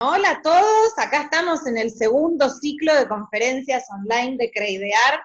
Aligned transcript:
Hola 0.00 0.30
a 0.30 0.42
todos, 0.42 0.92
acá 0.96 1.22
estamos 1.22 1.66
en 1.66 1.76
el 1.76 1.90
segundo 1.90 2.48
ciclo 2.50 2.94
de 2.94 3.08
conferencias 3.08 3.82
online 3.90 4.36
de 4.36 4.52
Creidear, 4.52 5.22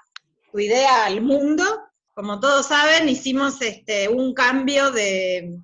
tu 0.51 0.57
idea 0.57 1.05
al 1.05 1.21
mundo. 1.21 1.63
Como 2.15 2.39
todos 2.39 2.65
saben, 2.65 3.07
hicimos 3.07 3.62
este, 3.62 4.09
un 4.09 4.33
cambio 4.33 4.89
de, 4.89 5.59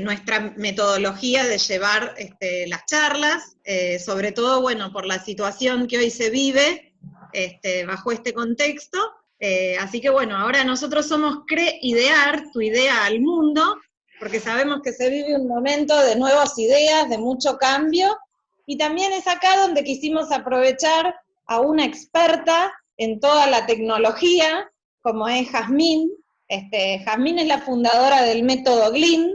nuestra 0.00 0.54
metodología 0.56 1.44
de 1.44 1.58
llevar 1.58 2.14
este, 2.16 2.66
las 2.66 2.86
charlas, 2.86 3.58
eh, 3.62 3.98
sobre 3.98 4.32
todo, 4.32 4.62
bueno, 4.62 4.90
por 4.90 5.04
la 5.04 5.22
situación 5.22 5.86
que 5.86 5.98
hoy 5.98 6.10
se 6.10 6.30
vive 6.30 6.94
este, 7.34 7.84
bajo 7.84 8.10
este 8.10 8.32
contexto. 8.32 8.98
Eh, 9.38 9.76
así 9.78 10.00
que 10.00 10.08
bueno, 10.08 10.34
ahora 10.34 10.64
nosotros 10.64 11.06
somos 11.06 11.40
Creidear, 11.46 12.50
tu 12.54 12.62
idea 12.62 13.04
al 13.04 13.20
mundo, 13.20 13.76
porque 14.24 14.40
sabemos 14.40 14.80
que 14.82 14.94
se 14.94 15.10
vive 15.10 15.36
un 15.36 15.46
momento 15.46 15.94
de 16.00 16.16
nuevas 16.16 16.58
ideas, 16.58 17.10
de 17.10 17.18
mucho 17.18 17.58
cambio, 17.58 18.16
y 18.64 18.78
también 18.78 19.12
es 19.12 19.26
acá 19.26 19.58
donde 19.58 19.84
quisimos 19.84 20.32
aprovechar 20.32 21.14
a 21.44 21.60
una 21.60 21.84
experta 21.84 22.72
en 22.96 23.20
toda 23.20 23.46
la 23.48 23.66
tecnología, 23.66 24.66
como 25.02 25.28
es 25.28 25.50
Jazmín. 25.50 26.10
Este, 26.48 27.00
Jazmín 27.04 27.38
es 27.38 27.48
la 27.48 27.58
fundadora 27.58 28.22
del 28.22 28.44
método 28.44 28.92
Glyn. 28.92 29.34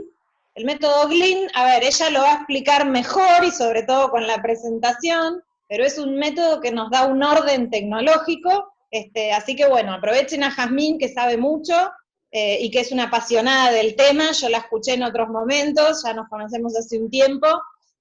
El 0.56 0.64
método 0.64 1.06
Glyn, 1.06 1.46
a 1.54 1.66
ver, 1.66 1.84
ella 1.84 2.10
lo 2.10 2.22
va 2.22 2.32
a 2.32 2.36
explicar 2.38 2.84
mejor 2.84 3.44
y 3.46 3.52
sobre 3.52 3.84
todo 3.84 4.10
con 4.10 4.26
la 4.26 4.42
presentación, 4.42 5.40
pero 5.68 5.84
es 5.84 5.98
un 5.98 6.16
método 6.16 6.60
que 6.60 6.72
nos 6.72 6.90
da 6.90 7.06
un 7.06 7.22
orden 7.22 7.70
tecnológico. 7.70 8.72
Este, 8.90 9.30
así 9.32 9.54
que 9.54 9.68
bueno, 9.68 9.92
aprovechen 9.92 10.42
a 10.42 10.50
Jazmín 10.50 10.98
que 10.98 11.08
sabe 11.08 11.36
mucho 11.36 11.92
eh, 12.32 12.58
y 12.60 12.70
que 12.70 12.80
es 12.80 12.92
una 12.92 13.04
apasionada 13.04 13.72
del 13.72 13.96
tema, 13.96 14.30
yo 14.30 14.48
la 14.48 14.58
escuché 14.58 14.94
en 14.94 15.02
otros 15.02 15.28
momentos, 15.30 16.04
ya 16.04 16.12
nos 16.14 16.28
conocemos 16.28 16.76
hace 16.76 16.96
un 16.96 17.10
tiempo, 17.10 17.48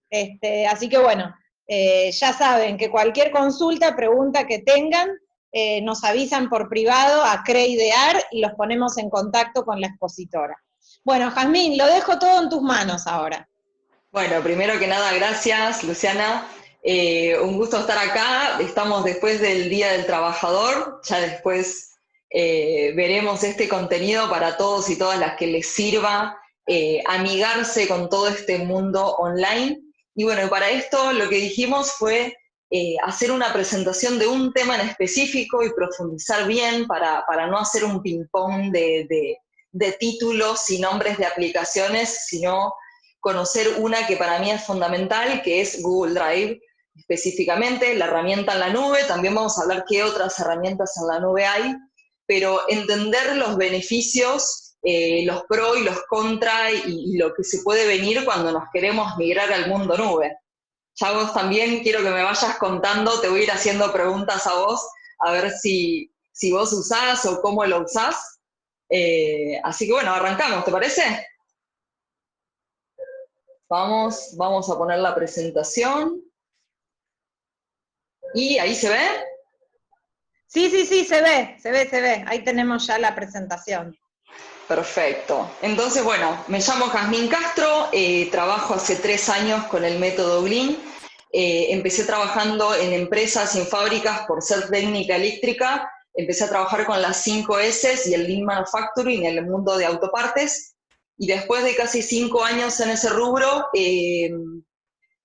este, 0.07 0.67
así 0.67 0.87
que 0.87 0.99
bueno, 0.99 1.33
eh, 1.67 2.11
ya 2.11 2.33
saben 2.33 2.77
que 2.77 2.91
cualquier 2.91 3.31
consulta, 3.31 3.95
pregunta 3.95 4.45
que 4.45 4.59
tengan, 4.59 5.09
eh, 5.51 5.81
nos 5.81 6.03
avisan 6.03 6.47
por 6.47 6.69
privado 6.69 7.23
a 7.23 7.43
Creidear 7.43 8.23
y 8.31 8.41
los 8.41 8.51
ponemos 8.53 8.99
en 8.99 9.09
contacto 9.09 9.65
con 9.65 9.81
la 9.81 9.87
expositora. 9.87 10.55
Bueno, 11.03 11.31
Jazmín, 11.31 11.75
lo 11.75 11.87
dejo 11.87 12.19
todo 12.19 12.43
en 12.43 12.49
tus 12.49 12.61
manos 12.61 13.07
ahora. 13.07 13.49
Bueno, 14.11 14.43
primero 14.43 14.77
que 14.77 14.85
nada, 14.85 15.11
gracias, 15.13 15.83
Luciana. 15.83 16.47
un 17.41 17.57
gusto 17.57 17.79
estar 17.79 17.97
acá. 17.97 18.59
Estamos 18.59 19.03
después 19.03 19.41
del 19.41 19.69
Día 19.69 19.91
del 19.91 20.05
Trabajador, 20.05 21.01
ya 21.03 21.19
después 21.19 21.89
eh, 22.31 22.93
veremos 22.95 23.43
este 23.43 23.67
contenido 23.67 24.29
para 24.29 24.55
todos 24.55 24.89
y 24.89 24.97
todas 24.97 25.19
las 25.19 25.35
que 25.35 25.47
les 25.47 25.67
sirva 25.67 26.37
eh, 26.67 27.01
amigarse 27.07 27.87
con 27.87 28.09
todo 28.09 28.27
este 28.27 28.59
mundo 28.59 29.15
online. 29.15 29.81
Y 30.13 30.23
bueno, 30.23 30.47
para 30.49 30.69
esto 30.69 31.11
lo 31.13 31.27
que 31.27 31.37
dijimos 31.37 31.93
fue 31.93 32.37
eh, 32.69 32.95
hacer 33.03 33.31
una 33.31 33.51
presentación 33.51 34.19
de 34.19 34.27
un 34.27 34.53
tema 34.53 34.75
en 34.75 34.87
específico 34.87 35.63
y 35.63 35.73
profundizar 35.73 36.45
bien 36.45 36.85
para, 36.85 37.25
no 37.47 37.57
hacer 37.57 37.83
un 37.83 38.03
ping-pong 38.03 38.71
de, 38.71 39.37
de 39.71 39.91
títulos 39.93 40.69
y 40.69 40.79
nombres 40.79 41.17
de 41.17 41.25
aplicaciones, 41.25 42.25
sino 42.27 42.75
conocer 43.19 43.67
una 43.79 44.05
que 44.05 44.17
para 44.17 44.37
mí 44.37 44.51
es 44.51 44.63
fundamental, 44.63 45.41
que 45.41 45.61
es 45.61 45.81
Google 45.81 46.13
Drive, 46.13 46.61
específicamente 46.95 47.95
la 47.95 48.05
herramienta 48.05 48.53
en 48.53 48.59
la 48.59 48.69
nube. 48.69 49.03
También 49.07 49.33
vamos 49.33 49.57
a 49.57 49.63
hablar 49.63 49.85
qué 49.87 50.03
otras 50.03 50.39
herramientas 50.39 50.95
en 50.97 51.07
la 51.07 51.19
nube 51.19 51.45
hay 51.45 51.75
pero 52.29 52.61
entender 52.69 53.37
los 53.37 53.57
beneficios, 53.57 54.75
eh, 54.83 55.25
los 55.25 55.45
pros 55.45 55.79
y 55.79 55.83
los 55.83 56.03
contra 56.03 56.71
y, 56.71 57.17
lo 57.17 57.33
que 57.33 57.43
se 57.43 57.63
puede 57.63 57.87
venir 57.87 58.23
cuando 58.23 58.51
nos 58.51 58.65
queremos 58.71 59.17
migrar 59.17 59.51
al 59.51 59.67
mundo 59.67 59.97
nube. 59.97 60.37
Ya 60.93 61.11
vos 61.13 61.33
también 61.33 61.81
quiero 61.81 62.03
que 62.03 62.11
me 62.11 62.21
vayas 62.21 62.55
contando, 62.59 63.19
te 63.19 63.29
voy 63.29 63.39
a 63.39 63.43
ir 63.45 63.51
haciendo 63.51 63.91
preguntas 63.91 64.45
a 64.45 64.53
vos, 64.59 64.87
a 65.21 65.31
ver 65.31 65.49
si, 65.49 66.13
si 66.31 66.51
vos 66.51 66.71
usás 66.71 67.25
o 67.25 67.41
cómo 67.41 67.65
lo 67.65 67.81
usás. 67.81 68.39
Eh, 68.91 69.59
así 69.63 69.87
que 69.87 69.93
bueno, 69.93 70.13
arrancamos, 70.13 70.63
¿te 70.63 70.71
parece? 70.71 71.25
Vamos, 73.67 74.35
vamos 74.37 74.69
a 74.69 74.77
poner 74.77 74.99
la 74.99 75.15
presentación. 75.15 76.21
¿Y 78.35 78.59
ahí 78.59 78.75
se 78.75 78.89
ve? 78.89 79.29
Sí, 80.49 80.67
sí, 80.71 80.87
sí, 80.87 81.05
se 81.05 81.21
ve, 81.21 81.57
se 81.61 81.69
ve, 81.69 81.87
se 81.87 82.01
ve. 82.01 82.23
Ahí 82.25 82.43
tenemos 82.43 82.87
ya 82.87 82.97
la 82.97 83.13
presentación. 83.13 83.95
Perfecto. 84.67 85.47
Entonces, 85.61 86.03
bueno, 86.03 86.43
me 86.47 86.59
llamo 86.59 86.87
Jazmín 86.87 87.27
Castro, 87.27 87.89
eh, 87.91 88.29
trabajo 88.31 88.73
hace 88.73 88.95
tres 88.95 89.29
años 89.29 89.65
con 89.65 89.85
el 89.85 89.99
método 89.99 90.43
Green. 90.43 90.75
Eh, 91.31 91.67
empecé 91.69 92.03
trabajando 92.03 92.73
en 92.73 92.93
empresas 92.93 93.55
y 93.55 93.59
en 93.59 93.67
fábricas 93.67 94.25
por 94.25 94.41
ser 94.41 94.69
técnica 94.69 95.17
eléctrica. 95.17 95.87
Empecé 96.15 96.45
a 96.45 96.49
trabajar 96.49 96.87
con 96.87 96.99
las 96.99 97.21
5 97.21 97.59
S 97.59 98.09
y 98.09 98.15
el 98.15 98.27
Lean 98.27 98.43
Manufacturing 98.43 99.27
en 99.27 99.37
el 99.37 99.45
mundo 99.45 99.77
de 99.77 99.85
autopartes. 99.85 100.73
Y 101.15 101.27
después 101.27 101.63
de 101.63 101.75
casi 101.75 102.01
cinco 102.01 102.43
años 102.43 102.79
en 102.79 102.89
ese 102.89 103.09
rubro, 103.09 103.67
eh, 103.73 104.31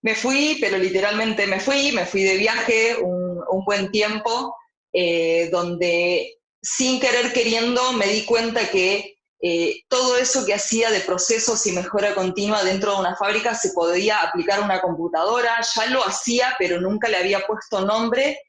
me 0.02 0.14
fui, 0.14 0.58
pero 0.60 0.76
literalmente 0.76 1.46
me 1.46 1.60
fui, 1.60 1.92
me 1.92 2.04
fui 2.04 2.24
de 2.24 2.36
viaje 2.36 2.96
un, 3.00 3.42
un 3.48 3.64
buen 3.64 3.90
tiempo 3.90 4.54
eh, 4.94 5.50
donde 5.50 6.38
sin 6.62 6.98
querer 7.00 7.34
queriendo 7.34 7.92
me 7.92 8.06
di 8.06 8.24
cuenta 8.24 8.70
que 8.70 9.18
eh, 9.42 9.82
todo 9.88 10.16
eso 10.16 10.46
que 10.46 10.54
hacía 10.54 10.90
de 10.90 11.00
procesos 11.00 11.66
y 11.66 11.72
mejora 11.72 12.14
continua 12.14 12.64
dentro 12.64 12.92
de 12.92 13.00
una 13.00 13.16
fábrica 13.16 13.54
se 13.54 13.72
podía 13.72 14.20
aplicar 14.22 14.60
a 14.60 14.64
una 14.64 14.80
computadora, 14.80 15.60
ya 15.74 15.86
lo 15.86 16.06
hacía, 16.06 16.54
pero 16.58 16.80
nunca 16.80 17.08
le 17.08 17.18
había 17.18 17.46
puesto 17.46 17.82
nombre 17.82 18.40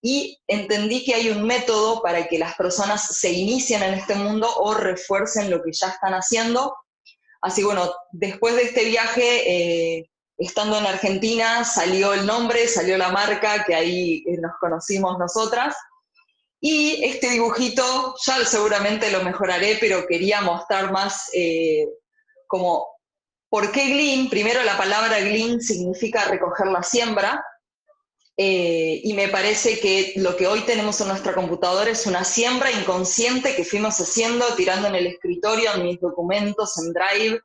y 0.00 0.38
entendí 0.46 1.04
que 1.04 1.14
hay 1.14 1.28
un 1.28 1.42
método 1.42 2.00
para 2.00 2.28
que 2.28 2.38
las 2.38 2.54
personas 2.54 3.18
se 3.18 3.30
inicien 3.30 3.82
en 3.82 3.94
este 3.94 4.14
mundo 4.14 4.48
o 4.56 4.72
refuercen 4.72 5.50
lo 5.50 5.62
que 5.62 5.72
ya 5.72 5.88
están 5.88 6.14
haciendo. 6.14 6.74
Así 7.42 7.62
bueno, 7.62 7.92
después 8.12 8.54
de 8.54 8.62
este 8.62 8.84
viaje, 8.86 9.98
eh, 9.98 10.10
estando 10.38 10.78
en 10.78 10.86
Argentina, 10.86 11.64
salió 11.64 12.14
el 12.14 12.24
nombre, 12.24 12.68
salió 12.68 12.96
la 12.96 13.10
marca, 13.10 13.64
que 13.64 13.74
ahí 13.74 14.24
nos 14.40 14.52
conocimos 14.60 15.18
nosotras. 15.18 15.74
Y 16.60 17.04
este 17.04 17.30
dibujito 17.30 18.14
ya 18.26 18.44
seguramente 18.44 19.10
lo 19.10 19.22
mejoraré, 19.22 19.78
pero 19.80 20.06
quería 20.06 20.40
mostrar 20.40 20.90
más 20.90 21.30
eh, 21.32 21.86
como 22.46 22.86
por 23.48 23.70
qué 23.70 23.86
Glean. 23.86 24.28
Primero 24.28 24.62
la 24.64 24.76
palabra 24.76 25.20
Glean 25.20 25.60
significa 25.60 26.24
recoger 26.24 26.66
la 26.66 26.82
siembra, 26.82 27.44
eh, 28.40 29.00
y 29.02 29.14
me 29.14 29.26
parece 29.26 29.80
que 29.80 30.12
lo 30.14 30.36
que 30.36 30.46
hoy 30.46 30.60
tenemos 30.60 31.00
en 31.00 31.08
nuestra 31.08 31.34
computadora 31.34 31.90
es 31.90 32.06
una 32.06 32.22
siembra 32.22 32.70
inconsciente 32.70 33.56
que 33.56 33.64
fuimos 33.64 33.98
haciendo, 33.98 34.54
tirando 34.54 34.86
en 34.86 34.94
el 34.94 35.08
escritorio, 35.08 35.74
en 35.74 35.82
mis 35.82 36.00
documentos, 36.00 36.78
en 36.78 36.92
Drive, 36.92 37.40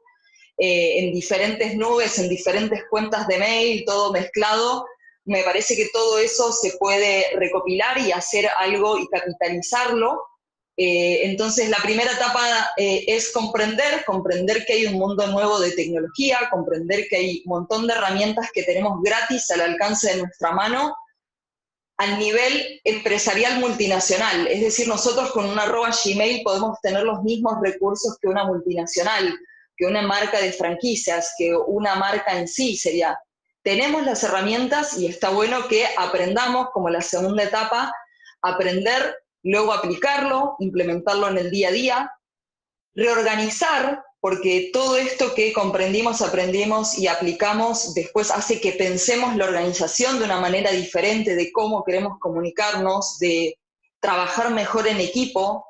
eh, 0.59 0.99
en 0.99 1.11
diferentes 1.11 1.75
nubes, 1.75 2.19
en 2.19 2.29
diferentes 2.29 2.83
cuentas 2.91 3.27
de 3.27 3.39
mail, 3.39 3.83
todo 3.87 4.11
mezclado, 4.11 4.85
me 5.25 5.43
parece 5.43 5.75
que 5.75 5.89
todo 5.93 6.17
eso 6.17 6.51
se 6.51 6.77
puede 6.77 7.25
recopilar 7.35 7.97
y 7.99 8.11
hacer 8.11 8.49
algo 8.57 8.97
y 8.97 9.07
capitalizarlo. 9.07 10.21
Eh, 10.75 11.21
entonces, 11.25 11.69
la 11.69 11.77
primera 11.77 12.11
etapa 12.11 12.71
eh, 12.77 13.05
es 13.07 13.31
comprender, 13.31 14.03
comprender 14.05 14.65
que 14.65 14.73
hay 14.73 14.85
un 14.87 14.95
mundo 14.95 15.27
nuevo 15.27 15.59
de 15.59 15.71
tecnología, 15.71 16.49
comprender 16.51 17.07
que 17.09 17.17
hay 17.17 17.43
un 17.45 17.51
montón 17.51 17.87
de 17.87 17.93
herramientas 17.93 18.49
que 18.53 18.63
tenemos 18.63 19.01
gratis 19.01 19.49
al 19.51 19.61
alcance 19.61 20.09
de 20.09 20.21
nuestra 20.23 20.51
mano 20.51 20.95
al 21.97 22.17
nivel 22.17 22.81
empresarial 22.83 23.59
multinacional. 23.59 24.47
Es 24.47 24.61
decir, 24.61 24.87
nosotros 24.87 25.31
con 25.31 25.45
una 25.45 25.63
arroba 25.63 25.91
Gmail 25.91 26.41
podemos 26.43 26.79
tener 26.81 27.03
los 27.03 27.21
mismos 27.21 27.55
recursos 27.61 28.17
que 28.19 28.27
una 28.27 28.45
multinacional, 28.45 29.37
que 29.77 29.85
una 29.85 30.01
marca 30.01 30.41
de 30.41 30.51
franquicias, 30.51 31.33
que 31.37 31.55
una 31.55 31.95
marca 31.95 32.37
en 32.37 32.47
sí 32.47 32.75
sería 32.75 33.17
tenemos 33.63 34.05
las 34.05 34.23
herramientas 34.23 34.97
y 34.97 35.07
está 35.07 35.29
bueno 35.29 35.67
que 35.67 35.85
aprendamos, 35.97 36.69
como 36.71 36.89
la 36.89 37.01
segunda 37.01 37.43
etapa, 37.43 37.93
aprender, 38.41 39.15
luego 39.41 39.73
aplicarlo, 39.73 40.55
implementarlo 40.59 41.29
en 41.29 41.37
el 41.37 41.49
día 41.49 41.69
a 41.69 41.71
día, 41.71 42.11
reorganizar, 42.93 44.03
porque 44.19 44.69
todo 44.71 44.97
esto 44.97 45.33
que 45.33 45.51
comprendimos, 45.51 46.21
aprendimos 46.21 46.97
y 46.97 47.07
aplicamos 47.07 47.93
después 47.93 48.31
hace 48.31 48.61
que 48.61 48.73
pensemos 48.73 49.35
la 49.35 49.45
organización 49.45 50.19
de 50.19 50.25
una 50.25 50.39
manera 50.39 50.71
diferente, 50.71 51.35
de 51.35 51.51
cómo 51.51 51.83
queremos 51.83 52.19
comunicarnos, 52.19 53.17
de 53.19 53.57
trabajar 53.99 54.51
mejor 54.51 54.87
en 54.87 54.99
equipo, 54.99 55.65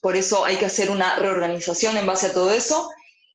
por 0.00 0.16
eso 0.16 0.44
hay 0.44 0.56
que 0.56 0.66
hacer 0.66 0.90
una 0.90 1.16
reorganización 1.16 1.96
en 1.96 2.06
base 2.06 2.28
a 2.28 2.32
todo 2.32 2.52
eso. 2.52 2.90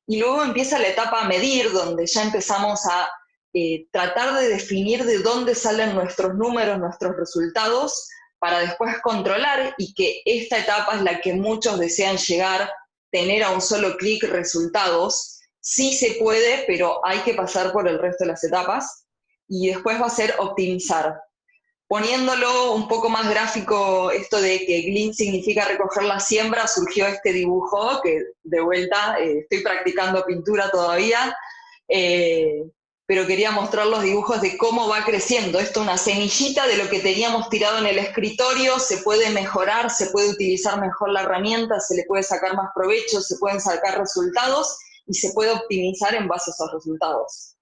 Y 0.06 0.18
luego 0.18 0.42
empieza 0.42 0.78
la 0.78 0.88
etapa 0.88 1.22
a 1.22 1.28
medir, 1.28 1.72
donde 1.72 2.06
ya 2.06 2.22
empezamos 2.22 2.86
a 2.86 3.08
eh, 3.54 3.86
tratar 3.92 4.38
de 4.40 4.48
definir 4.48 5.04
de 5.04 5.18
dónde 5.18 5.54
salen 5.54 5.94
nuestros 5.94 6.34
números, 6.34 6.78
nuestros 6.78 7.16
resultados, 7.16 8.08
para 8.40 8.58
después 8.58 9.00
controlar 9.00 9.74
y 9.78 9.94
que 9.94 10.20
esta 10.24 10.58
etapa 10.58 10.96
es 10.96 11.02
la 11.02 11.20
que 11.20 11.32
muchos 11.32 11.78
desean 11.78 12.18
llegar, 12.18 12.70
tener 13.10 13.42
a 13.44 13.50
un 13.50 13.62
solo 13.62 13.96
clic 13.96 14.24
resultados. 14.24 15.40
Sí 15.60 15.96
se 15.96 16.16
puede, 16.20 16.64
pero 16.66 17.00
hay 17.06 17.20
que 17.20 17.34
pasar 17.34 17.72
por 17.72 17.88
el 17.88 17.98
resto 17.98 18.24
de 18.24 18.28
las 18.32 18.44
etapas. 18.44 19.06
y 19.46 19.68
después 19.68 20.00
va 20.00 20.06
a 20.06 20.10
ser 20.10 20.34
optimizar. 20.38 21.20
Poniéndolo 21.86 22.72
un 22.72 22.88
poco 22.88 23.08
más 23.08 23.28
gráfico, 23.28 24.10
esto 24.10 24.40
de 24.40 24.64
que 24.66 24.82
Glean 24.82 25.12
significa 25.12 25.66
recoger 25.66 26.04
la 26.04 26.18
siembra, 26.18 26.66
surgió 26.66 27.06
este 27.06 27.32
dibujo, 27.32 28.00
que 28.02 28.20
de 28.42 28.60
vuelta 28.60 29.16
eh, 29.20 29.40
estoy 29.40 29.62
practicando 29.62 30.24
pintura 30.24 30.70
todavía, 30.70 31.36
eh, 31.88 32.64
pero 33.06 33.26
quería 33.26 33.50
mostrar 33.50 33.86
los 33.86 34.02
dibujos 34.02 34.40
de 34.40 34.56
cómo 34.56 34.88
va 34.88 35.04
creciendo. 35.04 35.58
Esto 35.58 35.80
es 35.80 35.86
una 35.86 35.98
semillita 35.98 36.66
de 36.66 36.76
lo 36.76 36.88
que 36.88 37.00
teníamos 37.00 37.50
tirado 37.50 37.78
en 37.78 37.86
el 37.86 37.98
escritorio, 37.98 38.78
se 38.78 38.98
puede 38.98 39.30
mejorar, 39.30 39.90
se 39.90 40.06
puede 40.06 40.30
utilizar 40.30 40.80
mejor 40.80 41.10
la 41.10 41.22
herramienta, 41.22 41.80
se 41.80 41.96
le 41.96 42.04
puede 42.04 42.22
sacar 42.22 42.56
más 42.56 42.70
provecho, 42.74 43.20
se 43.20 43.36
pueden 43.36 43.60
sacar 43.60 43.98
resultados 43.98 44.78
y 45.06 45.14
se 45.14 45.32
puede 45.32 45.52
optimizar 45.52 46.14
en 46.14 46.28
base 46.28 46.50
a 46.50 46.54
esos 46.54 46.72
resultados. 46.72 47.56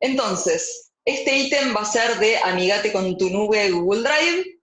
Entonces, 0.00 0.90
este 1.04 1.36
ítem 1.36 1.74
va 1.76 1.82
a 1.82 1.84
ser 1.84 2.18
de 2.18 2.38
Amigate 2.38 2.92
con 2.92 3.16
tu 3.18 3.28
nube 3.28 3.70
Google 3.70 4.02
Drive 4.02 4.60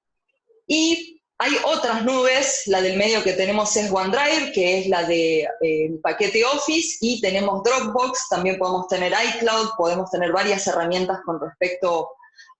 y 0.67 1.14
hay 1.37 1.57
otras 1.65 2.03
nubes, 2.05 2.63
la 2.67 2.81
del 2.81 2.97
medio 2.97 3.21
que 3.21 3.33
tenemos 3.33 3.75
es 3.75 3.91
OneDrive, 3.91 4.53
que 4.53 4.79
es 4.79 4.87
la 4.87 5.03
de 5.03 5.47
eh, 5.61 5.91
paquete 6.01 6.45
Office, 6.45 6.97
y 7.01 7.19
tenemos 7.19 7.61
Dropbox, 7.61 8.29
también 8.29 8.57
podemos 8.57 8.87
tener 8.87 9.11
iCloud, 9.11 9.71
podemos 9.77 10.09
tener 10.09 10.31
varias 10.31 10.65
herramientas 10.67 11.19
con 11.25 11.39
respecto 11.41 12.09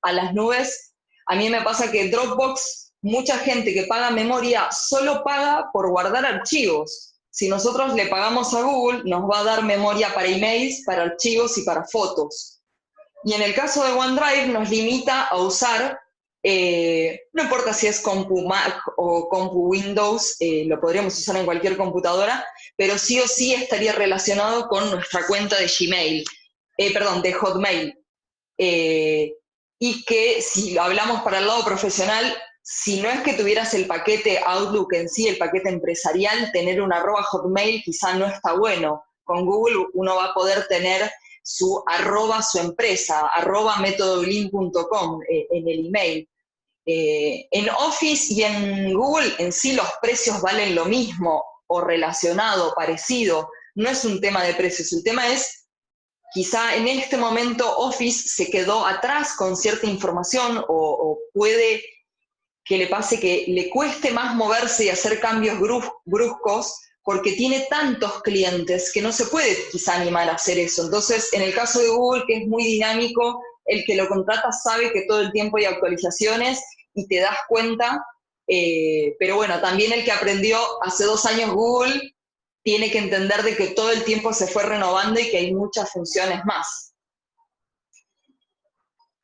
a 0.01 0.11
las 0.11 0.33
nubes. 0.33 0.93
A 1.27 1.35
mí 1.35 1.49
me 1.49 1.61
pasa 1.61 1.89
que 1.89 2.09
Dropbox, 2.09 2.91
mucha 3.01 3.37
gente 3.39 3.73
que 3.73 3.85
paga 3.85 4.11
memoria 4.11 4.67
solo 4.71 5.23
paga 5.23 5.69
por 5.71 5.89
guardar 5.89 6.25
archivos. 6.25 7.13
Si 7.29 7.47
nosotros 7.47 7.93
le 7.93 8.07
pagamos 8.07 8.53
a 8.53 8.61
Google, 8.61 9.03
nos 9.05 9.23
va 9.29 9.39
a 9.39 9.43
dar 9.43 9.63
memoria 9.63 10.13
para 10.13 10.27
emails, 10.27 10.83
para 10.85 11.03
archivos 11.03 11.57
y 11.57 11.63
para 11.63 11.85
fotos. 11.85 12.61
Y 13.23 13.33
en 13.33 13.41
el 13.41 13.55
caso 13.55 13.85
de 13.85 13.93
OneDrive 13.93 14.47
nos 14.47 14.69
limita 14.69 15.23
a 15.23 15.37
usar, 15.37 15.97
eh, 16.47 17.21
no 17.33 17.41
importa 17.41 17.73
si 17.73 17.87
es 17.87 17.99
compu 17.99 18.47
Mac 18.47 18.79
o 18.97 19.27
compu 19.29 19.69
Windows, 19.69 20.35
eh, 20.39 20.65
lo 20.67 20.79
podríamos 20.79 21.17
usar 21.17 21.37
en 21.37 21.45
cualquier 21.45 21.75
computadora, 21.75 22.45
pero 22.77 22.99
sí 22.99 23.19
o 23.19 23.27
sí 23.27 23.55
estaría 23.55 23.93
relacionado 23.93 24.67
con 24.67 24.91
nuestra 24.91 25.25
cuenta 25.25 25.57
de 25.57 25.65
Gmail, 25.65 26.23
eh, 26.77 26.93
perdón, 26.93 27.23
de 27.23 27.33
Hotmail. 27.33 27.97
y 28.57 30.05
que 30.05 30.41
si 30.41 30.77
hablamos 30.77 31.21
para 31.23 31.39
el 31.39 31.47
lado 31.47 31.65
profesional, 31.65 32.37
si 32.61 33.01
no 33.01 33.09
es 33.09 33.21
que 33.21 33.33
tuvieras 33.33 33.73
el 33.73 33.87
paquete 33.87 34.39
Outlook 34.45 34.93
en 34.93 35.09
sí, 35.09 35.27
el 35.27 35.39
paquete 35.39 35.69
empresarial, 35.69 36.51
tener 36.51 36.79
un 36.79 36.93
arroba 36.93 37.23
Hotmail 37.23 37.81
quizá 37.83 38.13
no 38.13 38.27
está 38.27 38.53
bueno. 38.53 39.03
Con 39.23 39.47
Google 39.47 39.87
uno 39.93 40.15
va 40.17 40.25
a 40.25 40.33
poder 40.35 40.67
tener 40.67 41.09
su 41.41 41.83
arroba 41.87 42.43
su 42.43 42.59
empresa, 42.59 43.29
arroba 43.33 43.77
metodolin.com 43.77 45.21
eh, 45.27 45.47
en 45.49 45.67
el 45.67 45.87
email. 45.87 46.29
Eh, 46.85 47.47
en 47.51 47.69
Office 47.69 48.31
y 48.33 48.43
en 48.43 48.93
Google 48.93 49.33
en 49.39 49.51
sí 49.51 49.73
los 49.73 49.87
precios 50.01 50.39
valen 50.41 50.75
lo 50.75 50.85
mismo 50.85 51.43
o 51.67 51.81
relacionado, 51.81 52.73
parecido. 52.75 53.49
No 53.73 53.89
es 53.89 54.05
un 54.05 54.21
tema 54.21 54.43
de 54.43 54.53
precios, 54.53 54.93
el 54.93 55.03
tema 55.03 55.27
es 55.27 55.67
quizá 56.33 56.75
en 56.75 56.87
este 56.87 57.17
momento 57.17 57.77
Office 57.77 58.27
se 58.27 58.51
quedó 58.51 58.85
atrás 58.85 59.33
con 59.37 59.57
cierta 59.57 59.87
información 59.87 60.57
o, 60.57 60.63
o 60.67 61.19
puede 61.33 61.81
que 62.63 62.77
le 62.77 62.87
pase 62.87 63.19
que 63.19 63.45
le 63.47 63.69
cueste 63.69 64.11
más 64.11 64.35
moverse 64.35 64.85
y 64.85 64.89
hacer 64.89 65.19
cambios 65.19 65.57
bruscos 66.05 66.73
porque 67.03 67.33
tiene 67.33 67.67
tantos 67.69 68.23
clientes 68.23 68.91
que 68.91 69.01
no 69.01 69.11
se 69.11 69.25
puede 69.25 69.55
quizá 69.71 69.95
animar 69.95 70.27
a 70.27 70.33
hacer 70.33 70.57
eso. 70.57 70.83
Entonces, 70.83 71.31
en 71.33 71.43
el 71.43 71.53
caso 71.53 71.79
de 71.79 71.89
Google, 71.89 72.23
que 72.27 72.37
es 72.37 72.47
muy 72.47 72.63
dinámico, 72.63 73.39
el 73.65 73.85
que 73.85 73.95
lo 73.95 74.07
contrata 74.07 74.51
sabe 74.51 74.91
que 74.91 75.03
todo 75.07 75.21
el 75.21 75.31
tiempo 75.31 75.57
hay 75.57 75.65
actualizaciones 75.65 76.59
y 76.95 77.07
te 77.07 77.19
das 77.19 77.37
cuenta, 77.47 78.03
eh, 78.47 79.15
pero 79.19 79.35
bueno, 79.35 79.59
también 79.59 79.91
el 79.93 80.03
que 80.03 80.11
aprendió 80.11 80.57
hace 80.81 81.03
dos 81.03 81.25
años 81.25 81.51
Google 81.51 82.15
tiene 82.63 82.89
que 82.89 82.97
entender 82.97 83.43
de 83.43 83.55
que 83.55 83.67
todo 83.67 83.91
el 83.91 84.03
tiempo 84.03 84.33
se 84.33 84.47
fue 84.47 84.63
renovando 84.63 85.19
y 85.19 85.29
que 85.29 85.37
hay 85.37 85.53
muchas 85.53 85.91
funciones 85.91 86.43
más. 86.45 86.93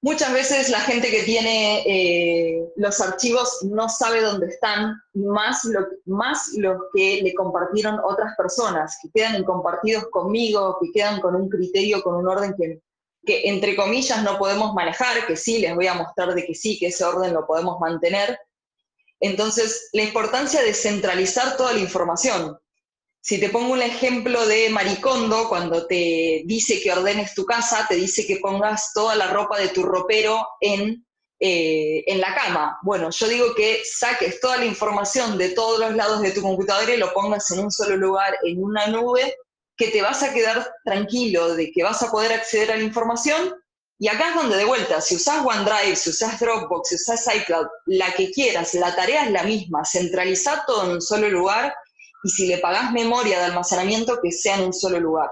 Muchas 0.04 0.34
veces 0.34 0.70
la 0.70 0.80
gente 0.80 1.12
que 1.12 1.22
tiene 1.22 1.84
eh, 1.86 2.72
los 2.76 3.00
archivos 3.02 3.60
no 3.64 3.88
sabe 3.88 4.22
dónde 4.22 4.48
están, 4.48 4.96
más 5.14 5.64
lo, 5.64 5.88
más 6.06 6.50
los 6.58 6.82
que 6.92 7.22
le 7.22 7.36
compartieron 7.36 8.00
otras 8.04 8.36
personas, 8.36 8.98
que 9.02 9.10
quedan 9.14 9.44
compartidos 9.44 10.06
conmigo, 10.10 10.78
que 10.82 10.92
quedan 10.92 11.22
con 11.22 11.36
un 11.36 11.50
criterio, 11.50 12.02
con 12.02 12.16
un 12.16 12.28
orden 12.28 12.56
que, 12.58 12.82
que 13.26 13.48
entre 13.50 13.76
comillas 13.76 14.24
no 14.24 14.38
podemos 14.38 14.74
manejar, 14.74 15.26
que 15.28 15.36
sí, 15.36 15.60
les 15.60 15.76
voy 15.76 15.88
a 15.88 15.94
mostrar 15.94 16.34
de 16.34 16.46
que 16.46 16.56
sí, 16.56 16.78
que 16.80 16.88
ese 16.88 17.04
orden 17.04 17.34
lo 17.34 17.46
podemos 17.46 17.80
mantener. 17.80 18.40
Entonces, 19.20 19.90
la 19.94 20.04
importancia 20.04 20.62
de 20.64 20.74
centralizar 20.74 21.56
toda 21.56 21.74
la 21.74 21.80
información. 21.80 22.58
Si 23.24 23.40
te 23.40 23.50
pongo 23.50 23.74
un 23.74 23.84
ejemplo 23.84 24.48
de 24.48 24.70
Maricondo, 24.70 25.48
cuando 25.48 25.86
te 25.86 26.42
dice 26.46 26.82
que 26.82 26.92
ordenes 26.92 27.36
tu 27.36 27.46
casa, 27.46 27.86
te 27.88 27.96
dice 27.96 28.26
que 28.26 28.38
pongas 28.38 28.92
toda 28.96 29.16
la 29.16 29.28
ropa 29.28 29.60
de 29.60 29.68
tu 29.68 29.84
ropero 29.84 30.44
en, 30.60 31.06
eh, 31.40 32.04
en 32.08 32.20
la 32.20 32.34
cama. 32.34 32.80
Bueno, 32.82 33.12
yo 33.12 33.28
digo 33.28 33.54
que 33.54 33.84
saques 33.86 34.40
toda 34.40 34.58
la 34.58 34.66
información 34.66 35.38
de 35.38 35.50
todos 35.50 35.80
los 35.80 35.96
lados 35.96 36.22
de 36.24 36.32
tu 36.32 36.42
computadora 36.42 36.92
y 36.92 36.98
lo 36.98 37.14
pongas 37.14 37.52
en 37.52 37.60
un 37.60 37.72
solo 37.72 37.96
lugar, 37.96 38.36
en 38.44 38.64
una 38.64 38.88
nube, 38.88 39.36
que 39.82 39.88
te 39.88 40.04
vas 40.04 40.22
a 40.22 40.32
quedar 40.32 40.76
tranquilo 40.86 41.56
de 41.56 41.72
que 41.72 41.82
vas 41.82 42.04
a 42.04 42.12
poder 42.12 42.32
acceder 42.34 42.72
a 42.72 42.78
la 42.78 42.84
información. 42.84 43.52
Y 43.98 44.10
acá 44.10 44.30
es 44.30 44.36
donde 44.36 44.56
de 44.56 44.66
vuelta, 44.66 45.02
si 45.02 45.16
usas 45.16 45.44
OneDrive, 45.44 45.96
si 45.96 46.12
usas 46.12 46.40
Dropbox, 46.40 46.90
si 46.90 46.96
usas 46.96 47.26
iCloud, 47.36 47.66
la 47.88 48.12
que 48.14 48.30
quieras, 48.30 48.76
la 48.76 48.96
tarea 48.96 49.26
es 49.26 49.32
la 49.32 49.42
misma, 49.42 49.84
centralizar 49.84 50.66
todo 50.68 50.86
en 50.86 50.92
un 50.92 51.02
solo 51.02 51.30
lugar 51.30 51.74
y 52.24 52.30
si 52.30 52.46
le 52.46 52.60
pagás 52.60 52.92
memoria 52.92 53.40
de 53.40 53.46
almacenamiento, 53.46 54.20
que 54.22 54.32
sea 54.32 54.58
en 54.58 54.66
un 54.66 54.74
solo 54.74 55.00
lugar. 55.00 55.32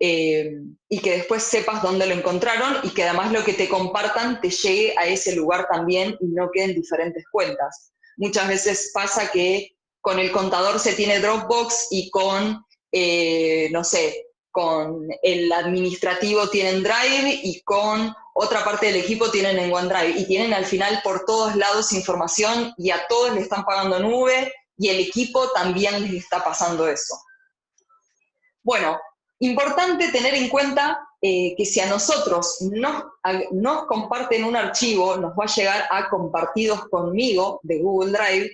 Eh, 0.00 0.58
y 0.88 0.98
que 0.98 1.12
después 1.12 1.44
sepas 1.44 1.80
dónde 1.80 2.08
lo 2.08 2.14
encontraron 2.14 2.78
y 2.82 2.90
que 2.90 3.04
además 3.04 3.30
lo 3.30 3.44
que 3.44 3.52
te 3.52 3.68
compartan 3.68 4.40
te 4.40 4.50
llegue 4.50 4.94
a 4.98 5.06
ese 5.06 5.36
lugar 5.36 5.68
también 5.70 6.16
y 6.20 6.26
no 6.26 6.50
queden 6.52 6.74
diferentes 6.74 7.24
cuentas. 7.30 7.92
Muchas 8.16 8.48
veces 8.48 8.90
pasa 8.92 9.30
que 9.30 9.76
con 10.00 10.18
el 10.18 10.32
contador 10.32 10.80
se 10.80 10.94
tiene 10.94 11.20
Dropbox 11.20 11.86
y 11.92 12.10
con, 12.10 12.63
eh, 12.96 13.70
no 13.72 13.82
sé, 13.82 14.28
con 14.52 15.08
el 15.20 15.50
administrativo 15.52 16.48
tienen 16.48 16.84
Drive 16.84 17.40
y 17.42 17.60
con 17.62 18.14
otra 18.34 18.64
parte 18.64 18.86
del 18.86 18.96
equipo 18.96 19.28
tienen 19.28 19.58
en 19.58 19.74
OneDrive 19.74 20.16
y 20.16 20.26
tienen 20.26 20.54
al 20.54 20.64
final 20.64 21.00
por 21.02 21.24
todos 21.24 21.56
lados 21.56 21.92
información 21.92 22.72
y 22.78 22.92
a 22.92 23.04
todos 23.08 23.34
le 23.34 23.40
están 23.40 23.64
pagando 23.64 23.98
nube 23.98 24.52
y 24.76 24.90
el 24.90 25.00
equipo 25.00 25.50
también 25.50 26.02
les 26.02 26.22
está 26.22 26.44
pasando 26.44 26.86
eso. 26.86 27.16
Bueno, 28.62 28.96
importante 29.40 30.12
tener 30.12 30.34
en 30.34 30.48
cuenta 30.48 31.00
eh, 31.20 31.56
que 31.56 31.64
si 31.64 31.80
a 31.80 31.86
nosotros 31.86 32.58
nos, 32.60 33.06
nos 33.50 33.86
comparten 33.86 34.44
un 34.44 34.54
archivo, 34.54 35.16
nos 35.16 35.32
va 35.32 35.46
a 35.46 35.54
llegar 35.54 35.88
a 35.90 36.08
compartidos 36.08 36.88
conmigo 36.90 37.58
de 37.64 37.80
Google 37.80 38.12
Drive 38.12 38.50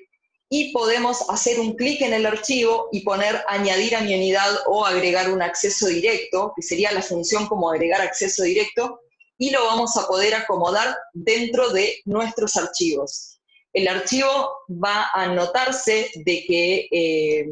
y 0.50 0.72
podemos 0.72 1.24
hacer 1.30 1.58
un 1.60 1.74
clic 1.74 2.02
en 2.02 2.12
el 2.12 2.26
archivo 2.26 2.88
y 2.92 3.00
poner 3.00 3.42
añadir 3.48 3.96
a 3.96 4.02
mi 4.02 4.14
unidad 4.14 4.50
o 4.66 4.84
agregar 4.84 5.30
un 5.30 5.40
acceso 5.40 5.86
directo, 5.86 6.52
que 6.54 6.62
sería 6.62 6.92
la 6.92 7.02
función 7.02 7.46
como 7.46 7.70
agregar 7.70 8.02
acceso 8.02 8.42
directo, 8.42 9.00
y 9.38 9.50
lo 9.50 9.64
vamos 9.64 9.96
a 9.96 10.06
poder 10.06 10.34
acomodar 10.34 10.94
dentro 11.14 11.70
de 11.70 12.00
nuestros 12.04 12.56
archivos 12.56 13.30
el 13.72 13.88
archivo 13.88 14.64
va 14.68 15.10
a 15.12 15.24
anotarse 15.24 16.10
de 16.14 16.44
que... 16.46 16.88
Eh, 16.90 17.48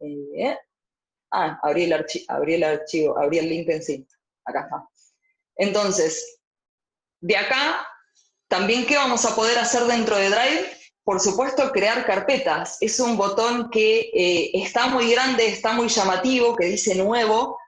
eh, 0.00 0.58
ah, 1.30 1.58
abrí 1.62 1.84
el, 1.84 2.06
abrí 2.28 2.54
el 2.54 2.64
archivo, 2.64 3.18
abrí 3.18 3.38
el 3.38 3.48
link 3.48 3.68
en 3.68 3.82
sí. 3.82 4.06
Acá 4.44 4.62
está. 4.62 4.88
Entonces, 5.56 6.40
de 7.20 7.36
acá, 7.36 7.86
también, 8.48 8.86
¿qué 8.86 8.96
vamos 8.96 9.24
a 9.26 9.36
poder 9.36 9.58
hacer 9.58 9.84
dentro 9.84 10.16
de 10.16 10.30
Drive? 10.30 10.79
Por 11.10 11.18
supuesto, 11.18 11.72
crear 11.72 12.06
carpetas. 12.06 12.76
Es 12.80 13.00
un 13.00 13.16
botón 13.16 13.68
que 13.68 14.12
eh, 14.14 14.52
está 14.54 14.86
muy 14.86 15.10
grande, 15.10 15.44
está 15.48 15.72
muy 15.72 15.88
llamativo, 15.88 16.54
que 16.54 16.66
dice 16.66 16.94
nuevo, 16.94 17.58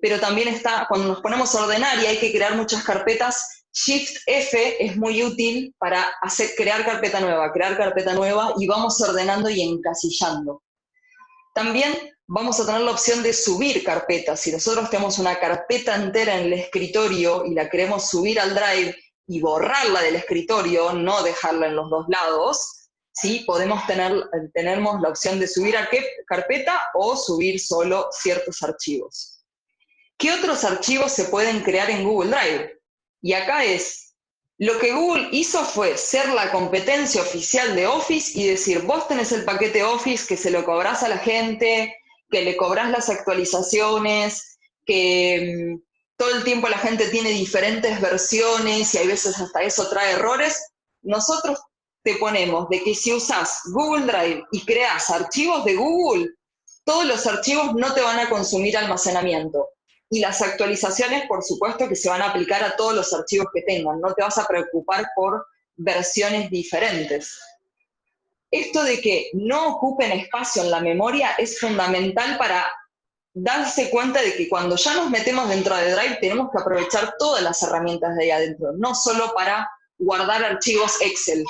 pero 0.00 0.18
también 0.18 0.48
está, 0.48 0.86
cuando 0.88 1.08
nos 1.08 1.20
ponemos 1.20 1.54
a 1.54 1.64
ordenar 1.64 2.02
y 2.02 2.06
hay 2.06 2.16
que 2.16 2.32
crear 2.32 2.56
muchas 2.56 2.82
carpetas, 2.82 3.66
Shift 3.70 4.16
F 4.24 4.82
es 4.82 4.96
muy 4.96 5.22
útil 5.22 5.74
para 5.76 6.04
hacer, 6.22 6.52
crear 6.56 6.86
carpeta 6.86 7.20
nueva, 7.20 7.52
crear 7.52 7.76
carpeta 7.76 8.14
nueva 8.14 8.54
y 8.56 8.66
vamos 8.66 8.98
ordenando 9.02 9.50
y 9.50 9.60
encasillando. 9.60 10.62
También 11.54 11.92
vamos 12.26 12.58
a 12.60 12.64
tener 12.64 12.80
la 12.80 12.92
opción 12.92 13.22
de 13.22 13.34
subir 13.34 13.84
carpetas. 13.84 14.40
Si 14.40 14.50
nosotros 14.50 14.88
tenemos 14.88 15.18
una 15.18 15.38
carpeta 15.38 15.96
entera 15.96 16.38
en 16.38 16.46
el 16.46 16.54
escritorio 16.54 17.44
y 17.44 17.52
la 17.52 17.68
queremos 17.68 18.08
subir 18.08 18.40
al 18.40 18.54
Drive 18.54 18.96
y 19.26 19.40
borrarla 19.40 20.02
del 20.02 20.16
escritorio, 20.16 20.92
no 20.92 21.22
dejarla 21.22 21.68
en 21.68 21.76
los 21.76 21.90
dos 21.90 22.06
lados, 22.08 22.88
¿sí? 23.12 23.44
podemos 23.46 23.86
tener 23.86 24.12
tenemos 24.52 25.00
la 25.00 25.08
opción 25.08 25.38
de 25.40 25.48
subir 25.48 25.76
a 25.76 25.88
carpeta 26.26 26.90
o 26.94 27.16
subir 27.16 27.60
solo 27.60 28.08
ciertos 28.12 28.62
archivos. 28.62 29.34
¿qué 30.18 30.32
otros 30.32 30.64
archivos 30.64 31.12
se 31.12 31.24
pueden 31.24 31.60
crear 31.60 31.90
en 31.90 32.04
Google 32.04 32.30
Drive? 32.30 32.80
Y 33.22 33.32
acá 33.32 33.64
es, 33.64 34.14
lo 34.58 34.78
que 34.78 34.92
Google 34.92 35.28
hizo 35.32 35.64
fue 35.64 35.96
ser 35.96 36.28
la 36.30 36.52
competencia 36.52 37.22
oficial 37.22 37.74
de 37.74 37.86
Office 37.86 38.38
y 38.38 38.46
decir, 38.46 38.82
vos 38.82 39.08
tenés 39.08 39.32
el 39.32 39.44
paquete 39.44 39.82
Office 39.82 40.26
que 40.26 40.36
se 40.36 40.50
lo 40.50 40.64
cobrás 40.64 41.02
a 41.02 41.08
la 41.08 41.18
gente, 41.18 41.94
que 42.30 42.42
le 42.42 42.56
cobrás 42.56 42.90
las 42.90 43.08
actualizaciones, 43.08 44.58
que 44.86 45.76
mm, 45.76 45.82
todo 46.16 46.30
el 46.34 46.44
tiempo 46.44 46.68
la 46.68 46.78
gente 46.78 47.08
tiene 47.08 47.30
diferentes 47.30 48.00
versiones 48.00 48.94
y 48.94 48.98
a 48.98 49.06
veces 49.06 49.38
hasta 49.38 49.62
eso 49.62 49.88
trae 49.88 50.12
errores. 50.12 50.72
Nosotros 51.02 51.60
te 52.02 52.16
ponemos 52.16 52.68
de 52.68 52.82
que 52.82 52.94
si 52.94 53.12
usas 53.12 53.60
Google 53.72 54.06
Drive 54.06 54.44
y 54.52 54.64
creas 54.64 55.10
archivos 55.10 55.64
de 55.64 55.74
Google, 55.74 56.30
todos 56.84 57.06
los 57.06 57.26
archivos 57.26 57.74
no 57.74 57.94
te 57.94 58.02
van 58.02 58.20
a 58.20 58.28
consumir 58.28 58.76
almacenamiento. 58.76 59.68
Y 60.10 60.20
las 60.20 60.42
actualizaciones, 60.42 61.26
por 61.26 61.42
supuesto, 61.42 61.88
que 61.88 61.96
se 61.96 62.08
van 62.08 62.22
a 62.22 62.30
aplicar 62.30 62.62
a 62.62 62.76
todos 62.76 62.94
los 62.94 63.12
archivos 63.12 63.48
que 63.52 63.62
tengan. 63.62 64.00
No 64.00 64.14
te 64.14 64.22
vas 64.22 64.38
a 64.38 64.46
preocupar 64.46 65.06
por 65.16 65.46
versiones 65.76 66.50
diferentes. 66.50 67.40
Esto 68.50 68.84
de 68.84 69.00
que 69.00 69.30
no 69.32 69.74
ocupen 69.74 70.12
espacio 70.12 70.62
en 70.62 70.70
la 70.70 70.80
memoria 70.80 71.32
es 71.38 71.58
fundamental 71.58 72.38
para 72.38 72.70
darse 73.34 73.90
cuenta 73.90 74.22
de 74.22 74.34
que 74.36 74.48
cuando 74.48 74.76
ya 74.76 74.94
nos 74.94 75.10
metemos 75.10 75.48
dentro 75.48 75.76
de 75.76 75.92
Drive 75.92 76.18
tenemos 76.20 76.50
que 76.50 76.60
aprovechar 76.60 77.14
todas 77.18 77.42
las 77.42 77.60
herramientas 77.62 78.16
de 78.16 78.24
ahí 78.24 78.30
adentro, 78.30 78.72
no 78.78 78.94
solo 78.94 79.32
para 79.34 79.68
guardar 79.98 80.44
archivos 80.44 81.00
Excel, 81.00 81.44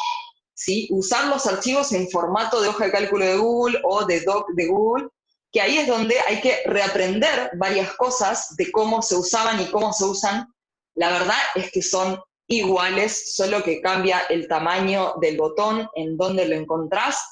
¿sí? 0.55 0.89
usar 0.91 1.27
los 1.27 1.47
archivos 1.47 1.93
en 1.93 2.11
formato 2.11 2.61
de 2.63 2.69
hoja 2.69 2.87
de 2.87 2.93
cálculo 2.93 3.25
de 3.25 3.37
Google 3.37 3.81
o 3.85 4.05
de 4.07 4.21
doc 4.23 4.49
de 4.55 4.67
Google 4.67 5.09
que 5.55 5.61
ahí 5.61 5.79
es 5.79 5.87
donde 5.87 6.17
hay 6.27 6.41
que 6.41 6.63
reaprender 6.67 7.53
varias 7.55 7.95
cosas 7.95 8.57
de 8.57 8.73
cómo 8.73 9.03
se 9.03 9.15
usaban 9.15 9.61
y 9.61 9.67
cómo 9.67 9.93
se 9.93 10.05
usan. 10.05 10.53
La 10.97 11.11
verdad 11.11 11.39
es 11.55 11.71
que 11.71 11.81
son 11.81 12.21
iguales, 12.49 13.37
solo 13.37 13.63
que 13.63 13.81
cambia 13.81 14.19
el 14.31 14.49
tamaño 14.49 15.15
del 15.21 15.37
botón 15.37 15.89
en 15.95 16.17
donde 16.17 16.49
lo 16.49 16.57
encontrás, 16.57 17.25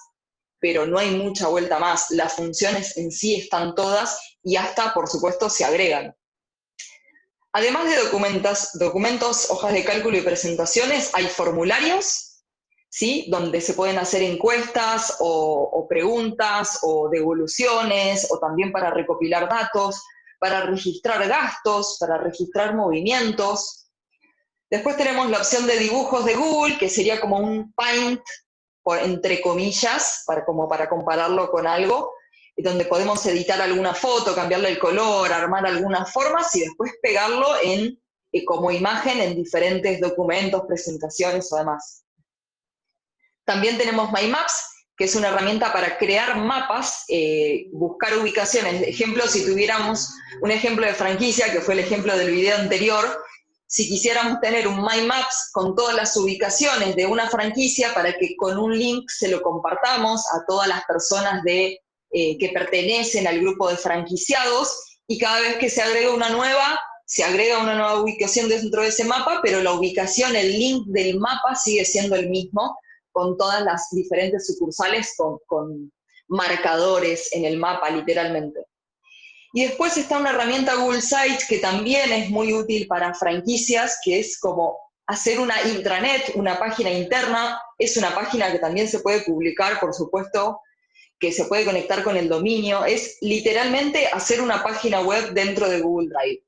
pero 0.60 0.86
no 0.86 1.00
hay 1.00 1.16
mucha 1.16 1.48
vuelta 1.48 1.80
más. 1.80 2.12
Las 2.12 2.34
funciones 2.34 2.96
en 2.96 3.10
sí 3.10 3.34
están 3.34 3.74
todas 3.74 4.31
y 4.42 4.56
hasta, 4.56 4.92
por 4.94 5.08
supuesto, 5.08 5.48
se 5.48 5.64
agregan. 5.64 6.16
Además 7.52 7.84
de 7.84 8.78
documentos, 8.78 9.50
hojas 9.50 9.72
de 9.72 9.84
cálculo 9.84 10.16
y 10.16 10.22
presentaciones, 10.22 11.10
hay 11.14 11.26
formularios 11.26 12.32
¿sí? 12.92 13.26
donde 13.28 13.60
se 13.60 13.74
pueden 13.74 13.98
hacer 13.98 14.22
encuestas 14.22 15.16
o, 15.20 15.86
preguntas 15.88 16.78
o 16.82 17.08
devoluciones 17.10 18.26
o 18.30 18.38
también 18.38 18.70
para 18.70 18.90
recopilar 18.90 19.48
datos, 19.48 20.02
para 20.38 20.62
registrar 20.62 21.26
gastos, 21.26 21.96
para 21.98 22.18
registrar 22.18 22.74
movimientos. 22.74 23.90
Después 24.70 24.96
tenemos 24.96 25.28
la 25.28 25.38
opción 25.38 25.66
de 25.66 25.78
dibujos 25.78 26.24
de 26.24 26.34
Google, 26.34 26.78
que 26.78 26.88
sería 26.88 27.20
como 27.20 27.38
un 27.38 27.72
Paint, 27.74 28.22
entre 29.02 29.40
comillas, 29.40 30.24
para, 30.26 30.44
como 30.44 30.68
para 30.68 30.88
compararlo 30.88 31.50
con 31.50 31.66
algo, 31.66 32.14
donde 32.56 32.84
podemos 32.84 33.24
editar 33.26 33.60
alguna 33.60 33.94
foto, 33.94 34.34
cambiarle 34.34 34.68
el 34.68 34.78
color, 34.78 35.32
armar 35.32 35.66
algunas 35.66 36.12
formas 36.12 36.54
y 36.54 36.60
después 36.60 36.92
pegarlo 37.02 37.48
en, 37.62 38.00
eh, 38.32 38.44
como 38.44 38.70
imagen 38.70 39.20
en 39.20 39.34
diferentes 39.34 40.00
documentos, 40.00 40.62
presentaciones 40.66 41.52
o 41.52 41.56
demás. 41.56 42.04
También 43.44 43.78
tenemos 43.78 44.12
My 44.12 44.28
Maps, 44.28 44.68
que 44.96 45.04
es 45.04 45.16
una 45.16 45.28
herramienta 45.28 45.72
para 45.72 45.98
crear 45.98 46.36
mapas, 46.36 47.04
eh, 47.08 47.68
buscar 47.72 48.16
ubicaciones. 48.18 48.82
Ejemplo, 48.82 49.26
si 49.26 49.44
tuviéramos 49.44 50.10
un 50.42 50.50
ejemplo 50.50 50.86
de 50.86 50.94
franquicia, 50.94 51.50
que 51.50 51.60
fue 51.60 51.74
el 51.74 51.80
ejemplo 51.80 52.16
del 52.16 52.30
video 52.30 52.56
anterior, 52.58 53.04
si 53.66 53.88
quisiéramos 53.88 54.38
tener 54.40 54.68
un 54.68 54.82
My 54.82 55.00
Maps 55.06 55.48
con 55.52 55.74
todas 55.74 55.96
las 55.96 56.14
ubicaciones 56.18 56.94
de 56.94 57.06
una 57.06 57.30
franquicia 57.30 57.94
para 57.94 58.12
que 58.12 58.36
con 58.36 58.58
un 58.58 58.78
link 58.78 59.08
se 59.08 59.28
lo 59.28 59.40
compartamos 59.40 60.26
a 60.34 60.44
todas 60.46 60.68
las 60.68 60.84
personas 60.84 61.42
de, 61.42 61.80
eh, 62.12 62.36
que 62.38 62.50
pertenecen 62.50 63.26
al 63.26 63.40
grupo 63.40 63.68
de 63.70 63.76
franquiciados 63.76 64.98
y 65.06 65.18
cada 65.18 65.40
vez 65.40 65.56
que 65.56 65.70
se 65.70 65.82
agrega 65.82 66.14
una 66.14 66.28
nueva, 66.28 66.80
se 67.06 67.24
agrega 67.24 67.58
una 67.58 67.74
nueva 67.74 68.00
ubicación 68.00 68.48
dentro 68.48 68.82
de 68.82 68.88
ese 68.88 69.04
mapa, 69.04 69.40
pero 69.42 69.62
la 69.62 69.72
ubicación, 69.72 70.36
el 70.36 70.52
link 70.52 70.86
del 70.88 71.18
mapa 71.18 71.54
sigue 71.54 71.84
siendo 71.84 72.16
el 72.16 72.28
mismo 72.28 72.78
con 73.12 73.36
todas 73.36 73.62
las 73.62 73.88
diferentes 73.90 74.46
sucursales, 74.46 75.14
con, 75.16 75.90
marcadores 76.28 77.30
en 77.32 77.44
el 77.44 77.58
mapa, 77.58 77.90
literalmente. 77.90 78.64
Y 79.52 79.64
después 79.64 79.98
está 79.98 80.18
una 80.18 80.30
herramienta 80.30 80.76
Google 80.76 81.02
Sites 81.02 81.46
que 81.46 81.58
también 81.58 82.10
es 82.10 82.30
muy 82.30 82.54
útil 82.54 82.86
para 82.86 83.12
franquicias, 83.12 83.98
que 84.02 84.18
es 84.20 84.38
como 84.38 84.78
hacer 85.06 85.38
una 85.40 85.60
intranet, 85.62 86.32
una 86.36 86.58
página 86.58 86.90
interna. 86.90 87.60
Es 87.78 87.98
una 87.98 88.14
página 88.14 88.50
que 88.50 88.58
también 88.58 88.88
se 88.88 89.00
puede 89.00 89.20
publicar, 89.22 89.78
por 89.78 89.92
supuesto, 89.92 90.58
que 91.22 91.32
se 91.32 91.44
puede 91.44 91.64
conectar 91.64 92.02
con 92.02 92.16
el 92.16 92.28
dominio. 92.28 92.84
Es 92.84 93.18
literalmente 93.20 94.08
hacer 94.08 94.42
una 94.42 94.60
página 94.64 95.02
web 95.02 95.32
dentro 95.32 95.68
de 95.68 95.80
Google 95.80 96.08
Drive. 96.08 96.42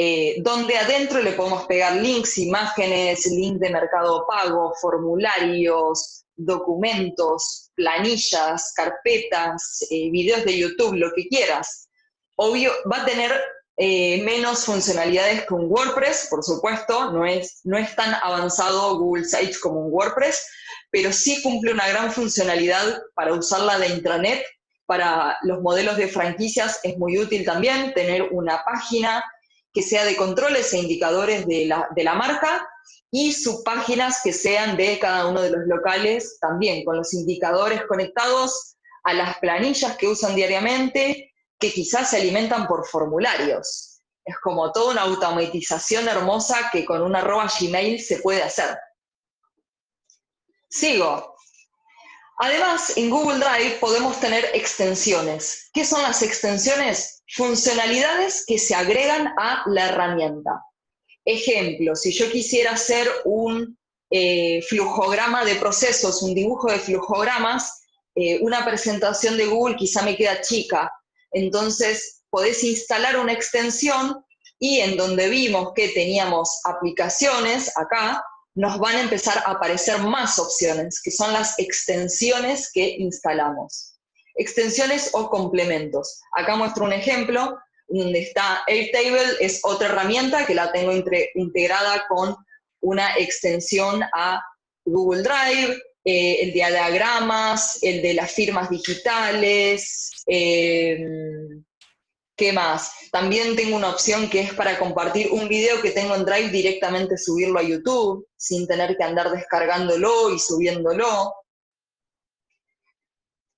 Eh, 0.00 0.36
donde 0.42 0.78
adentro 0.78 1.20
le 1.20 1.32
podemos 1.32 1.66
pegar 1.66 1.96
links, 1.96 2.38
imágenes, 2.38 3.26
link 3.26 3.58
de 3.58 3.68
mercado 3.68 4.24
pago, 4.26 4.72
formularios, 4.80 6.24
documentos, 6.36 7.70
planillas, 7.74 8.72
carpetas, 8.74 9.86
eh, 9.90 10.08
videos 10.10 10.44
de 10.44 10.56
YouTube, 10.56 10.94
lo 10.94 11.12
que 11.14 11.28
quieras. 11.28 11.88
Obvio, 12.36 12.72
va 12.90 13.02
a 13.02 13.04
tener 13.04 13.32
eh, 13.76 14.22
menos 14.22 14.64
funcionalidades 14.64 15.44
que 15.46 15.54
un 15.54 15.70
WordPress, 15.70 16.28
por 16.30 16.42
supuesto, 16.42 17.12
no 17.12 17.26
es, 17.26 17.60
no 17.64 17.76
es 17.76 17.94
tan 17.94 18.14
avanzado 18.22 18.98
Google 18.98 19.24
Sites 19.24 19.58
como 19.58 19.80
un 19.80 19.92
WordPress, 19.92 20.48
pero 20.90 21.12
sí 21.12 21.42
cumple 21.42 21.72
una 21.72 21.88
gran 21.88 22.12
funcionalidad 22.12 23.02
para 23.14 23.34
usarla 23.34 23.78
de 23.78 23.88
intranet. 23.88 24.44
Para 24.86 25.36
los 25.42 25.60
modelos 25.60 25.98
de 25.98 26.08
franquicias 26.08 26.80
es 26.82 26.96
muy 26.96 27.18
útil 27.18 27.44
también 27.44 27.92
tener 27.92 28.22
una 28.30 28.64
página 28.64 29.22
que 29.72 29.82
sea 29.82 30.04
de 30.04 30.16
controles 30.16 30.72
e 30.72 30.78
indicadores 30.78 31.46
de 31.46 31.66
la, 31.66 32.14
marca 32.14 32.66
y 33.10 33.32
subpáginas 33.32 34.20
que 34.24 34.32
sean 34.32 34.76
de 34.76 34.98
cada 34.98 35.26
uno 35.26 35.42
de 35.42 35.50
los 35.50 35.66
locales 35.66 36.38
también, 36.40 36.84
con 36.84 36.96
los 36.96 37.12
indicadores 37.12 37.82
conectados 37.86 38.76
a 39.04 39.12
las 39.12 39.38
planillas 39.38 39.96
que 39.96 40.08
usan 40.08 40.34
diariamente, 40.34 41.32
que 41.58 41.70
quizás 41.70 42.10
se 42.10 42.16
alimentan 42.16 42.66
por 42.66 42.86
formularios. 42.86 44.00
Es 44.24 44.36
como 44.42 44.72
toda 44.72 44.92
una 44.92 45.02
automatización 45.02 46.08
hermosa 46.08 46.70
que 46.72 46.84
con 46.84 47.02
una 47.02 47.20
arroba 47.20 47.48
Gmail 47.60 48.00
se 48.00 48.18
puede 48.18 48.42
hacer. 48.42 48.76
Sigo. 50.68 51.34
Además, 52.40 52.96
en 52.96 53.10
Google 53.10 53.38
Drive 53.38 53.78
podemos 53.80 54.20
tener 54.20 54.44
extensiones. 54.54 55.70
¿Qué 55.72 55.84
son 55.84 56.02
las 56.02 56.22
extensiones? 56.22 57.22
Funcionalidades 57.34 58.44
que 58.46 58.58
se 58.58 58.74
agregan 58.74 59.34
a 59.38 59.64
la 59.66 59.88
herramienta. 59.88 60.62
Ejemplo, 61.24 61.96
si 61.96 62.12
yo 62.12 62.30
quisiera 62.30 62.72
hacer 62.72 63.08
un 63.24 63.76
eh, 64.10 64.62
flujograma 64.62 65.44
de 65.44 65.56
procesos, 65.56 66.22
un 66.22 66.34
dibujo 66.34 66.70
de 66.70 66.78
flujogramas, 66.78 67.82
eh, 68.14 68.38
una 68.40 68.64
presentación 68.64 69.36
de 69.36 69.46
Google 69.46 69.76
quizá 69.76 70.02
me 70.02 70.16
queda 70.16 70.40
chica. 70.40 70.90
Entonces, 71.32 72.22
podés 72.30 72.62
instalar 72.64 73.18
una 73.18 73.32
extensión 73.32 74.24
y 74.58 74.80
en 74.80 74.96
donde 74.96 75.28
vimos 75.28 75.72
que 75.74 75.88
teníamos 75.88 76.60
aplicaciones 76.64 77.76
acá, 77.76 78.22
nos 78.58 78.76
van 78.80 78.96
a 78.96 79.02
empezar 79.02 79.38
a 79.46 79.52
aparecer 79.52 79.98
más 79.98 80.36
opciones, 80.40 81.00
que 81.00 81.12
son 81.12 81.32
las 81.32 81.56
extensiones 81.60 82.72
que 82.72 82.96
instalamos. 82.98 83.94
Extensiones 84.34 85.10
o 85.12 85.30
complementos. 85.30 86.20
Acá 86.32 86.56
muestro 86.56 86.84
un 86.84 86.92
ejemplo 86.92 87.56
donde 87.86 88.18
está 88.18 88.64
Airtable, 88.66 89.36
es 89.38 89.60
otra 89.62 89.86
herramienta 89.86 90.44
que 90.44 90.56
la 90.56 90.72
tengo 90.72 90.92
integrada 91.36 92.04
con 92.08 92.34
una 92.80 93.16
extensión 93.16 94.02
a 94.12 94.42
Google 94.84 95.22
Drive, 95.22 95.80
eh, 96.04 96.38
el 96.40 96.48
de 96.48 96.54
diagramas, 96.54 97.78
el 97.80 98.02
de 98.02 98.14
las 98.14 98.32
firmas 98.32 98.68
digitales, 98.70 100.10
eh, 100.26 100.98
¿Qué 102.38 102.52
más? 102.52 102.92
También 103.10 103.56
tengo 103.56 103.76
una 103.76 103.90
opción 103.90 104.30
que 104.30 104.38
es 104.38 104.54
para 104.54 104.78
compartir 104.78 105.32
un 105.32 105.48
video 105.48 105.82
que 105.82 105.90
tengo 105.90 106.14
en 106.14 106.24
Drive 106.24 106.50
directamente 106.50 107.18
subirlo 107.18 107.58
a 107.58 107.64
YouTube, 107.64 108.28
sin 108.36 108.64
tener 108.68 108.96
que 108.96 109.02
andar 109.02 109.32
descargándolo 109.32 110.30
y 110.32 110.38
subiéndolo. 110.38 111.34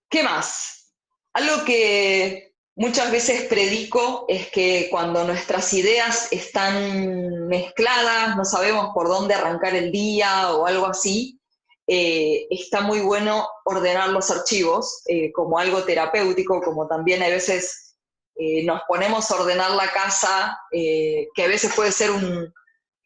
¿Qué 0.08 0.22
más? 0.22 0.94
Algo 1.34 1.62
que 1.66 2.54
muchas 2.74 3.12
veces 3.12 3.42
predico 3.48 4.24
es 4.28 4.48
que 4.48 4.88
cuando 4.90 5.24
nuestras 5.24 5.70
ideas 5.74 6.28
están 6.30 7.48
mezcladas, 7.48 8.34
no 8.34 8.46
sabemos 8.46 8.92
por 8.94 9.08
dónde 9.08 9.34
arrancar 9.34 9.74
el 9.76 9.92
día 9.92 10.54
o 10.54 10.64
algo 10.64 10.86
así, 10.86 11.38
eh, 11.86 12.46
está 12.48 12.80
muy 12.80 13.00
bueno 13.00 13.46
ordenar 13.66 14.08
los 14.08 14.30
archivos 14.30 15.02
eh, 15.06 15.30
como 15.32 15.58
algo 15.58 15.84
terapéutico, 15.84 16.62
como 16.62 16.88
también 16.88 17.22
a 17.22 17.28
veces 17.28 17.89
eh, 18.42 18.64
nos 18.64 18.80
ponemos 18.88 19.30
a 19.30 19.36
ordenar 19.36 19.72
la 19.72 19.92
casa, 19.92 20.58
eh, 20.72 21.28
que 21.34 21.42
a 21.42 21.48
veces 21.48 21.74
puede 21.74 21.92
ser 21.92 22.10
un, 22.10 22.50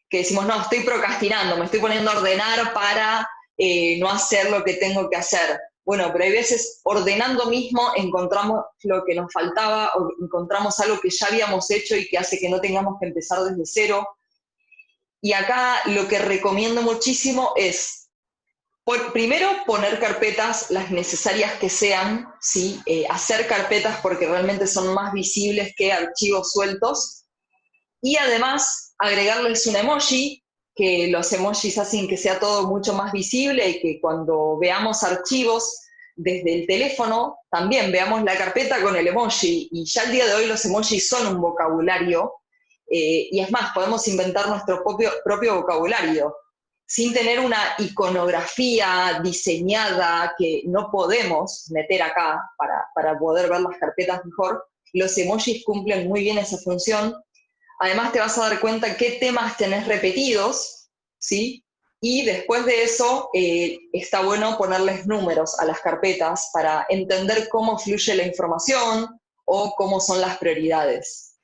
que 0.09 0.19
decimos, 0.19 0.45
no, 0.45 0.61
estoy 0.61 0.79
procrastinando, 0.79 1.57
me 1.57 1.65
estoy 1.65 1.81
poniendo 1.81 2.09
a 2.09 2.17
ordenar 2.17 2.73
para 2.73 3.29
eh, 3.57 3.99
no 3.99 4.09
hacer 4.09 4.49
lo 4.49 4.63
que 4.63 4.75
tengo 4.75 5.09
que 5.09 5.17
hacer. 5.17 5.59
Bueno, 5.83 6.09
pero 6.13 6.23
hay 6.23 6.31
veces 6.31 6.79
ordenando 6.83 7.47
mismo 7.47 7.91
encontramos 7.97 8.63
lo 8.83 9.03
que 9.03 9.13
nos 9.13 9.31
faltaba 9.33 9.91
o 9.95 10.09
encontramos 10.23 10.79
algo 10.79 11.01
que 11.01 11.09
ya 11.09 11.27
habíamos 11.27 11.69
hecho 11.69 11.97
y 11.97 12.07
que 12.07 12.17
hace 12.17 12.39
que 12.39 12.47
no 12.47 12.61
tengamos 12.61 12.95
que 12.97 13.07
empezar 13.07 13.43
desde 13.43 13.65
cero. 13.65 14.07
Y 15.19 15.33
acá 15.33 15.81
lo 15.87 16.07
que 16.07 16.19
recomiendo 16.19 16.81
muchísimo 16.81 17.51
es 17.57 18.04
primero, 19.13 19.49
poner 19.65 19.99
carpetas 19.99 20.69
las 20.69 20.91
necesarias 20.91 21.53
que 21.53 21.69
sean, 21.69 22.27
¿sí? 22.39 22.79
Eh, 22.85 23.05
hacer 23.09 23.47
carpetas 23.47 23.99
porque 24.01 24.27
realmente 24.27 24.67
son 24.67 24.93
más 24.93 25.11
visibles 25.11 25.73
que 25.75 25.91
archivos 25.91 26.51
sueltos. 26.51 27.25
Y 28.01 28.17
además, 28.17 28.93
agregarles 28.99 29.65
un 29.65 29.75
emoji, 29.75 30.43
que 30.75 31.07
los 31.07 31.31
emojis 31.33 31.77
hacen 31.77 32.07
que 32.07 32.17
sea 32.17 32.39
todo 32.39 32.67
mucho 32.67 32.93
más 32.93 33.11
visible 33.11 33.67
y 33.67 33.79
que 33.79 33.99
cuando 34.01 34.57
veamos 34.59 35.03
archivos 35.03 35.81
desde 36.15 36.53
el 36.53 36.67
teléfono, 36.67 37.37
también 37.49 37.91
veamos 37.91 38.23
la 38.23 38.37
carpeta 38.37 38.81
con 38.81 38.95
el 38.95 39.07
emoji. 39.07 39.69
Y 39.71 39.85
ya 39.85 40.03
el 40.03 40.11
día 40.11 40.27
de 40.27 40.35
hoy 40.35 40.45
los 40.45 40.63
emojis 40.63 41.07
son 41.07 41.25
un 41.25 41.41
vocabulario. 41.41 42.33
Eh, 42.87 43.29
y 43.31 43.39
es 43.39 43.49
más, 43.49 43.73
podemos 43.73 44.07
inventar 44.07 44.47
nuestro 44.47 44.83
propio, 44.83 45.11
propio 45.23 45.55
vocabulario 45.55 46.35
sin 46.87 47.13
tener 47.13 47.39
una 47.39 47.59
iconografía 47.79 49.19
diseñada 49.23 50.35
que 50.37 50.61
no 50.65 50.89
podemos 50.91 51.65
meter 51.71 52.03
acá 52.03 52.39
para, 52.93 53.17
poder 53.17 53.49
ver 53.49 53.61
las 53.61 53.77
carpetas 53.77 54.23
mejor, 54.23 54.63
los 54.93 55.17
emojis 55.17 55.63
cumplen 55.65 56.07
muy 56.07 56.21
bien 56.21 56.37
esa 56.37 56.57
función. 56.57 57.15
Además 57.79 58.13
te 58.13 58.19
vas 58.19 58.37
a 58.37 58.49
dar 58.49 58.59
cuenta 58.59 58.95
qué 58.95 59.17
temas 59.19 59.57
tenés 59.57 59.87
repetidos, 59.87 60.89
¿sí? 61.17 61.65
Y 61.99 62.23
después 62.23 62.65
de 62.65 62.83
eso 62.83 63.29
eh, 63.33 63.79
está 63.91 64.21
bueno 64.21 64.57
ponerles 64.57 65.07
números 65.07 65.59
a 65.59 65.65
las 65.65 65.79
carpetas 65.79 66.51
para 66.53 66.85
entender 66.89 67.49
cómo 67.49 67.79
fluye 67.79 68.15
la 68.15 68.27
información 68.27 69.19
o 69.45 69.73
cómo 69.75 69.99
son 69.99 70.21
las 70.21 70.37
prioridades. 70.37 71.34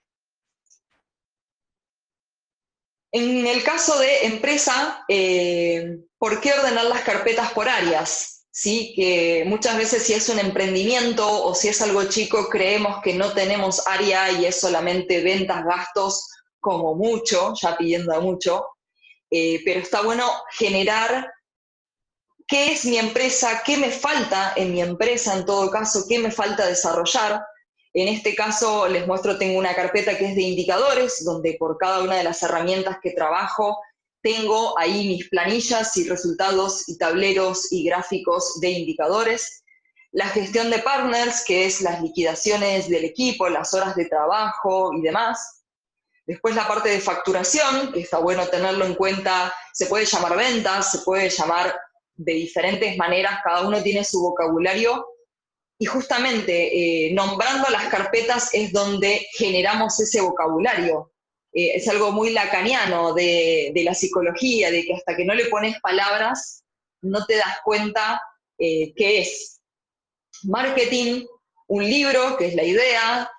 En 3.13 3.45
el 3.45 3.63
caso 3.63 3.99
de 3.99 4.25
empresa, 4.25 5.03
eh, 5.09 5.97
¿por 6.17 6.39
qué 6.39 6.53
ordenar 6.53 6.85
las 6.85 7.01
carpetas 7.01 7.51
por 7.51 7.67
áreas? 7.67 8.45
¿Sí? 8.51 8.93
Que 8.95 9.43
muchas 9.45 9.77
veces 9.77 10.03
si 10.03 10.13
es 10.13 10.29
un 10.29 10.39
emprendimiento 10.39 11.43
o 11.43 11.53
si 11.53 11.67
es 11.67 11.81
algo 11.81 12.05
chico, 12.05 12.47
creemos 12.49 13.01
que 13.03 13.13
no 13.13 13.33
tenemos 13.33 13.85
área 13.85 14.31
y 14.31 14.45
es 14.45 14.59
solamente 14.59 15.21
ventas, 15.23 15.65
gastos, 15.65 16.29
como 16.59 16.95
mucho, 16.95 17.53
ya 17.61 17.75
pidiendo 17.75 18.19
mucho. 18.21 18.65
Eh, 19.29 19.61
pero 19.65 19.81
está 19.81 20.01
bueno 20.01 20.29
generar 20.51 21.29
qué 22.47 22.71
es 22.73 22.85
mi 22.85 22.97
empresa, 22.97 23.61
qué 23.65 23.77
me 23.77 23.89
falta 23.91 24.53
en 24.55 24.73
mi 24.73 24.81
empresa 24.81 25.33
en 25.35 25.45
todo 25.45 25.69
caso, 25.69 26.05
qué 26.07 26.19
me 26.19 26.31
falta 26.31 26.65
desarrollar, 26.65 27.41
en 27.93 28.07
este 28.07 28.35
caso 28.35 28.87
les 28.87 29.05
muestro, 29.05 29.37
tengo 29.37 29.59
una 29.59 29.75
carpeta 29.75 30.17
que 30.17 30.29
es 30.29 30.35
de 30.35 30.43
indicadores, 30.43 31.23
donde 31.25 31.55
por 31.59 31.77
cada 31.77 32.01
una 32.01 32.15
de 32.15 32.23
las 32.23 32.41
herramientas 32.41 32.97
que 33.01 33.11
trabajo 33.11 33.77
tengo 34.21 34.77
ahí 34.77 35.07
mis 35.07 35.29
planillas 35.29 35.97
y 35.97 36.07
resultados 36.07 36.87
y 36.87 36.97
tableros 36.97 37.71
y 37.71 37.83
gráficos 37.83 38.59
de 38.61 38.69
indicadores. 38.69 39.63
La 40.11 40.27
gestión 40.27 40.69
de 40.69 40.79
partners, 40.79 41.43
que 41.45 41.65
es 41.65 41.81
las 41.81 42.01
liquidaciones 42.01 42.87
del 42.87 43.05
equipo, 43.05 43.49
las 43.49 43.73
horas 43.73 43.95
de 43.95 44.05
trabajo 44.05 44.91
y 44.93 45.01
demás. 45.01 45.63
Después 46.25 46.55
la 46.55 46.67
parte 46.67 46.89
de 46.89 46.99
facturación, 46.99 47.91
que 47.91 48.01
está 48.01 48.19
bueno 48.19 48.47
tenerlo 48.47 48.85
en 48.85 48.95
cuenta, 48.95 49.51
se 49.73 49.87
puede 49.87 50.05
llamar 50.05 50.37
ventas, 50.37 50.91
se 50.91 50.99
puede 50.99 51.29
llamar 51.29 51.75
de 52.13 52.33
diferentes 52.33 52.95
maneras, 52.97 53.39
cada 53.43 53.67
uno 53.67 53.81
tiene 53.81 54.03
su 54.03 54.21
vocabulario 54.21 55.05
y 55.81 55.85
justamente 55.87 57.07
eh, 57.07 57.11
nombrando 57.11 57.67
las 57.71 57.87
carpetas 57.87 58.53
es 58.53 58.71
donde 58.71 59.25
generamos 59.33 59.99
ese 59.99 60.21
vocabulario. 60.21 61.11
Eh, 61.51 61.71
es 61.73 61.87
algo 61.87 62.11
muy 62.11 62.29
lacaniano 62.29 63.15
de, 63.15 63.73
la 63.83 63.95
psicología, 63.95 64.69
de 64.69 64.85
que 64.85 64.93
hasta 64.93 65.17
que 65.17 65.25
no 65.25 65.33
le 65.33 65.45
pones 65.45 65.81
palabras, 65.81 66.63
no 67.01 67.25
te 67.25 67.35
das 67.37 67.57
cuenta 67.63 68.21
eh, 68.59 68.93
qué 68.95 69.21
es. 69.21 69.59
Marketing, 70.43 71.25
un 71.67 71.83
libro, 71.83 72.37
que 72.37 72.49
es 72.49 72.53
la 72.53 72.63
idea, 72.63 73.31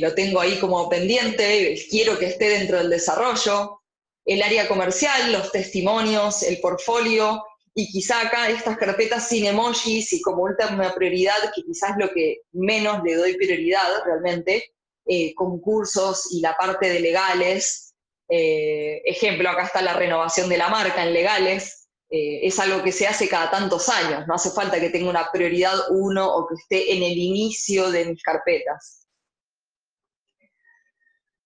lo 0.00 0.14
tengo 0.14 0.40
ahí 0.40 0.58
como 0.58 0.88
pendiente, 0.88 1.78
quiero 1.90 2.18
que 2.18 2.26
esté 2.26 2.48
dentro 2.48 2.78
del 2.78 2.88
desarrollo. 2.88 3.82
El 4.24 4.40
área 4.40 4.66
comercial, 4.66 5.30
los 5.30 5.52
testimonios, 5.52 6.42
el 6.42 6.58
portfolio, 6.60 7.44
y 7.78 7.92
quizá 7.92 8.22
acá 8.22 8.48
estas 8.48 8.78
carpetas 8.78 9.28
sin 9.28 9.44
emojis 9.44 10.10
y 10.14 10.22
como 10.22 10.44
última 10.44 10.94
prioridad, 10.94 11.36
que 11.54 11.62
quizás 11.62 11.90
es 11.90 11.96
lo 11.98 12.10
que 12.10 12.38
menos 12.52 13.02
le 13.04 13.14
doy 13.16 13.36
prioridad 13.36 14.02
realmente, 14.02 14.72
eh, 15.04 15.34
concursos 15.34 16.32
y 16.32 16.40
la 16.40 16.56
parte 16.56 16.88
de 16.88 17.00
legales. 17.00 17.94
Eh, 18.30 19.02
ejemplo, 19.04 19.50
acá 19.50 19.64
está 19.64 19.82
la 19.82 19.92
renovación 19.92 20.48
de 20.48 20.56
la 20.56 20.70
marca 20.70 21.04
en 21.04 21.12
legales. 21.12 21.86
Eh, 22.08 22.46
es 22.46 22.58
algo 22.58 22.82
que 22.82 22.92
se 22.92 23.06
hace 23.06 23.28
cada 23.28 23.50
tantos 23.50 23.90
años, 23.90 24.26
no 24.26 24.34
hace 24.34 24.50
falta 24.52 24.80
que 24.80 24.88
tenga 24.88 25.10
una 25.10 25.30
prioridad 25.30 25.74
uno 25.90 26.34
o 26.34 26.46
que 26.46 26.54
esté 26.54 26.96
en 26.96 27.02
el 27.02 27.18
inicio 27.18 27.90
de 27.90 28.06
mis 28.06 28.22
carpetas. 28.22 29.06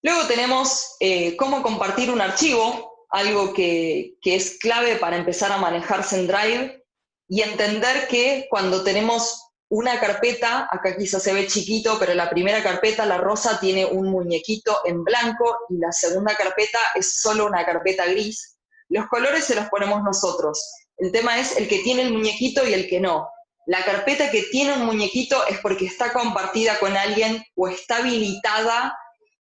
Luego 0.01 0.27
tenemos 0.27 0.95
cómo 1.37 1.61
compartir 1.61 2.09
un 2.09 2.21
archivo, 2.21 2.90
algo 3.11 3.53
que, 3.53 4.17
es 4.23 4.57
clave 4.59 4.95
para 4.95 5.17
empezar 5.17 5.51
a 5.51 5.57
manejarse 5.57 6.19
en 6.19 6.27
Drive 6.27 6.83
y 7.27 7.41
entender 7.41 8.07
que 8.07 8.47
cuando 8.49 8.83
tenemos 8.83 9.49
una 9.69 9.99
carpeta, 9.99 10.67
acá 10.69 10.97
quizás 10.97 11.23
se 11.23 11.33
ve 11.33 11.47
chiquito, 11.47 11.97
pero 11.99 12.13
la 12.13 12.29
primera 12.29 12.61
carpeta, 12.61 13.05
la 13.05 13.17
rosa, 13.17 13.59
tiene 13.59 13.85
un 13.85 14.09
muñequito 14.09 14.79
en 14.85 15.03
blanco 15.03 15.57
y 15.69 15.77
la 15.77 15.91
segunda 15.91 16.35
carpeta 16.35 16.79
es 16.95 17.21
solo 17.21 17.45
una 17.45 17.65
carpeta 17.65 18.05
gris. 18.05 18.57
Los 18.89 19.07
colores 19.07 19.45
se 19.45 19.55
los 19.55 19.69
ponemos 19.69 20.03
nosotros. 20.03 20.61
El 20.97 21.11
tema 21.11 21.39
es 21.39 21.55
el 21.57 21.69
que 21.69 21.79
tiene 21.79 22.01
el 22.03 22.13
muñequito 22.13 22.67
y 22.67 22.73
el 22.73 22.89
que 22.89 22.99
no. 22.99 23.29
La 23.65 23.85
carpeta 23.85 24.29
que 24.29 24.43
tiene 24.43 24.73
un 24.73 24.85
muñequito 24.85 25.45
es 25.47 25.59
porque 25.59 25.85
está 25.85 26.11
compartida 26.11 26.77
con 26.79 26.97
alguien 26.97 27.41
o 27.55 27.69
está 27.69 27.97
habilitada 27.97 28.97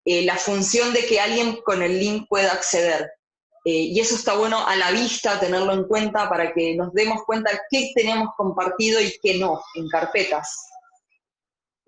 eh, 0.05 0.25
la 0.25 0.37
función 0.37 0.93
de 0.93 1.07
que 1.07 1.21
alguien 1.21 1.61
con 1.65 1.83
el 1.83 2.01
link 2.01 2.27
pueda 2.29 2.53
acceder. 2.53 3.11
Eh, 3.69 3.91
y 3.91 3.99
eso 3.99 4.15
está 4.15 4.35
bueno 4.35 4.65
a 4.65 4.77
la 4.77 4.93
vista, 4.93 5.41
tenerlo 5.41 5.73
en 5.73 5.89
cuenta 5.89 6.29
para 6.29 6.55
que 6.55 6.77
nos 6.77 6.93
demos 6.93 7.25
cuenta 7.25 7.51
qué 7.69 7.91
tenemos 7.97 8.29
compartido 8.37 9.01
y 9.01 9.13
qué 9.21 9.39
no 9.39 9.61
en 9.75 9.89
carpetas. 9.89 10.69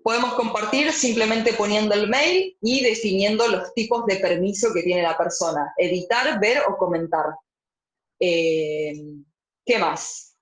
Podemos 0.03 0.33
compartir 0.33 0.91
simplemente 0.91 1.53
poniendo 1.53 1.95
el 1.95 2.09
mail 2.09 2.57
y 2.61 2.83
definiendo 2.83 3.47
los 3.47 3.73
tipos 3.73 4.05
de 4.07 4.17
permiso 4.17 4.73
que 4.73 4.83
tiene 4.83 5.03
la 5.03 5.17
persona. 5.17 5.73
Editar, 5.77 6.37
ver 6.41 6.63
o 6.67 6.75
comentar. 6.75 7.27
Eh, 8.19 9.01
¿Qué 9.65 9.79
más? 9.79 10.35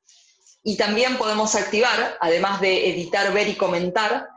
Y 0.64 0.76
también 0.76 1.20
podemos 1.20 1.54
activar, 1.54 2.18
además 2.20 2.62
de 2.62 2.90
editar, 2.90 3.32
ver 3.32 3.48
y 3.48 3.56
comentar, 3.56 4.28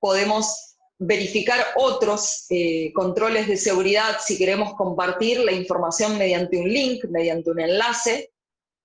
podemos 0.00 0.67
verificar 0.98 1.64
otros 1.76 2.46
eh, 2.50 2.92
controles 2.92 3.46
de 3.46 3.56
seguridad 3.56 4.18
si 4.24 4.36
queremos 4.36 4.74
compartir 4.74 5.40
la 5.40 5.52
información 5.52 6.18
mediante 6.18 6.56
un 6.56 6.68
link, 6.68 7.04
mediante 7.04 7.50
un 7.50 7.60
enlace, 7.60 8.32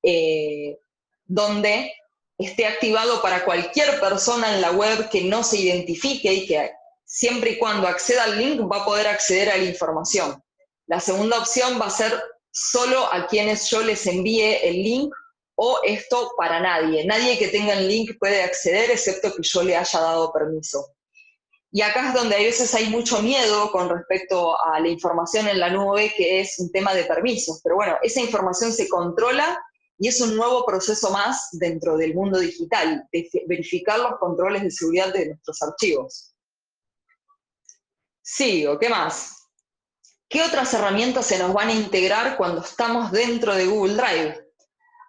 eh, 0.03 0.77
donde 1.25 1.91
esté 2.37 2.65
activado 2.65 3.21
para 3.21 3.45
cualquier 3.45 3.99
persona 3.99 4.53
en 4.53 4.61
la 4.61 4.71
web 4.71 5.09
que 5.09 5.23
no 5.23 5.43
se 5.43 5.57
identifique 5.57 6.31
y 6.31 6.45
que 6.45 6.71
siempre 7.05 7.51
y 7.51 7.57
cuando 7.57 7.87
acceda 7.87 8.25
al 8.25 8.37
link 8.37 8.61
va 8.71 8.81
a 8.81 8.85
poder 8.85 9.07
acceder 9.07 9.49
a 9.49 9.57
la 9.57 9.63
información. 9.63 10.43
La 10.87 10.99
segunda 10.99 11.39
opción 11.39 11.79
va 11.81 11.87
a 11.87 11.91
ser 11.91 12.13
solo 12.51 13.11
a 13.11 13.27
quienes 13.27 13.69
yo 13.69 13.81
les 13.81 14.05
envíe 14.05 14.59
el 14.61 14.83
link 14.83 15.13
o 15.55 15.79
esto 15.83 16.33
para 16.37 16.59
nadie. 16.59 17.05
Nadie 17.05 17.37
que 17.37 17.47
tenga 17.47 17.73
el 17.73 17.87
link 17.87 18.17
puede 18.19 18.43
acceder 18.43 18.91
excepto 18.91 19.33
que 19.33 19.41
yo 19.43 19.63
le 19.63 19.75
haya 19.75 19.99
dado 19.99 20.31
permiso. 20.31 20.92
Y 21.75 21.81
acá 21.81 22.09
es 22.09 22.13
donde 22.13 22.35
a 22.35 22.37
veces 22.37 22.71
hay 22.75 22.91
mucho 22.91 23.23
miedo 23.23 23.71
con 23.71 23.89
respecto 23.89 24.55
a 24.63 24.79
la 24.79 24.87
información 24.87 25.47
en 25.47 25.59
la 25.59 25.71
nube, 25.71 26.13
que 26.15 26.39
es 26.39 26.59
un 26.59 26.71
tema 26.71 26.93
de 26.93 27.03
permisos. 27.05 27.61
Pero 27.63 27.77
bueno, 27.77 27.97
esa 28.03 28.21
información 28.21 28.71
se 28.71 28.87
controla 28.87 29.59
y 29.97 30.07
es 30.07 30.21
un 30.21 30.35
nuevo 30.35 30.67
proceso 30.67 31.09
más 31.09 31.49
dentro 31.53 31.97
del 31.97 32.13
mundo 32.13 32.37
digital, 32.37 33.09
de 33.11 33.27
verificar 33.47 33.97
los 33.97 34.19
controles 34.19 34.61
de 34.61 34.69
seguridad 34.69 35.11
de 35.11 35.29
nuestros 35.29 35.63
archivos. 35.63 36.35
Sigo, 38.21 38.77
¿qué 38.77 38.89
más? 38.89 39.47
¿Qué 40.29 40.43
otras 40.43 40.71
herramientas 40.75 41.25
se 41.25 41.39
nos 41.39 41.53
van 41.53 41.69
a 41.69 41.73
integrar 41.73 42.37
cuando 42.37 42.61
estamos 42.61 43.11
dentro 43.11 43.55
de 43.55 43.65
Google 43.65 43.95
Drive? 43.95 44.47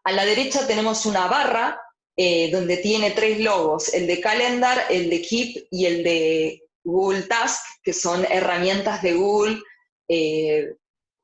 A 0.04 0.12
la 0.12 0.24
derecha 0.24 0.66
tenemos 0.66 1.04
una 1.04 1.26
barra 1.26 1.78
eh, 2.16 2.50
donde 2.52 2.76
tiene 2.76 3.10
tres 3.10 3.40
logos, 3.40 3.92
el 3.92 4.06
de 4.06 4.20
Calendar, 4.20 4.86
el 4.90 5.10
de 5.10 5.22
Keep 5.22 5.66
y 5.70 5.86
el 5.86 6.04
de 6.04 6.62
Google 6.84 7.22
Task, 7.22 7.60
que 7.82 7.92
son 7.92 8.24
herramientas 8.30 9.02
de 9.02 9.14
Google 9.14 9.60
eh, 10.08 10.76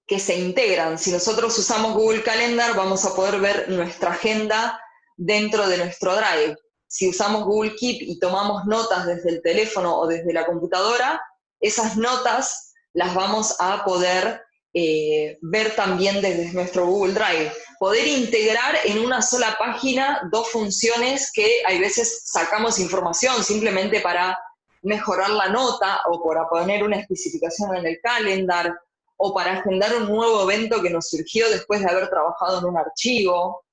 que 0.07 0.19
se 0.19 0.37
integran. 0.37 0.99
Si 0.99 1.13
nosotros 1.13 1.57
usamos 1.57 1.95
Google 1.95 2.23
Calendar, 2.23 2.75
vamos 2.75 3.05
a 3.05 3.15
poder 3.15 3.41
ver 3.41 3.69
nuestra 3.69 4.11
agenda 4.11 4.81
dentro 5.17 5.69
de 5.69 5.79
nuestro 5.79 6.17
Drive. 6.17 6.57
Si 6.89 7.09
usamos 7.09 7.45
Google 7.45 7.77
Keep 7.77 8.03
y 8.03 8.19
tomamos 8.19 8.65
notas 8.67 9.07
desde 9.07 9.31
el 9.31 9.43
teléfono 9.43 9.97
o 9.97 10.09
desde 10.09 10.33
la 10.33 10.47
computadora, 10.47 11.21
esas 11.61 11.97
notas 11.97 12.73
las 12.95 13.15
vamos 13.15 13.55
a 13.61 13.85
poder 13.85 14.43
eh, 14.73 15.39
ver 15.43 15.75
también 15.75 16.21
desde 16.21 16.53
nuestro 16.53 16.87
Google 16.87 17.15
Drive. 17.15 17.53
Poder 17.79 18.07
integrar 18.07 18.77
en 18.85 19.01
una 19.01 19.23
sola 19.23 19.57
página 19.59 20.29
dos 20.31 20.51
funciones 20.51 21.31
que 21.33 21.63
hay 21.67 21.79
veces 21.81 22.23
sacamos 22.27 22.79
información 22.79 23.43
simplemente 23.43 24.01
para 24.01 24.39
mejorar 24.83 25.31
la 25.31 25.49
nota 25.49 26.03
o 26.07 26.23
para 26.23 26.49
poner 26.49 26.85
una 26.85 26.99
especificación 26.99 27.77
en 27.77 27.87
el 27.87 28.01
calendar 28.01 28.73
o 29.17 29.35
para 29.35 29.59
agendar 29.59 29.95
un 29.97 30.09
nuevo 30.09 30.51
evento 30.51 30.81
que 30.81 30.91
nos 30.91 31.09
surgió 31.09 31.51
después 31.51 31.81
de 31.81 31.91
haber 31.91 32.09
trabajado 32.09 32.61
en 32.61 32.65
un 32.67 32.79
archivo. 32.79 33.65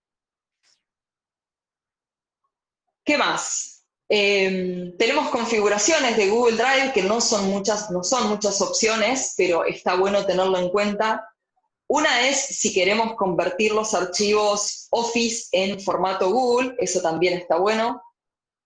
¿Qué 3.06 3.18
más? 3.18 3.77
Em, 4.10 4.96
tenemos 4.98 5.30
configuraciones 5.30 6.16
de 6.16 6.30
Google 6.30 6.56
Drive 6.56 6.94
que 6.94 7.04
no 7.04 7.20
son, 7.20 7.50
muchas, 7.50 7.92
no 7.92 8.04
son 8.04 8.30
muchas 8.30 8.62
opciones, 8.62 9.34
pero 9.36 9.66
está 9.66 9.96
bueno 9.96 10.26
tenerlo 10.26 10.58
en 10.58 10.70
cuenta. 10.70 11.28
Una 11.88 12.28
es 12.28 12.38
si 12.38 12.74
queremos 12.74 13.16
convertir 13.16 13.74
los 13.74 13.94
archivos 13.94 14.88
Office 14.92 15.48
en 15.52 15.80
formato 15.80 16.30
Google, 16.30 16.76
eso 16.80 17.02
también 17.02 17.34
está 17.38 17.58
bueno. 17.58 18.02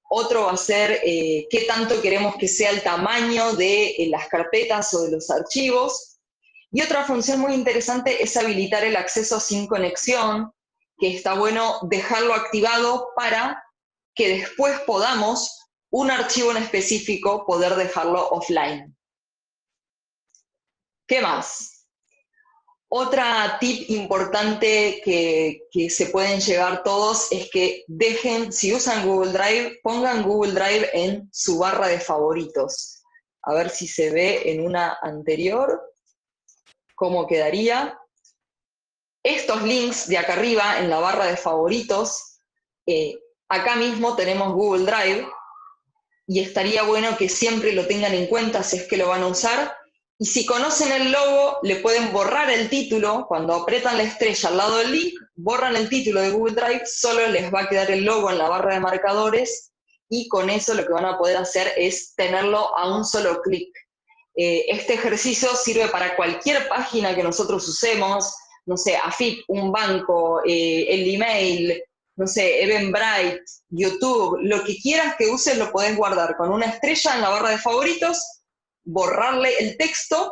Otro 0.09 0.43
va 0.43 0.51
a 0.51 0.57
ser 0.57 0.99
eh, 1.03 1.47
qué 1.49 1.61
tanto 1.61 2.01
queremos 2.01 2.35
que 2.35 2.47
sea 2.47 2.69
el 2.69 2.83
tamaño 2.83 3.53
de 3.53 3.91
eh, 3.91 4.07
las 4.09 4.27
carpetas 4.27 4.93
o 4.93 5.03
de 5.03 5.11
los 5.11 5.29
archivos. 5.31 6.19
Y 6.71 6.81
otra 6.81 7.05
función 7.05 7.39
muy 7.39 7.53
interesante 7.53 8.21
es 8.23 8.35
habilitar 8.37 8.83
el 8.83 8.95
acceso 8.95 9.39
sin 9.39 9.67
conexión, 9.67 10.51
que 10.97 11.15
está 11.15 11.33
bueno 11.33 11.79
dejarlo 11.83 12.33
activado 12.33 13.09
para 13.15 13.63
que 14.15 14.29
después 14.39 14.79
podamos 14.81 15.69
un 15.89 16.09
archivo 16.09 16.51
en 16.51 16.57
específico 16.57 17.45
poder 17.45 17.75
dejarlo 17.75 18.29
offline. 18.29 18.95
¿Qué 21.07 21.21
más? 21.21 21.85
Otra 22.87 23.57
tip 23.59 23.89
importante 23.89 25.01
que, 25.03 25.61
que, 25.71 25.89
se 25.89 26.07
pueden 26.07 26.41
llegar 26.41 26.83
todos 26.83 27.31
es 27.31 27.49
que 27.49 27.85
dejen, 27.87 28.51
si 28.51 28.73
usan 28.73 29.07
Google 29.07 29.31
Drive, 29.31 29.79
pongan 29.81 30.23
Google 30.23 30.51
Drive 30.51 30.89
en 30.93 31.29
su 31.31 31.59
barra 31.59 31.87
de 31.87 31.99
favoritos. 31.99 33.01
A 33.43 33.53
ver 33.53 33.69
si 33.69 33.87
se 33.87 34.11
ve 34.11 34.51
en 34.51 34.65
una 34.65 34.97
anterior 35.01 35.81
cómo 36.95 37.25
quedaría. 37.25 37.97
Estos 39.23 39.63
links 39.63 40.07
de 40.07 40.17
acá 40.17 40.33
arriba 40.33 40.79
en 40.79 40.89
la 40.89 40.99
barra 40.99 41.25
de 41.25 41.37
favoritos, 41.37 42.39
eh, 42.85 43.17
acá 43.51 43.75
mismo 43.75 44.15
tenemos 44.15 44.53
Google 44.53 44.85
Drive 44.85 45.27
y 46.25 46.39
estaría 46.39 46.83
bueno 46.83 47.17
que 47.17 47.27
siempre 47.27 47.73
lo 47.73 47.85
tengan 47.85 48.13
en 48.13 48.27
cuenta 48.27 48.63
si 48.63 48.77
es 48.77 48.87
que 48.87 48.97
lo 48.97 49.09
van 49.09 49.23
a 49.23 49.27
usar. 49.27 49.75
Y 50.17 50.25
si 50.25 50.45
conocen 50.45 50.91
el 50.91 51.11
logo, 51.11 51.57
le 51.63 51.77
pueden 51.77 52.13
borrar 52.13 52.49
el 52.49 52.69
título. 52.69 53.25
Cuando 53.27 53.53
apretan 53.53 53.97
la 53.97 54.03
estrella 54.03 54.49
al 54.49 54.57
lado 54.57 54.77
del 54.77 54.91
link, 54.91 55.13
borran 55.35 55.75
el 55.75 55.89
título 55.89 56.21
de 56.21 56.29
Google 56.29 56.55
Drive, 56.55 56.83
solo 56.85 57.27
les 57.27 57.53
va 57.53 57.61
a 57.61 57.67
quedar 57.69 57.91
el 57.91 58.05
logo 58.05 58.29
en 58.29 58.37
la 58.37 58.47
barra 58.47 58.75
de 58.75 58.79
marcadores 58.79 59.71
y 60.09 60.27
con 60.27 60.49
eso 60.49 60.73
lo 60.73 60.85
que 60.85 60.93
van 60.93 61.05
a 61.05 61.17
poder 61.17 61.37
hacer 61.37 61.73
es 61.75 62.13
tenerlo 62.15 62.77
a 62.77 62.95
un 62.95 63.03
solo 63.03 63.41
clic. 63.41 63.69
Eh, 64.35 64.65
este 64.69 64.93
ejercicio 64.93 65.49
sirve 65.55 65.87
para 65.87 66.15
cualquier 66.15 66.67
página 66.69 67.15
que 67.15 67.23
nosotros 67.23 67.67
usemos, 67.67 68.33
no 68.65 68.77
sé, 68.77 68.95
AFIP, 68.95 69.43
un 69.47 69.71
banco, 69.71 70.41
eh, 70.45 70.85
el 70.87 71.15
email, 71.15 71.83
no 72.21 72.27
sé, 72.27 72.61
Eventbrite, 72.61 73.43
YouTube, 73.69 74.37
lo 74.41 74.63
que 74.63 74.77
quieras 74.77 75.15
que 75.17 75.25
uses 75.25 75.57
lo 75.57 75.71
podés 75.71 75.97
guardar 75.97 76.37
con 76.37 76.51
una 76.51 76.67
estrella 76.67 77.15
en 77.15 77.21
la 77.21 77.29
barra 77.29 77.49
de 77.49 77.57
favoritos, 77.57 78.43
borrarle 78.83 79.57
el 79.57 79.75
texto 79.75 80.31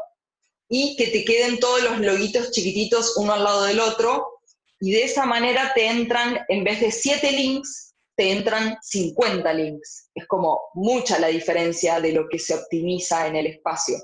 y 0.67 0.95
que 0.97 1.07
te 1.07 1.25
queden 1.25 1.59
todos 1.59 1.81
los 1.81 1.99
loguitos 1.99 2.51
chiquititos 2.51 3.17
uno 3.17 3.33
al 3.33 3.43
lado 3.43 3.63
del 3.63 3.79
otro. 3.79 4.39
Y 4.79 4.91
de 4.91 5.03
esa 5.03 5.25
manera 5.25 5.71
te 5.73 5.87
entran, 5.87 6.39
en 6.47 6.63
vez 6.63 6.79
de 6.79 6.91
siete 6.91 7.31
links, 7.31 7.95
te 8.15 8.33
entran 8.33 8.77
50 8.83 9.51
links. 9.51 10.11
Es 10.13 10.27
como 10.27 10.61
mucha 10.75 11.17
la 11.17 11.29
diferencia 11.29 11.99
de 11.99 12.13
lo 12.13 12.29
que 12.29 12.37
se 12.37 12.53
optimiza 12.53 13.25
en 13.25 13.35
el 13.35 13.47
espacio. 13.47 13.97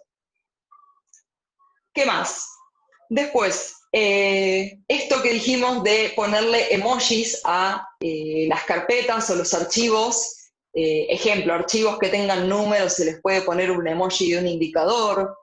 ¿Qué 1.93 2.03
más? 2.07 2.47
Después, 3.09 3.75
eh, 3.97 4.79
esto 4.89 5.21
que 5.21 5.31
dijimos 5.31 5.81
de 5.81 6.11
ponerle 6.17 6.73
emojis 6.73 7.39
a 7.45 7.87
eh, 8.01 8.45
las 8.49 8.65
carpetas 8.65 9.29
o 9.29 9.35
los 9.35 9.53
archivos, 9.53 10.51
eh, 10.73 11.07
ejemplo, 11.09 11.53
archivos 11.53 11.97
que 11.97 12.09
tengan 12.09 12.49
números, 12.49 12.91
se 12.91 13.05
les 13.05 13.21
puede 13.21 13.41
poner 13.43 13.71
un 13.71 13.87
emoji 13.87 14.31
de 14.31 14.39
un 14.39 14.47
indicador, 14.47 15.37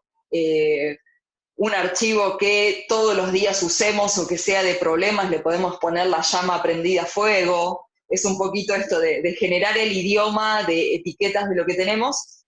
un 1.56 1.74
archivo 1.74 2.36
que 2.36 2.84
todos 2.88 3.16
los 3.16 3.32
días 3.32 3.62
usemos 3.62 4.18
o 4.18 4.26
que 4.26 4.36
sea 4.36 4.62
de 4.62 4.74
problemas, 4.74 5.30
le 5.30 5.40
podemos 5.40 5.78
poner 5.78 6.08
la 6.08 6.20
llama 6.20 6.62
prendida 6.62 7.04
a 7.04 7.06
fuego, 7.06 7.88
es 8.06 8.26
un 8.26 8.36
poquito 8.36 8.74
esto 8.74 9.00
de, 9.00 9.34
generar 9.38 9.78
el 9.78 9.92
idioma 9.92 10.62
de 10.64 10.96
etiquetas 10.96 11.48
de 11.48 11.56
lo 11.56 11.64
que 11.64 11.74
tenemos. 11.74 12.44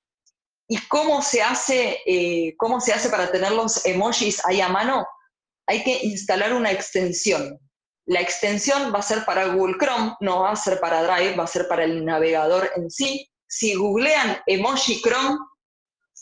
¿Y 0.69 0.77
cómo 0.89 1.23
se, 1.23 1.41
hace, 1.41 2.01
eh, 2.05 2.55
cómo 2.59 2.79
se 2.83 2.93
hace 2.93 3.09
para 3.09 3.33
tener 3.33 3.53
los 3.53 3.87
emojis 3.87 4.45
ahí 4.45 4.61
a 4.61 4.69
mano? 4.69 5.07
Hay 5.67 5.83
que 5.83 6.01
instalar 6.05 6.53
una 6.53 6.71
extensión. 6.71 7.59
La 8.07 8.21
extensión 8.21 8.93
va 8.95 8.99
a 8.99 9.03
ser 9.03 9.25
para 9.25 9.47
Google 9.47 9.77
Chrome, 9.79 10.15
no 10.21 10.41
va 10.41 10.51
a 10.51 10.57
ser 10.57 10.79
para 10.81 11.03
Drive, 11.03 11.37
va 11.37 11.45
a 11.45 11.49
ser 11.49 11.67
para 11.69 11.85
el 11.85 12.05
navegador 12.05 12.71
en 12.77 12.91
sí. 12.91 13.31
Si 13.47 13.75
googlean 13.75 14.39
emoji 14.47 15.01
Chrome, 15.01 15.39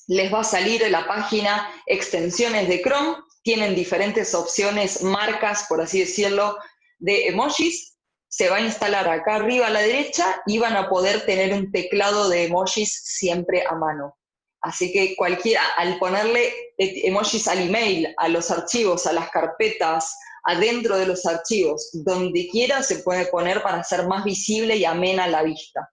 les 0.07 0.33
va 0.33 0.41
a 0.41 0.45
salir 0.45 0.89
la 0.91 1.07
página 1.07 1.69
extensiones 1.87 2.69
de 2.69 2.83
Chrome. 2.83 3.17
Tienen 3.43 3.75
diferentes 3.75 4.35
opciones, 4.35 5.03
marcas, 5.03 5.67
por 5.69 5.81
así 5.81 6.01
decirlo, 6.01 6.57
de 6.99 7.27
emojis 7.27 7.93
se 8.33 8.49
va 8.49 8.57
a 8.57 8.61
instalar 8.63 9.09
acá 9.11 9.35
arriba 9.35 9.67
a 9.67 9.71
la 9.71 9.81
derecha 9.81 10.41
y 10.47 10.59
van 10.59 10.75
a 10.75 10.89
poder 10.89 11.27
tener 11.27 11.53
un 11.53 11.71
teclado 11.71 12.31
de 12.31 12.45
emojis 12.45 13.03
siempre 13.05 13.63
a 13.69 13.75
mano. 13.75 14.17
Así 14.63 14.93
que 14.93 15.17
cualquiera, 15.17 15.63
al 15.77 15.99
ponerle 15.99 16.53
emojis 16.79 17.49
al 17.49 17.59
email, 17.59 18.15
a 18.17 18.29
los 18.29 18.51
archivos, 18.51 19.07
a 19.07 19.13
las 19.13 19.29
carpetas, 19.31 20.17
adentro 20.45 20.97
de 20.97 21.07
los 21.07 21.27
archivos, 21.27 21.91
donde 21.93 22.49
quiera 22.49 22.83
se 22.83 23.01
puede 23.01 23.27
poner 23.27 23.63
para 23.63 23.81
hacer 23.81 24.07
más 24.07 24.25
visible 24.25 24.77
y 24.77 24.85
amena 24.85 25.27
la 25.27 25.43
vista. 25.43 25.91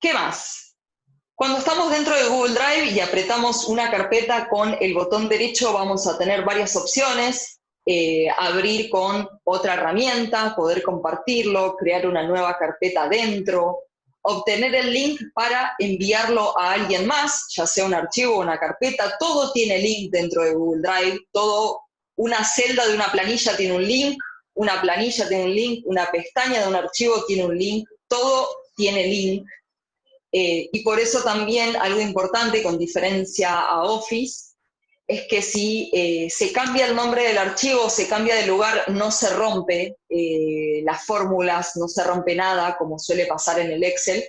¿Qué 0.00 0.12
más? 0.12 0.74
Cuando 1.36 1.58
estamos 1.58 1.90
dentro 1.90 2.14
de 2.16 2.28
Google 2.28 2.54
Drive 2.54 2.90
y 2.90 3.00
apretamos 3.00 3.66
una 3.66 3.90
carpeta 3.90 4.48
con 4.48 4.76
el 4.80 4.92
botón 4.92 5.28
derecho, 5.28 5.72
vamos 5.72 6.06
a 6.06 6.18
tener 6.18 6.44
varias 6.44 6.74
opciones. 6.76 7.60
Eh, 7.86 8.28
abrir 8.38 8.90
con 8.90 9.26
otra 9.42 9.74
herramienta, 9.74 10.54
poder 10.54 10.82
compartirlo, 10.82 11.76
crear 11.76 12.06
una 12.06 12.22
nueva 12.22 12.56
carpeta 12.58 13.08
dentro, 13.08 13.78
obtener 14.22 14.74
el 14.74 14.92
link 14.92 15.20
para 15.34 15.72
enviarlo 15.78 16.58
a 16.58 16.72
alguien 16.72 17.06
más, 17.06 17.46
ya 17.54 17.66
sea 17.66 17.84
un 17.84 17.94
archivo 17.94 18.36
o 18.36 18.40
una 18.40 18.58
carpeta, 18.58 19.16
todo 19.18 19.52
tiene 19.52 19.78
link 19.78 20.10
dentro 20.10 20.42
de 20.42 20.54
Google 20.54 20.82
Drive, 20.82 21.20
todo, 21.32 21.80
una 22.16 22.44
celda 22.44 22.86
de 22.86 22.94
una 22.94 23.10
planilla 23.10 23.56
tiene 23.56 23.74
un 23.74 23.86
link, 23.86 24.18
una 24.54 24.80
planilla 24.80 25.28
tiene 25.28 25.44
un 25.44 25.54
link, 25.54 25.86
una 25.86 26.10
pestaña 26.10 26.60
de 26.60 26.68
un 26.68 26.74
archivo 26.74 27.24
tiene 27.26 27.46
un 27.46 27.56
link, 27.56 27.88
todo 28.08 28.48
tiene 28.76 29.06
link. 29.06 29.46
Eh, 30.32 30.68
y 30.72 30.82
por 30.84 31.00
eso 31.00 31.22
también 31.22 31.74
algo 31.76 32.00
importante 32.00 32.62
con 32.62 32.78
diferencia 32.78 33.58
a 33.60 33.82
Office 33.84 34.49
es 35.10 35.26
que 35.26 35.42
si 35.42 35.90
eh, 35.92 36.30
se 36.30 36.52
cambia 36.52 36.86
el 36.86 36.94
nombre 36.94 37.24
del 37.24 37.36
archivo, 37.36 37.90
se 37.90 38.06
cambia 38.06 38.36
de 38.36 38.46
lugar, 38.46 38.84
no 38.90 39.10
se 39.10 39.28
rompe 39.30 39.96
eh, 40.08 40.82
las 40.84 41.04
fórmulas, 41.04 41.76
no 41.76 41.88
se 41.88 42.04
rompe 42.04 42.36
nada, 42.36 42.76
como 42.78 42.96
suele 42.96 43.26
pasar 43.26 43.58
en 43.58 43.72
el 43.72 43.82
Excel. 43.82 44.22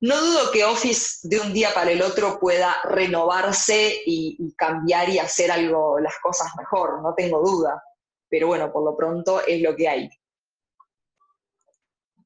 No 0.00 0.20
dudo 0.20 0.50
que 0.50 0.66
Office 0.66 1.26
de 1.26 1.40
un 1.40 1.54
día 1.54 1.72
para 1.72 1.90
el 1.90 2.02
otro 2.02 2.38
pueda 2.38 2.82
renovarse 2.84 4.02
y, 4.04 4.54
cambiar 4.58 5.08
y 5.08 5.18
hacer 5.18 5.50
algo, 5.50 5.98
las 6.00 6.18
cosas 6.22 6.48
mejor, 6.58 7.00
no 7.00 7.14
tengo 7.14 7.40
duda. 7.40 7.82
Pero 8.28 8.48
bueno, 8.48 8.70
por 8.70 8.84
lo 8.84 8.94
pronto 8.94 9.40
es 9.40 9.62
lo 9.62 9.74
que 9.74 9.88
hay. 9.88 10.10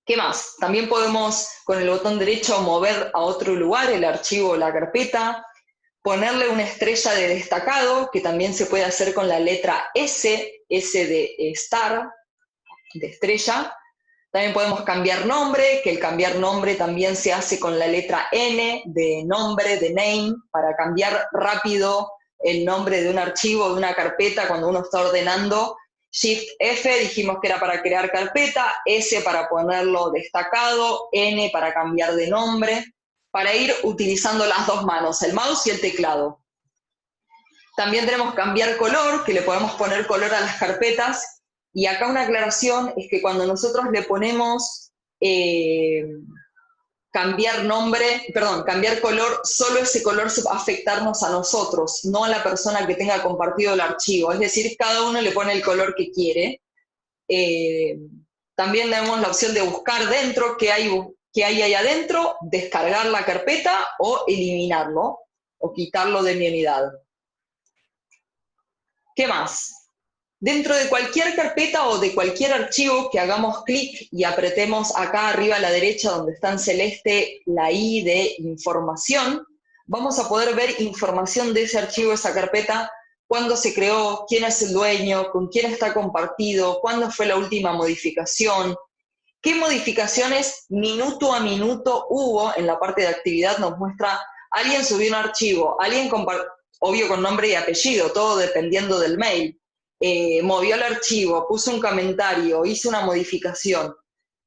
¿Qué 0.05 0.17
más? 0.17 0.57
También 0.59 0.89
podemos 0.89 1.49
con 1.65 1.81
el 1.81 1.89
botón 1.89 2.19
derecho 2.19 2.61
mover 2.63 3.13
a 3.15 3.21
otro 3.21 3.55
lugar 3.55 3.89
el 3.93 4.03
archivo 4.03 4.51
o 4.51 4.57
la 4.57 4.73
carpeta, 4.73 5.47
ponerle 6.07 6.49
una 6.49 6.63
estrella 6.63 7.15
de 7.15 7.27
destacado, 7.27 8.11
que 8.13 8.21
también 8.21 8.55
se 8.55 8.67
puede 8.67 8.85
hacer 8.85 9.13
con 9.13 9.27
la 9.27 9.41
letra 9.41 9.91
S, 9.93 10.63
S 10.69 11.05
de 11.05 11.35
star, 11.55 12.09
de 12.95 13.09
estrella. 13.09 13.75
También 14.31 14.55
podemos 14.55 14.83
cambiar 14.83 15.27
nombre, 15.27 15.81
que 15.83 15.91
el 15.91 15.99
cambiar 15.99 16.37
nombre 16.37 16.77
también 16.77 17.17
se 17.17 17.33
hace 17.33 17.59
con 17.59 17.77
la 17.77 17.89
letra 17.89 18.29
N 18.31 18.85
de 18.87 19.25
nombre, 19.27 19.79
de 19.79 19.91
name, 19.95 20.33
para 20.53 20.77
cambiar 20.77 21.27
rápido 21.33 22.13
el 22.39 22.65
nombre 22.65 23.03
de 23.03 23.11
un 23.11 23.19
archivo, 23.19 23.71
de 23.71 23.79
una 23.79 23.93
carpeta 23.93 24.47
cuando 24.47 24.69
uno 24.69 24.83
está 24.83 25.01
ordenando. 25.01 25.77
Shift 26.13 26.51
F 26.61 27.01
dijimos 27.01 27.39
que 27.43 27.49
era 27.49 27.59
para 27.59 27.83
crear 27.83 28.13
carpeta, 28.13 28.77
S 28.85 29.23
para 29.23 29.49
ponerlo 29.49 30.11
destacado, 30.11 31.09
N 31.11 31.51
para 31.53 31.75
cambiar 31.75 32.15
de 32.15 32.29
nombre, 32.29 32.85
para 33.37 33.55
ir 33.55 33.71
utilizando 33.83 34.47
las 34.47 34.67
dos 34.67 34.83
manos, 34.87 35.21
el 35.23 35.35
mouse 35.35 35.67
y 35.67 35.71
el 35.71 35.79
teclado. 35.79 36.41
También 37.77 38.07
tenemos 38.07 38.33
cambiar 38.33 38.79
color, 38.79 39.27
que 39.27 39.35
le 39.35 39.43
podemos 39.43 39.73
poner 39.73 40.07
color 40.07 40.33
a 40.33 40.41
las 40.41 40.57
carpetas 40.57 41.43
y 41.75 41.85
acá 41.85 42.07
una 42.07 42.23
aclaración 42.23 42.95
es 42.97 43.09
que 43.11 43.21
cuando 43.21 43.47
nosotros 43.47 43.85
le 43.93 44.05
ponemos 44.05 44.91
eh, 45.21 46.07
cambiar 47.11 47.65
nombre, 47.65 48.25
perdón, 48.33 48.65
cambiar 48.65 49.03
color, 49.03 49.43
solo 49.45 49.81
ese 49.81 50.03
color 50.03 50.29
va 50.47 50.53
a 50.53 50.57
afectarnos 50.57 51.23
a 51.23 51.29
nosotros, 51.29 52.07
no 52.07 52.25
a 52.25 52.31
la 52.31 52.43
persona 52.43 52.87
que 52.87 52.95
tenga 52.95 53.23
compartido 53.23 53.75
el 53.75 53.81
archivo. 53.83 54.33
Es 54.33 54.39
decir, 54.39 54.75
cada 54.79 55.07
uno 55.07 55.21
le 55.21 55.33
pone 55.33 55.53
el 55.53 55.63
color 55.63 55.95
que 55.95 56.11
quiere. 56.11 56.63
Eh, 57.29 57.99
también 58.55 58.89
tenemos 58.89 59.21
la 59.21 59.29
opción 59.29 59.53
de 59.53 59.61
buscar 59.61 60.09
dentro 60.09 60.57
qué 60.57 60.73
hay, 60.73 60.89
qué 61.37 61.45
hay 61.45 61.61
ahí 61.61 61.75
adentro, 61.75 62.37
descargar 62.41 63.05
la 63.09 63.23
carpeta 63.27 63.91
o 63.99 64.25
eliminarlo 64.27 65.19
o 65.59 65.73
quitarlo 65.75 66.23
de 66.23 66.35
mi 66.35 66.49
unidad. 66.49 66.91
¿Qué 69.15 69.27
más? 69.27 69.91
Dentro 70.41 70.75
de 70.75 70.89
cualquier 70.89 71.37
carpeta 71.37 71.89
o 71.89 71.99
de 71.99 72.15
cualquier 72.15 72.55
archivo 72.55 73.11
que 73.11 73.21
hagamos 73.21 73.65
clic 73.65 74.09
y 74.13 74.25
apretemos 74.25 74.97
acá 74.97 75.29
arriba 75.29 75.57
a 75.57 75.61
la 75.61 75.71
derecha 75.71 76.13
donde 76.13 76.33
está 76.33 76.53
en 76.53 76.59
celeste 76.59 77.43
la 77.45 77.71
I 77.71 78.03
de 78.03 78.37
información, 78.39 79.47
vamos 79.85 80.19
a 80.19 80.31
poder 80.31 80.55
ver 80.55 80.81
información 80.81 81.53
de 81.53 81.65
ese 81.65 81.79
archivo, 81.79 82.15
esa 82.15 82.33
carpeta, 82.33 82.91
cuándo 83.27 83.59
se 83.59 83.75
creó, 83.75 84.25
quién 84.27 84.45
es 84.45 84.63
el 84.63 84.73
dueño, 84.73 85.31
con 85.33 85.49
quién 85.49 85.71
está 85.71 85.93
compartido, 85.93 86.81
cuándo 86.81 87.11
fue 87.11 87.27
la 87.27 87.37
última 87.37 87.75
modificación, 87.75 88.75
qué 89.47 89.55
modificaciones 89.55 90.67
minuto 90.71 91.33
a 91.33 91.39
minuto 91.39 92.09
hubo 92.11 92.53
en 92.57 92.67
la 92.67 92.81
parte 92.81 93.03
de 93.03 93.07
actividad, 93.07 93.59
nos 93.59 93.79
muestra, 93.79 94.21
alguien 94.51 94.85
subió 94.85 95.09
un 95.11 95.15
archivo, 95.15 95.77
alguien 95.81 96.11
obvio 96.81 97.07
con 97.07 97.23
nombre 97.23 97.51
y 97.51 97.55
apellido, 97.55 98.11
todo 98.11 98.39
dependiendo 98.39 98.99
del 98.99 99.19
mail 99.19 99.57
eh, 100.01 100.43
movió 100.43 100.75
el 100.75 100.83
archivo, 100.83 101.47
puso 101.47 101.71
un 101.71 101.81
comentario, 101.81 102.67
hizo 102.67 102.89
una 102.89 103.03
modificación. 103.03 103.95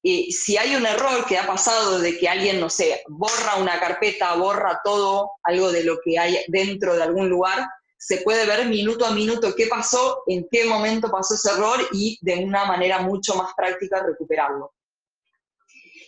Y 0.03 0.33
si 0.33 0.57
hay 0.57 0.75
un 0.75 0.85
error 0.85 1.25
que 1.25 1.38
ha 1.38 1.47
pasado 1.47 1.99
de 1.99 2.17
que 2.17 2.27
alguien, 2.27 2.59
no 2.59 2.69
sé, 2.69 3.01
borra 3.07 3.55
una 3.55 3.79
carpeta, 3.79 4.35
borra 4.35 4.81
todo, 4.83 5.31
algo 5.43 5.71
de 5.71 5.85
lo 5.85 5.99
que 6.03 6.19
hay 6.19 6.39
dentro 6.49 6.97
de 6.97 7.03
algún 7.03 7.29
lugar, 7.29 7.65
se 7.97 8.17
puede 8.17 8.45
ver 8.45 8.67
minuto 8.67 9.05
a 9.05 9.12
minuto 9.12 9.55
qué 9.55 9.67
pasó, 9.67 10.23
en 10.27 10.45
qué 10.51 10.65
momento 10.65 11.09
pasó 11.09 11.35
ese 11.35 11.51
error 11.51 11.79
y 11.93 12.19
de 12.19 12.43
una 12.43 12.65
manera 12.65 12.99
mucho 12.99 13.35
más 13.35 13.53
práctica 13.55 14.03
recuperarlo. 14.03 14.73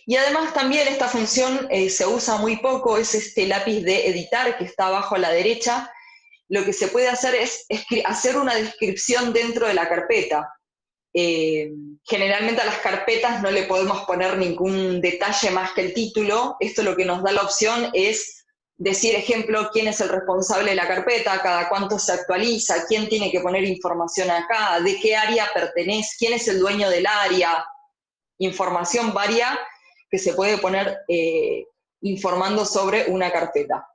Y 0.06 0.16
además 0.16 0.52
también 0.52 0.88
esta 0.88 1.08
función 1.08 1.68
eh, 1.70 1.88
se 1.88 2.06
usa 2.06 2.36
muy 2.36 2.56
poco, 2.56 2.96
es 2.96 3.14
este 3.14 3.46
lápiz 3.46 3.82
de 3.82 4.08
editar 4.08 4.58
que 4.58 4.64
está 4.64 4.86
abajo 4.86 5.14
a 5.14 5.18
la 5.18 5.30
derecha, 5.30 5.92
lo 6.48 6.64
que 6.64 6.72
se 6.72 6.88
puede 6.88 7.08
hacer 7.08 7.34
es 7.34 7.66
hacer 8.04 8.36
una 8.36 8.54
descripción 8.54 9.32
dentro 9.32 9.66
de 9.66 9.74
la 9.74 9.88
carpeta. 9.88 10.52
Eh, 11.14 11.70
generalmente 12.04 12.62
a 12.62 12.66
las 12.66 12.78
carpetas 12.78 13.42
no 13.42 13.50
le 13.50 13.64
podemos 13.64 14.04
poner 14.04 14.36
ningún 14.38 15.00
detalle 15.00 15.50
más 15.50 15.72
que 15.72 15.82
el 15.82 15.94
título. 15.94 16.56
Esto 16.60 16.82
lo 16.82 16.96
que 16.96 17.04
nos 17.04 17.22
da 17.22 17.32
la 17.32 17.42
opción 17.42 17.90
es 17.92 18.44
decir, 18.76 19.14
ejemplo, 19.14 19.70
quién 19.72 19.88
es 19.88 20.00
el 20.00 20.08
responsable 20.08 20.70
de 20.70 20.76
la 20.76 20.88
carpeta, 20.88 21.40
cada 21.40 21.68
cuánto 21.68 21.98
se 21.98 22.12
actualiza, 22.12 22.86
quién 22.86 23.08
tiene 23.08 23.30
que 23.30 23.40
poner 23.40 23.64
información 23.64 24.30
acá, 24.30 24.80
de 24.80 24.98
qué 25.00 25.14
área 25.14 25.48
pertenece, 25.54 26.16
quién 26.18 26.32
es 26.32 26.48
el 26.48 26.58
dueño 26.58 26.90
del 26.90 27.06
área, 27.06 27.64
información 28.38 29.14
varia 29.14 29.58
que 30.12 30.18
se 30.18 30.34
puede 30.34 30.58
poner 30.58 30.98
eh, 31.08 31.64
informando 32.02 32.66
sobre 32.66 33.06
una 33.06 33.32
carpeta. 33.32 33.88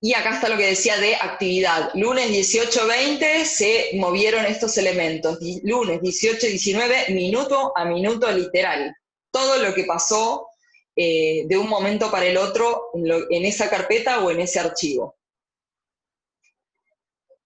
Y 0.00 0.14
acá 0.14 0.34
está 0.34 0.48
lo 0.48 0.56
que 0.56 0.66
decía 0.66 0.96
de 0.96 1.14
actividad. 1.14 1.90
Lunes 1.94 2.30
18-20 2.30 3.44
se 3.44 3.90
movieron 3.94 4.46
estos 4.46 4.76
elementos. 4.78 5.38
Lunes 5.62 6.00
18-19, 6.00 7.10
minuto 7.10 7.72
a 7.76 7.84
minuto 7.84 8.32
literal. 8.32 8.96
Todo 9.30 9.58
lo 9.58 9.74
que 9.74 9.84
pasó 9.84 10.48
eh, 10.96 11.44
de 11.46 11.58
un 11.58 11.68
momento 11.68 12.10
para 12.10 12.26
el 12.26 12.38
otro 12.38 12.90
en, 12.94 13.44
esa 13.44 13.68
carpeta 13.68 14.24
o 14.24 14.30
en 14.30 14.40
ese 14.40 14.58
archivo. 14.58 15.16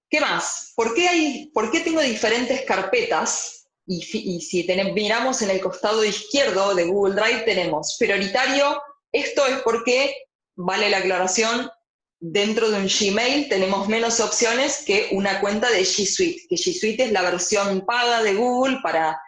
¿Qué 0.08 0.20
más? 0.20 0.72
¿Por 0.76 0.94
qué, 0.94 1.08
hay, 1.08 1.50
por 1.52 1.72
qué 1.72 1.80
tengo 1.80 2.00
diferentes 2.00 2.62
carpetas? 2.62 3.55
Y, 3.86 4.40
si 4.40 4.66
miramos 4.94 5.42
en 5.42 5.50
el 5.50 5.60
costado 5.60 6.04
izquierdo 6.04 6.74
de 6.74 6.84
Google 6.86 7.14
Drive 7.14 7.42
tenemos 7.42 7.96
prioritario. 7.98 8.82
Esto 9.12 9.46
es 9.46 9.60
porque, 9.62 10.14
vale 10.56 10.90
la 10.90 10.98
aclaración, 10.98 11.70
dentro 12.18 12.70
de 12.70 12.78
un 12.78 12.88
Gmail 12.88 13.48
tenemos 13.48 13.88
menos 13.88 14.18
opciones 14.20 14.82
que 14.84 15.08
una 15.12 15.40
cuenta 15.40 15.70
de 15.70 15.82
G 15.82 16.04
Suite, 16.04 16.42
que 16.48 16.56
G 16.56 16.76
Suite 16.78 17.04
es 17.04 17.12
la 17.12 17.22
versión 17.22 17.86
paga 17.86 18.22
de 18.22 18.34
Google 18.34 18.78
para, 18.82 19.20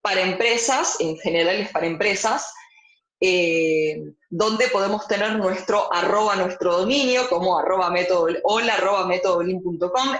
para 0.00 0.22
empresas, 0.22 0.96
en 1.00 1.18
general 1.18 1.56
es 1.56 1.70
para 1.70 1.86
empresas, 1.86 2.52
eh, 3.20 4.00
donde 4.30 4.68
podemos 4.68 5.08
tener 5.08 5.34
nuestro 5.34 5.92
arroba, 5.92 6.36
nuestro 6.36 6.78
dominio, 6.78 7.28
como 7.28 7.58
arroba 7.58 7.90
método, 7.90 8.28
hola 8.44 8.74
arroba 8.74 9.10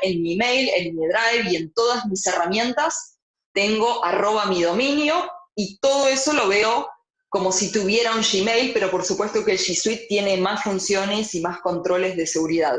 en 0.03 0.23
mi 0.23 0.37
mail, 0.37 0.69
en 0.77 0.97
mi 0.97 1.07
drive 1.07 1.53
y 1.53 1.57
en 1.57 1.73
todas 1.73 2.07
mis 2.07 2.27
herramientas 2.27 3.18
tengo 3.59 4.05
arroba 4.05 4.47
mi 4.47 4.63
dominio 4.63 5.17
y 5.57 5.81
todo 5.81 6.07
eso 6.07 6.33
lo 6.33 6.47
veo 6.47 6.89
como 7.29 7.51
si 7.51 7.73
tuviera 7.73 8.15
un 8.15 8.23
Gmail, 8.23 8.73
pero 8.73 8.89
por 8.89 9.05
supuesto 9.05 9.45
que 9.45 9.51
el 9.51 9.59
G 9.59 9.75
Suite 9.75 10.07
tiene 10.09 10.37
más 10.37 10.63
funciones 10.63 11.35
y 11.35 11.41
más 11.41 11.59
controles 11.59 12.17
de 12.17 12.29
seguridad. 12.29 12.77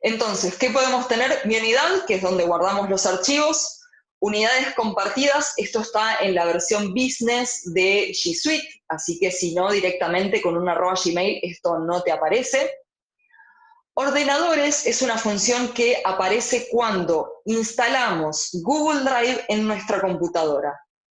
Entonces, 0.00 0.56
¿qué 0.56 0.70
podemos 0.70 1.06
tener? 1.06 1.42
Mi 1.44 1.58
unidad, 1.58 2.06
que 2.06 2.14
es 2.14 2.22
donde 2.22 2.44
guardamos 2.44 2.88
los 2.88 3.04
archivos, 3.04 3.82
unidades 4.20 4.74
compartidas, 4.74 5.52
esto 5.58 5.80
está 5.80 6.16
en 6.22 6.34
la 6.34 6.46
versión 6.46 6.94
business 6.94 7.60
de 7.74 8.08
G 8.12 8.34
Suite, 8.34 8.66
así 8.88 9.18
que 9.20 9.30
si 9.30 9.54
no 9.54 9.70
directamente 9.70 10.40
con 10.40 10.56
un 10.56 10.66
arroba 10.66 10.94
Gmail, 11.04 11.40
esto 11.42 11.78
no 11.78 12.02
te 12.02 12.10
aparece. 12.10 12.70
Ordenadores 14.00 14.86
es 14.86 15.02
una 15.02 15.18
función 15.18 15.74
que 15.74 16.00
aparece 16.04 16.68
cuando 16.70 17.40
instalamos 17.46 18.50
Google 18.62 19.00
Drive 19.00 19.44
en 19.48 19.66
nuestra 19.66 20.00
computadora. 20.00 20.72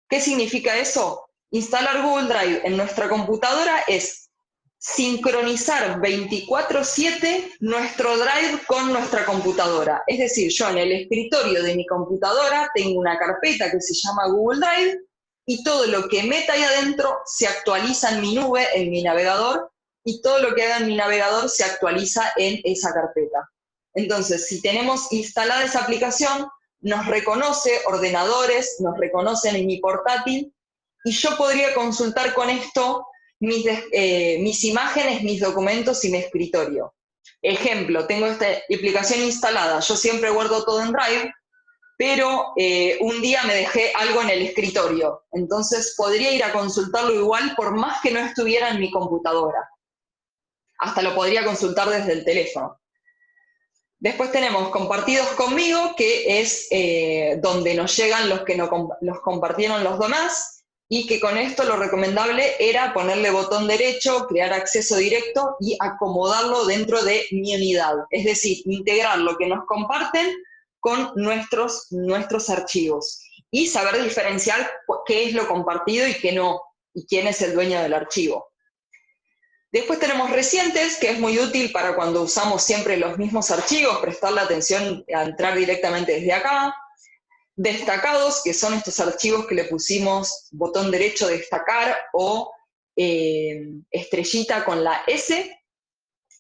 ¿Qué 0.10 0.20
significa 0.20 0.76
eso? 0.76 1.30
Instalar 1.52 2.02
Google 2.02 2.28
Drive 2.28 2.62
en 2.63 2.76
nuestra 2.76 3.08
computadora 3.08 3.84
es 3.86 4.32
sincronizar 4.80 6.02
24/7 6.02 7.52
nuestro 7.60 8.17
Drive 8.17 8.63
con 8.65 8.91
nuestra 8.91 9.28
computadora. 9.28 10.02
Es 10.08 10.17
decir, 10.17 10.52
yo 10.52 10.70
en 10.70 10.80
el 10.80 10.91
escritorio 11.04 11.62
de 11.62 11.76
mi 11.76 11.86
computadora 11.86 12.72
tengo 12.74 13.00
una 13.00 13.15
carpeta 13.20 13.70
que 13.70 13.80
se 13.80 13.94
llama 13.94 14.26
Google 14.30 14.65
Drive 14.65 15.02
y 15.46 15.63
todo 15.63 15.86
lo 15.86 16.10
que 16.10 16.24
meta 16.24 16.54
ahí 16.54 16.63
adentro 16.63 17.20
se 17.26 17.46
actualiza 17.46 18.10
en 18.10 18.22
mi 18.22 18.34
nube, 18.34 18.65
en 18.74 18.89
mi 18.89 19.04
navegador, 19.04 19.70
y 20.04 20.22
todo 20.22 20.40
lo 20.40 20.56
que 20.56 20.64
haga 20.64 20.78
en 20.78 20.88
mi 20.88 20.96
navegador 20.96 21.50
se 21.50 21.64
actualiza 21.64 22.32
en 22.38 22.60
esa 22.64 22.94
carpeta. 22.94 23.50
Entonces, 23.94 24.48
si 24.48 24.62
tenemos 24.62 25.12
instalada 25.12 25.64
esa 25.64 25.84
aplicación, 25.84 26.48
nos 26.82 27.06
reconoce 27.06 27.82
ordenadores, 27.86 28.78
nos 28.80 28.98
reconocen 28.98 29.56
en 29.56 29.68
mi 29.68 29.80
portátil 29.80 30.54
y 31.04 31.12
yo 31.12 31.38
podría 31.38 31.74
consultar 31.74 32.34
con 32.34 32.50
esto 32.50 33.06
mis, 33.40 33.66
eh, 33.92 34.40
mis 34.42 34.64
imágenes, 34.64 35.24
mis 35.24 35.42
documentos 35.42 36.04
y 36.06 36.12
mi 36.12 36.18
escritorio. 36.20 36.94
Ejemplo, 37.42 38.06
tengo 38.06 38.28
esta 38.28 38.46
aplicación 38.74 39.22
instalada, 39.22 39.80
yo 39.80 39.96
siempre 39.96 40.30
guardo 40.30 40.64
todo 40.64 40.82
en 40.82 40.92
Drive, 40.92 41.34
pero 41.98 42.54
eh, 42.56 42.98
un 43.02 43.22
día 43.22 43.44
me 43.44 43.54
dejé 43.54 43.92
algo 43.96 44.22
en 44.22 44.30
el 44.30 44.42
escritorio, 44.44 45.24
entonces 45.32 45.94
podría 45.98 46.32
ir 46.32 46.44
a 46.44 46.52
consultarlo 46.52 47.14
igual 47.14 47.54
por 47.56 47.76
más 47.76 48.02
que 48.02 48.12
no 48.12 48.20
estuviera 48.20 48.70
en 48.70 48.80
mi 48.80 48.92
computadora. 48.92 49.70
Hasta 50.82 51.02
lo 51.02 51.15
podría 51.15 51.46
consultar 51.46 51.89
desde 51.89 52.12
el 52.12 52.26
teléfono. 52.26 52.82
Después 54.00 54.32
tenemos 54.32 54.70
compartidos 54.70 55.28
conmigo, 55.30 55.94
que 55.96 56.41
es 56.41 56.67
eh, 56.72 57.38
donde 57.39 57.76
nos 57.76 57.96
llegan 57.96 58.30
los 58.30 58.41
que 58.41 58.56
no, 58.56 58.67
los 59.02 59.22
compartieron 59.22 59.84
los 59.84 60.00
demás 60.00 60.65
y 60.89 61.06
que 61.06 61.20
con 61.20 61.38
esto 61.38 61.63
lo 61.63 61.78
recomendable 61.78 62.56
era 62.60 62.96
ponerle 62.96 63.30
botón 63.30 63.67
derecho, 63.67 64.26
crear 64.28 64.52
acceso 64.54 64.98
directo 64.98 65.56
y 65.60 65.78
acomodarlo 65.80 66.65
dentro 66.65 67.04
de 67.04 67.28
mi 67.32 67.56
unidad, 67.56 67.94
es 68.10 68.26
decir, 68.26 68.58
integrar 68.65 69.20
lo 69.20 69.38
que 69.38 69.46
nos 69.46 69.65
comparten 69.67 70.36
con 70.80 71.12
nuestros, 71.15 71.88
nuestros 71.91 72.50
archivos. 72.50 73.22
y 73.54 73.67
saber 73.67 74.02
diferenciar 74.02 74.72
qué 75.06 75.26
es 75.26 75.34
lo 75.34 75.48
compartido 75.48 76.08
y 76.08 76.13
qué 76.15 76.32
no, 76.32 76.62
y 76.94 77.06
quién 77.06 77.28
es 77.28 77.41
el 77.41 77.54
dueño 77.54 77.82
del 77.82 77.94
archivo. 77.94 78.51
Después 79.71 79.99
tenemos 79.99 80.29
recientes, 80.29 80.97
que 80.97 81.12
es 81.12 81.19
muy 81.19 81.39
útil 81.39 81.71
para 81.71 81.95
cuando 81.95 82.23
usamos 82.23 82.62
siempre 82.62 82.97
los 82.97 83.17
mismos 83.17 83.51
archivos, 83.51 83.99
prestarle 83.99 84.41
atención 84.41 85.05
a 85.15 85.23
entrar 85.23 85.57
directamente 85.57 86.12
desde 86.12 86.34
acá. 86.34 86.75
Destacados, 87.55 88.41
que 88.43 88.53
son 88.53 88.73
estos 88.73 88.99
archivos 88.99 89.47
que 89.47 89.55
le 89.55 89.65
pusimos 89.65 90.49
botón 90.51 90.91
derecho 90.91 91.27
destacar 91.27 91.95
o 92.12 92.51
eh, 92.97 93.65
estrellita 93.89 94.65
con 94.65 94.84
la 94.84 95.03
S. 95.07 95.57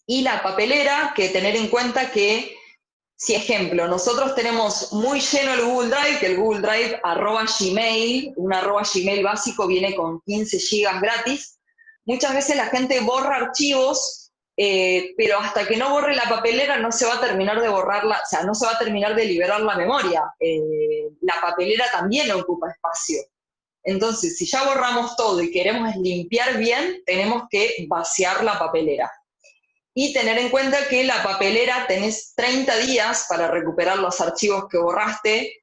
Y 0.05 0.23
la 0.23 0.43
papelera, 0.43 1.13
que 1.15 1.29
tener 1.29 1.55
en 1.55 1.69
cuenta 1.69 2.11
que, 2.11 2.57
si 3.15 3.35
ejemplo, 3.35 3.87
nosotros 3.87 4.35
tenemos 4.35 4.91
muy 4.91 5.21
lleno 5.21 5.53
el 5.53 5.61
Google 5.61 5.89
Drive, 5.89 6.19
que 6.19 6.25
el 6.25 6.37
Google 6.37 6.59
Drive 6.59 6.99
arroba 7.01 7.45
Gmail, 7.45 8.33
un 8.35 8.53
arroba 8.53 8.83
Gmail 8.83 9.23
básico 9.23 9.67
viene 9.67 9.95
con 9.95 10.19
15 10.25 10.59
gigas 10.59 10.99
gratis, 10.99 11.60
muchas 12.05 12.33
veces 12.33 12.55
la 12.55 12.67
gente 12.67 12.99
borra 13.01 13.37
archivos, 13.37 14.31
eh, 14.57 15.13
pero 15.17 15.39
hasta 15.39 15.67
que 15.67 15.77
no 15.77 15.91
borre 15.91 16.15
la 16.15 16.29
papelera 16.29 16.77
no 16.77 16.91
se 16.91 17.05
va 17.05 17.15
a 17.15 17.21
terminar 17.21 17.61
de 17.61 17.69
borrarla, 17.69 18.21
o 18.23 18.29
sea, 18.29 18.43
no 18.43 18.53
se 18.53 18.65
va 18.65 18.73
a 18.73 18.79
terminar 18.79 19.15
de 19.15 19.25
liberar 19.25 19.61
la 19.61 19.75
memoria. 19.75 20.23
Eh, 20.39 21.09
la 21.21 21.35
papelera 21.41 21.85
también 21.91 22.31
ocupa 22.31 22.69
espacio. 22.69 23.21
Entonces, 23.83 24.37
si 24.37 24.45
ya 24.45 24.63
borramos 24.63 25.15
todo 25.15 25.41
y 25.41 25.51
queremos 25.51 25.95
limpiar 25.95 26.57
bien, 26.57 27.01
tenemos 27.05 27.43
que 27.49 27.85
vaciar 27.87 28.43
la 28.43 28.59
papelera. 28.59 29.11
Y 29.93 30.13
tener 30.13 30.37
en 30.37 30.49
cuenta 30.49 30.87
que 30.87 31.03
la 31.03 31.21
papelera 31.23 31.85
tenés 31.87 32.33
30 32.35 32.77
días 32.77 33.25
para 33.27 33.47
recuperar 33.47 33.97
los 33.97 34.21
archivos 34.21 34.65
que 34.69 34.77
borraste 34.77 35.60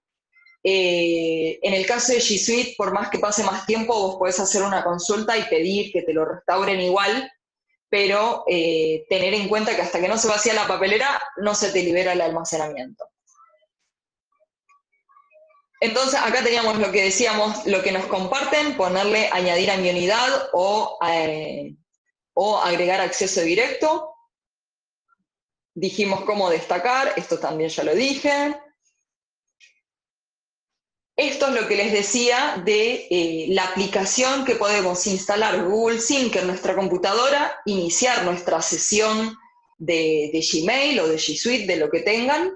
eh, 0.71 1.59
en 1.63 1.73
el 1.73 1.87
caso 1.87 2.13
de 2.13 2.19
G 2.19 2.39
Suite, 2.39 2.75
por 2.77 2.93
más 2.93 3.09
que 3.09 3.19
pase 3.19 3.43
más 3.43 3.65
tiempo, 3.65 3.95
vos 3.95 4.17
podés 4.17 4.39
hacer 4.39 4.63
una 4.63 4.85
consulta 4.85 5.39
y 5.39 5.45
pedir 5.45 5.91
que 5.91 6.03
te 6.03 6.13
lo 6.13 6.27
restauren 6.27 6.79
igual, 6.79 7.33
pero 7.89 8.45
eh, 8.47 9.07
tener 9.09 9.33
en 9.33 9.49
cuenta 9.49 9.75
que 9.75 9.81
hasta 9.81 9.99
que 9.99 10.09
no 10.09 10.19
se 10.19 10.29
vacía 10.29 10.53
la 10.53 10.67
papelera, 10.67 11.23
no 11.39 11.55
se 11.55 11.71
te 11.71 11.83
libera 11.83 12.13
el 12.13 12.21
almacenamiento. 12.21 13.07
Entonces, 15.81 16.21
acá 16.21 16.45
teníamos 16.45 16.79
lo 16.79 16.93
que 16.93 17.05
decíamos, 17.05 17.65
lo 17.67 17.83
que 17.83 17.93
nos 17.93 18.05
comparten, 18.05 18.77
ponerle 18.77 19.31
añadir 19.33 19.71
a 19.71 19.79
mi 19.79 19.89
unidad 19.89 20.51
o, 20.53 20.99
eh, 21.09 21.77
o 22.35 22.59
agregar 22.59 23.01
acceso 23.01 23.41
directo. 23.41 24.13
Dijimos 25.73 26.25
cómo 26.27 26.51
destacar, 26.51 27.15
esto 27.17 27.39
también 27.39 27.71
ya 27.71 27.85
lo 27.85 27.95
dije. 27.95 28.55
Esto 31.19 31.49
es 31.49 31.61
lo 31.61 31.67
que 31.67 31.75
les 31.75 31.91
decía 31.91 32.63
de 32.65 33.09
eh, 33.11 33.47
la 33.49 33.65
aplicación 33.65 34.45
que 34.45 34.55
podemos 34.55 35.05
instalar 35.09 35.65
Google 35.65 35.99
Sync 35.99 36.37
en 36.37 36.47
nuestra 36.47 36.77
computadora, 36.77 37.61
iniciar 37.67 38.23
nuestra 38.23 38.63
sesión 38.63 39.37
de, 39.79 40.31
Gmail 40.33 41.01
o 41.01 41.09
de 41.09 41.17
G 41.17 41.37
Suite, 41.37 41.67
de 41.67 41.77
lo 41.77 41.91
que 41.91 42.03
tengan, 42.03 42.53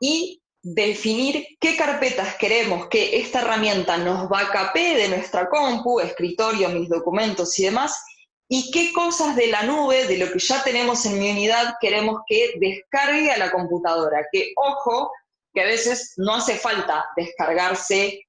y 0.00 0.42
definir 0.64 1.46
qué 1.60 1.76
carpetas 1.76 2.34
queremos 2.34 2.88
que 2.88 3.20
esta 3.20 3.42
herramienta 3.42 3.96
nos 3.98 4.28
backupee 4.28 4.96
de 4.96 5.08
nuestra 5.08 5.48
compu, 5.48 6.00
escritorio, 6.00 6.70
mis 6.70 6.88
documentos 6.88 7.56
y 7.60 7.66
demás, 7.66 8.02
y 8.48 8.72
qué 8.72 8.92
cosas 8.92 9.36
de 9.36 9.46
la 9.46 9.62
nube, 9.62 10.08
de 10.08 10.18
lo 10.18 10.32
que 10.32 10.40
ya 10.40 10.60
tenemos 10.64 11.06
en 11.06 11.20
mi 11.20 11.30
unidad, 11.30 11.76
queremos 11.80 12.22
que 12.26 12.54
descargue 12.58 13.30
a 13.30 13.38
la 13.38 13.52
computadora. 13.52 14.26
Que, 14.32 14.52
ojo, 14.56 15.12
que 15.52 15.62
a 15.62 15.66
veces 15.66 16.14
no 16.16 16.34
hace 16.34 16.56
falta 16.56 17.04
descargarse 17.16 18.26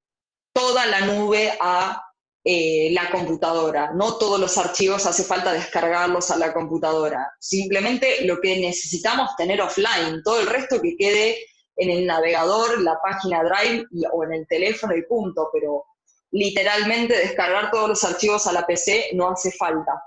toda 0.54 0.86
la 0.86 1.02
nube 1.02 1.54
a 1.60 2.04
eh, 2.46 2.90
la 2.92 3.10
computadora. 3.10 3.92
No 3.94 4.18
todos 4.18 4.40
los 4.40 4.58
archivos 4.58 5.06
hace 5.06 5.24
falta 5.24 5.54
descargarlos 5.54 6.30
a 6.30 6.38
la 6.38 6.54
computadora. 6.54 7.32
Simplemente 7.40 8.26
lo 8.26 8.42
que 8.42 8.60
necesitamos 8.60 9.36
tener 9.38 9.62
offline, 9.62 10.22
todo 10.24 10.42
el 10.42 10.48
resto 10.48 10.82
que 10.82 10.98
quede 10.98 11.38
en 11.78 11.90
el 11.90 12.06
navegador, 12.06 12.82
la 12.82 13.00
página 13.02 13.44
Drive 13.44 13.86
o 14.12 14.24
en 14.26 14.34
el 14.34 14.48
teléfono 14.48 14.96
y 14.96 15.04
punto, 15.04 15.50
pero 15.54 15.86
literalmente 16.32 17.18
descargar 17.18 17.72
todos 17.72 17.90
los 17.90 18.04
archivos 18.04 18.46
a 18.48 18.54
la 18.54 18.66
PC 18.66 19.12
no 19.14 19.30
hace 19.30 19.52
falta. 19.52 20.04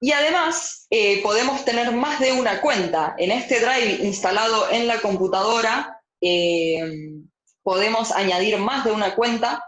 Y 0.00 0.12
además 0.12 0.86
eh, 0.88 1.22
podemos 1.22 1.62
tener 1.64 1.92
más 1.92 2.20
de 2.20 2.32
una 2.32 2.62
cuenta. 2.62 3.14
En 3.18 3.30
este 3.30 3.60
Drive 3.60 4.02
instalado 4.02 4.70
en 4.70 4.86
la 4.86 5.00
computadora 5.00 6.00
eh, 6.22 6.80
podemos 7.62 8.10
añadir 8.10 8.56
más 8.56 8.84
de 8.84 8.92
una 8.92 9.14
cuenta, 9.14 9.62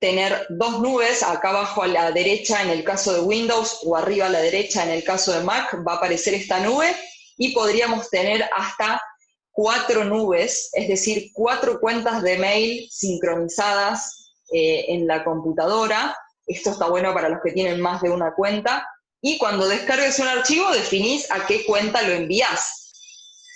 tener 0.00 0.46
dos 0.48 0.80
nubes, 0.80 1.22
acá 1.22 1.50
abajo 1.50 1.82
a 1.82 1.88
la 1.88 2.10
derecha 2.10 2.62
en 2.62 2.70
el 2.70 2.84
caso 2.84 3.12
de 3.12 3.20
Windows 3.20 3.80
o 3.84 3.96
arriba 3.96 4.26
a 4.26 4.30
la 4.30 4.40
derecha 4.40 4.82
en 4.82 4.90
el 4.90 5.04
caso 5.04 5.32
de 5.32 5.44
Mac 5.44 5.76
va 5.86 5.92
a 5.92 5.96
aparecer 5.96 6.34
esta 6.34 6.60
nube 6.60 6.94
y 7.36 7.52
podríamos 7.52 8.08
tener 8.08 8.48
hasta 8.56 9.02
cuatro 9.50 10.04
nubes, 10.04 10.70
es 10.72 10.88
decir, 10.88 11.30
cuatro 11.34 11.80
cuentas 11.80 12.22
de 12.22 12.38
mail 12.38 12.88
sincronizadas 12.90 14.32
eh, 14.52 14.86
en 14.88 15.06
la 15.06 15.24
computadora. 15.24 16.16
Esto 16.46 16.70
está 16.70 16.88
bueno 16.88 17.12
para 17.12 17.28
los 17.28 17.40
que 17.42 17.52
tienen 17.52 17.80
más 17.80 18.00
de 18.02 18.10
una 18.10 18.34
cuenta 18.34 18.86
y 19.26 19.38
cuando 19.38 19.66
descargues 19.66 20.20
un 20.20 20.28
archivo 20.28 20.70
definís 20.70 21.28
a 21.32 21.48
qué 21.48 21.66
cuenta 21.66 22.00
lo 22.02 22.12
envías. 22.12 22.92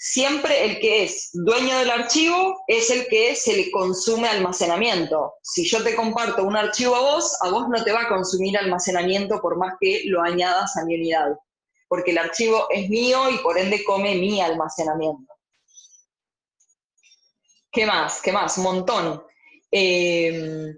Siempre 0.01 0.65
el 0.65 0.81
que 0.81 1.05
es 1.05 1.31
dueño 1.33 1.79
del 1.79 1.91
archivo 1.91 2.65
es 2.67 2.91
el 2.91 3.07
que 3.07 3.37
se 3.37 3.57
le 3.57 3.71
consume 3.71 4.27
almacenamiento. 4.27 5.35
Si 5.45 5.65
yo 5.65 5.85
te 5.85 5.95
comparto 5.95 6.43
un 6.43 6.57
archivo 6.57 6.97
a 6.97 7.01
vos, 7.03 7.39
a 7.43 7.51
vos 7.51 7.69
no 7.69 7.85
te 7.85 7.93
va 7.93 8.01
a 8.03 8.09
consumir 8.09 8.59
almacenamiento 8.59 9.41
por 9.41 9.59
más 9.59 9.75
que 9.79 10.03
lo 10.07 10.23
añadas 10.23 10.77
a 10.77 10.85
mi 10.85 10.97
unidad, 10.97 11.39
porque 11.87 12.11
el 12.11 12.19
archivo 12.19 12.67
es 12.71 12.89
mío 12.89 13.31
y 13.31 13.39
por 13.39 13.57
ende 13.57 13.85
come 13.85 14.17
mi 14.17 14.41
almacenamiento. 14.41 15.33
¿Qué 17.71 17.87
más? 17.87 18.21
¿Qué 18.21 18.33
más? 18.33 18.59
Un 18.59 18.65
montón. 18.65 19.23
Eh, 19.71 20.75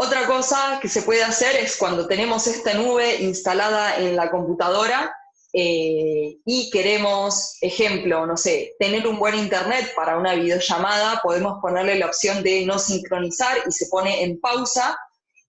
otra 0.00 0.28
cosa 0.28 0.78
que 0.80 0.88
se 0.88 1.02
puede 1.02 1.24
hacer 1.24 1.56
es 1.56 1.76
cuando 1.76 2.06
tenemos 2.06 2.46
esta 2.46 2.72
nube 2.74 3.16
instalada 3.16 3.96
en 3.96 4.14
la 4.14 4.30
computadora 4.30 5.12
eh, 5.52 6.38
y 6.44 6.70
queremos, 6.70 7.56
ejemplo, 7.60 8.24
no 8.24 8.36
sé, 8.36 8.76
tener 8.78 9.08
un 9.08 9.18
buen 9.18 9.34
internet 9.34 9.92
para 9.96 10.16
una 10.16 10.34
videollamada, 10.34 11.20
podemos 11.20 11.58
ponerle 11.60 11.98
la 11.98 12.06
opción 12.06 12.44
de 12.44 12.64
no 12.64 12.78
sincronizar 12.78 13.58
y 13.66 13.72
se 13.72 13.86
pone 13.86 14.22
en 14.22 14.38
pausa. 14.40 14.96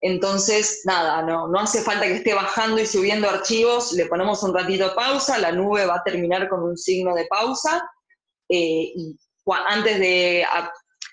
Entonces, 0.01 0.81
nada, 0.83 1.21
no, 1.21 1.47
no 1.47 1.59
hace 1.59 1.83
falta 1.83 2.07
que 2.07 2.15
esté 2.15 2.33
bajando 2.33 2.81
y 2.81 2.87
subiendo 2.87 3.29
archivos, 3.29 3.91
le 3.91 4.07
ponemos 4.07 4.41
un 4.41 4.55
ratito 4.55 4.95
pausa, 4.95 5.37
la 5.37 5.51
nube 5.51 5.85
va 5.85 5.97
a 5.97 6.03
terminar 6.03 6.49
con 6.49 6.63
un 6.63 6.75
signo 6.75 7.13
de 7.13 7.27
pausa 7.27 7.87
eh, 8.49 8.93
y 8.95 9.15
antes 9.67 9.99
de 9.99 10.43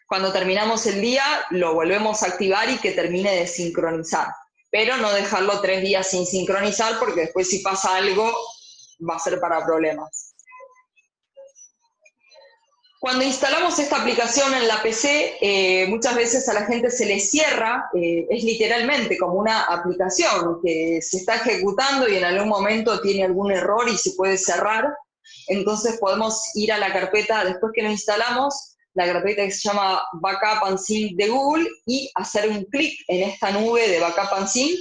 cuando 0.07 0.33
terminamos 0.33 0.87
el 0.87 1.01
día, 1.01 1.25
lo 1.51 1.75
volvemos 1.75 2.23
a 2.23 2.27
activar 2.27 2.71
y 2.71 2.79
que 2.79 2.93
termine 2.93 3.35
de 3.35 3.47
sincronizar. 3.47 4.29
Pero 4.71 4.97
no 4.99 5.13
dejarlo 5.13 5.61
tres 5.61 5.83
días 5.83 6.09
sin 6.09 6.27
sincronizar 6.27 6.99
porque 6.99 7.23
después 7.23 7.49
si 7.49 7.59
pasa 7.59 7.97
algo 7.97 8.33
va 9.09 9.17
a 9.17 9.19
ser 9.19 9.41
para 9.41 9.65
problemas. 9.65 10.35
Cuando 12.99 13.25
instalamos 13.25 13.79
esta 13.79 14.01
aplicación 14.01 14.55
en 14.55 14.67
la 14.67 14.83
PC, 14.83 15.37
eh, 15.41 15.87
muchas 15.89 16.17
veces 16.17 16.49
a 16.49 16.55
la 16.55 16.65
gente 16.65 16.91
se 16.91 17.05
le 17.05 17.21
cierra, 17.21 17.89
eh, 17.95 18.27
es 18.31 18.43
literalmente 18.43 19.19
como 19.19 19.35
una 19.35 19.65
aplicación 19.65 20.61
que 20.65 21.01
se 21.03 21.19
está 21.19 21.37
ejecutando 21.37 22.09
y 22.09 22.17
en 22.17 22.25
algún 22.25 22.49
momento 22.49 23.01
tiene 23.01 23.25
algún 23.25 23.53
error 23.53 23.89
y 23.89 23.97
se 23.97 24.13
puede 24.13 24.39
cerrar. 24.39 24.97
Entonces 25.49 25.99
podemos 25.99 26.41
ir 26.55 26.73
a 26.73 26.79
la 26.79 26.93
carpeta, 26.93 27.45
después 27.45 27.73
que 27.75 27.83
lo 27.83 27.91
instalamos, 27.91 28.76
la 28.97 29.13
carpeta 29.13 29.45
que 29.45 29.51
se 29.51 29.69
llama 29.69 30.03
Backup 30.15 30.65
and 30.65 30.79
Sync 30.79 31.17
de 31.17 31.29
Google 31.29 31.69
y 31.85 32.11
hacer 32.15 32.49
un 32.49 32.65
clic 32.65 32.99
en 33.09 33.29
esta 33.29 33.51
nube 33.51 33.89
de 33.89 34.01
Backup 34.01 34.39
and 34.39 34.49
Sync 34.49 34.75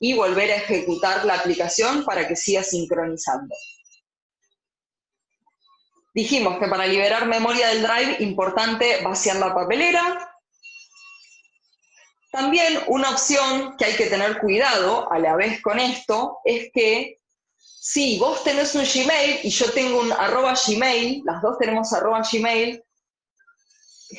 y 0.00 0.14
volver 0.14 0.50
a 0.50 0.56
ejecutar 0.56 1.24
la 1.24 1.34
aplicación 1.34 2.04
para 2.04 2.26
que 2.26 2.34
siga 2.34 2.64
sincronizando. 2.64 3.54
Dijimos 6.12 6.58
que 6.58 6.66
para 6.66 6.86
liberar 6.86 7.26
memoria 7.26 7.68
del 7.68 7.82
drive, 7.82 8.16
importante 8.20 9.02
vaciar 9.04 9.36
la 9.36 9.54
papelera. 9.54 10.34
También 12.32 12.80
una 12.88 13.10
opción 13.10 13.76
que 13.76 13.84
hay 13.84 13.94
que 13.94 14.06
tener 14.06 14.38
cuidado 14.40 15.10
a 15.12 15.18
la 15.20 15.36
vez 15.36 15.62
con 15.62 15.78
esto 15.78 16.38
es 16.44 16.70
que 16.72 17.20
si 17.56 18.18
vos 18.18 18.42
tenés 18.42 18.74
un 18.74 18.84
Gmail 18.84 19.40
y 19.44 19.50
yo 19.50 19.70
tengo 19.72 20.00
un 20.00 20.12
arroba 20.12 20.54
Gmail, 20.54 21.22
las 21.24 21.40
dos 21.40 21.56
tenemos 21.58 21.92
arroba 21.92 22.22
Gmail, 22.30 22.82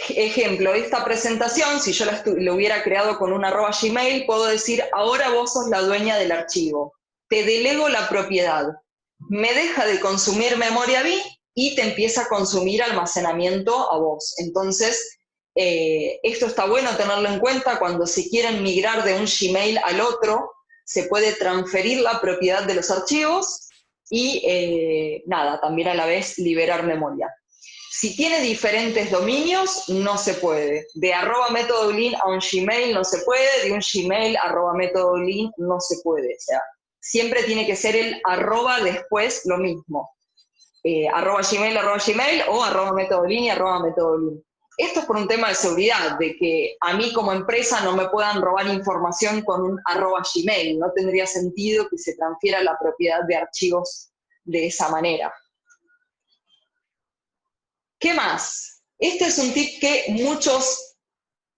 ejemplo, 0.10 0.74
esta 0.74 1.04
presentación, 1.04 1.80
si 1.80 1.92
yo 1.94 2.06
la, 2.06 2.24
hubiera 2.54 2.84
creado 2.84 3.18
con 3.18 3.34
un 3.34 3.46
arroba 3.46 3.72
Gmail, 3.80 4.26
puedo 4.26 4.46
decir, 4.46 4.84
ahora 4.94 5.30
vos 5.32 5.54
sos 5.54 5.70
la 5.70 5.82
dueña 5.82 6.18
del 6.18 6.32
archivo, 6.32 6.94
te 7.30 7.44
delego 7.44 7.90
la 7.90 8.08
propiedad, 8.10 8.68
me 9.30 9.54
deja 9.54 9.86
de 9.86 10.00
consumir 10.00 10.58
memoria 10.58 11.02
a 11.02 11.04
mí 11.04 11.22
y 11.54 11.76
te 11.76 11.84
empieza 11.84 12.24
a 12.24 12.28
consumir 12.28 12.82
almacenamiento 12.82 13.92
a 13.92 13.98
vos. 13.98 14.34
Entonces, 14.38 15.18
Eh, 15.54 16.20
esto 16.24 16.46
está 16.46 16.66
bueno 16.66 16.96
tenerlo 16.96 17.28
en 17.28 17.40
cuenta 17.40 17.78
cuando 17.78 18.08
se 18.08 18.30
quieren 18.30 18.64
migrar 18.64 19.04
de 19.04 19.16
un 19.16 19.26
Gmail 19.26 19.80
al 19.84 20.00
otro, 20.00 20.50
se 20.86 21.04
puede 21.10 21.34
transferir 21.34 22.00
la 22.00 22.22
propiedad 22.22 22.64
de 22.64 22.76
los 22.76 22.90
archivos 22.90 23.68
y 24.10 24.42
eh, 24.48 25.24
nada, 25.26 25.60
también 25.60 25.90
a 25.90 25.94
la 25.94 26.06
vez 26.06 26.38
liberar 26.38 26.84
memoria. 26.84 27.28
Si 28.02 28.16
tiene 28.16 28.42
diferentes 28.42 29.12
dominios, 29.12 29.88
no 29.88 30.18
se 30.18 30.34
puede. 30.34 30.88
De 30.96 31.14
arroba 31.14 31.52
método 31.52 31.92
a 31.92 32.30
un 32.30 32.40
Gmail 32.40 32.96
no 32.96 33.04
se 33.04 33.20
puede, 33.20 33.64
de 33.64 33.74
un 33.74 33.80
Gmail 33.80 34.38
arroba 34.38 34.74
método 34.74 35.18
no 35.58 35.80
se 35.80 36.02
puede. 36.04 36.30
O 36.30 36.40
sea, 36.40 36.64
siempre 37.00 37.44
tiene 37.44 37.68
que 37.68 37.76
ser 37.76 37.96
el 37.96 38.20
arroba 38.24 38.80
después 38.80 39.44
lo 39.46 39.60
mismo. 39.60 40.10
Eh, 40.84 41.08
arroba 41.10 41.42
Gmail, 41.44 41.78
arroba 41.78 42.00
Gmail 42.04 42.42
o 42.50 42.64
arroba 42.64 42.92
método 42.94 43.28
y 43.28 43.50
arroba 43.50 43.84
método 43.84 44.18
Esto 44.78 45.02
es 45.02 45.06
por 45.06 45.18
un 45.18 45.28
tema 45.28 45.50
de 45.50 45.54
seguridad, 45.54 46.18
de 46.18 46.36
que 46.38 46.78
a 46.80 46.96
mí 46.96 47.14
como 47.14 47.32
empresa 47.32 47.82
no 47.82 47.96
me 47.96 48.10
puedan 48.10 48.42
robar 48.42 48.66
información 48.66 49.44
con 49.44 49.62
un 49.62 49.80
arroba 49.86 50.24
Gmail. 50.34 50.80
No 50.80 50.92
tendría 50.92 51.28
sentido 51.28 51.88
que 51.88 52.00
se 52.00 52.16
transfiera 52.16 52.64
la 52.64 52.76
propiedad 52.82 53.20
de 53.28 53.36
archivos 53.36 54.10
de 54.44 54.66
esa 54.66 54.90
manera. 54.90 55.32
¿Qué 58.02 58.16
más? 58.16 58.82
Este 58.98 59.26
es 59.26 59.38
un 59.38 59.54
tip 59.54 59.80
que 59.80 60.06
muchos, 60.10 60.96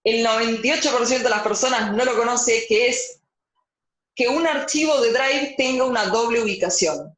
el 0.04 0.24
98% 0.24 1.22
de 1.22 1.30
las 1.30 1.42
personas 1.42 1.96
no 1.96 2.04
lo 2.04 2.14
conoce, 2.16 2.66
que 2.68 2.88
es 2.88 3.22
que 4.14 4.28
un 4.28 4.46
archivo 4.46 5.00
de 5.00 5.10
Drive 5.10 5.54
tenga 5.56 5.84
una 5.84 6.04
doble 6.06 6.42
ubicación. 6.42 7.16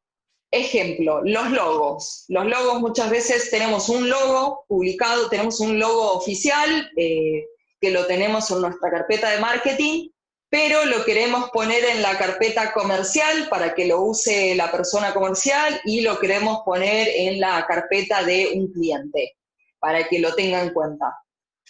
Ejemplo, 0.49 1.21
los 1.25 1.51
logos. 1.51 2.23
Los 2.29 2.45
logos 2.45 2.79
muchas 2.79 3.09
veces 3.09 3.51
tenemos 3.51 3.89
un 3.89 4.09
logo 4.09 4.63
publicado, 4.65 5.27
tenemos 5.27 5.59
un 5.59 5.77
logo 5.77 6.13
oficial 6.13 6.89
eh, 6.95 7.45
que 7.81 7.91
lo 7.91 8.05
tenemos 8.07 8.49
en 8.49 8.61
nuestra 8.61 8.89
carpeta 8.89 9.29
de 9.29 9.39
marketing, 9.39 10.09
pero 10.49 10.85
lo 10.85 11.03
queremos 11.03 11.49
poner 11.49 11.83
en 11.83 12.01
la 12.01 12.17
carpeta 12.17 12.71
comercial 12.71 13.47
para 13.49 13.75
que 13.75 13.85
lo 13.85 14.01
use 14.01 14.55
la 14.55 14.71
persona 14.71 15.13
comercial 15.13 15.79
y 15.83 16.01
lo 16.01 16.19
queremos 16.19 16.59
poner 16.65 17.07
en 17.09 17.39
la 17.39 17.65
carpeta 17.67 18.23
de 18.23 18.51
un 18.55 18.71
cliente 18.71 19.37
para 19.79 20.07
que 20.07 20.19
lo 20.19 20.33
tenga 20.35 20.61
en 20.61 20.73
cuenta. 20.73 21.17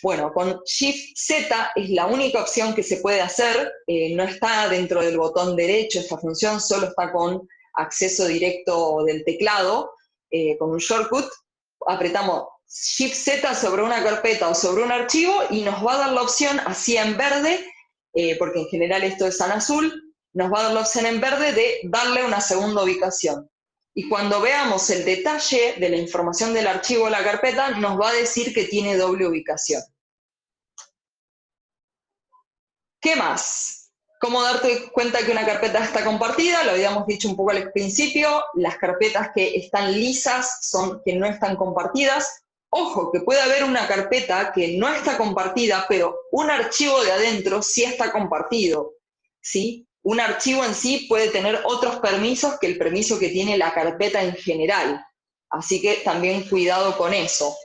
Bueno, 0.03 0.32
con 0.32 0.61
Shift 0.63 1.17
Z 1.17 1.71
es 1.75 1.89
la 1.89 2.05
única 2.05 2.41
opción 2.41 2.75
que 2.75 2.84
se 2.84 2.97
puede 2.97 3.19
hacer, 3.19 3.73
eh, 3.88 4.13
no 4.15 4.23
está 4.23 4.69
dentro 4.69 5.01
del 5.01 5.17
botón 5.17 5.55
derecho 5.55 5.99
esta 5.99 6.19
función, 6.19 6.61
solo 6.61 6.88
está 6.88 7.11
con 7.11 7.47
acceso 7.73 8.28
directo 8.28 9.03
del 9.05 9.25
teclado, 9.25 9.91
eh, 10.30 10.55
con 10.59 10.69
un 10.69 10.78
shortcut, 10.78 11.25
apretamos 11.88 12.43
Shift 12.69 13.15
Z 13.15 13.55
sobre 13.55 13.82
una 13.82 14.03
carpeta 14.03 14.49
o 14.49 14.53
sobre 14.53 14.84
un 14.84 14.91
archivo 14.91 15.34
y 15.49 15.61
nos 15.61 15.84
va 15.84 15.95
a 15.95 15.97
dar 15.97 16.11
la 16.11 16.21
opción 16.21 16.59
así 16.65 16.97
en 16.97 17.17
verde 17.17 17.65
eh, 18.14 18.36
porque 18.38 18.62
en 18.62 18.68
general 18.68 19.03
esto 19.03 19.28
es 19.28 19.39
azul, 19.41 20.14
nos 20.34 20.51
va 20.51 20.60
a 20.60 20.64
dar 20.64 20.74
la 20.74 20.82
opción 20.82 21.05
en 21.05 21.20
verde 21.20 21.51
de 21.53 21.80
darle 21.84 22.24
una 22.24 22.41
segunda 22.41 22.84
ubicación. 22.84 23.49
Y 23.93 24.08
cuando 24.08 24.39
veamos 24.39 24.89
el 24.91 25.03
detalle 25.05 25.76
de 25.80 25.89
la 25.89 25.97
información 25.97 26.53
del 26.53 26.68
archivo 26.68 27.05
o 27.05 27.10
la 27.10 27.24
carpeta, 27.24 27.72
nos 27.72 27.99
va 27.99 28.10
a 28.10 28.14
decir 28.14 28.53
que 28.53 28.66
tiene 28.66 28.95
doble 28.95 29.28
ubicación. 29.28 29.82
¿Qué 33.01 33.16
más? 33.16 33.91
¿Cómo 34.20 34.41
darte 34.41 34.91
cuenta 34.91 35.26
que 35.26 35.32
una 35.32 35.45
carpeta 35.45 35.84
está 35.84 36.03
compartida? 36.03 36.64
Lo 36.64 36.72
habíamos 36.72 37.05
dicho 37.08 37.28
un 37.28 37.36
poco 37.36 37.51
al 37.51 37.72
principio, 37.72 38.43
las 38.55 38.78
carpetas 38.78 39.30
que 39.34 39.55
están 39.55 39.91
lisas 39.91 40.60
son 40.62 41.01
que 41.05 41.16
no 41.16 41.26
están 41.26 41.55
compartidas, 41.55 42.43
Ojo, 42.80 43.11
que 43.11 43.21
puede 43.21 43.41
haber 43.41 43.63
una 43.63 43.88
carpeta 43.88 44.51
que 44.53 44.78
no 44.78 44.88
está 44.88 45.17
compartida, 45.17 45.88
pero 45.89 46.15
un 46.32 46.51
archivo 46.51 47.03
de 47.03 47.11
adentro 47.11 47.63
sí 47.63 47.84
está 47.84 48.11
compartido. 48.11 48.93
¿sí? 49.41 49.88
Un 50.03 50.19
archivo 50.19 50.63
en 50.63 50.75
sí 50.75 51.07
puede 51.09 51.30
tener 51.30 51.59
otros 51.65 51.95
permisos 51.95 52.59
que 52.59 52.67
el 52.67 52.78
permiso 52.78 53.17
que 53.17 53.30
tiene 53.30 53.57
la 53.57 53.73
carpeta 53.73 54.21
en 54.21 54.36
general. 54.36 55.03
Así 55.49 55.82
que 55.82 55.95
también 55.95 56.47
cuidado 56.47 56.95
con 56.99 57.15
eso. 57.15 57.57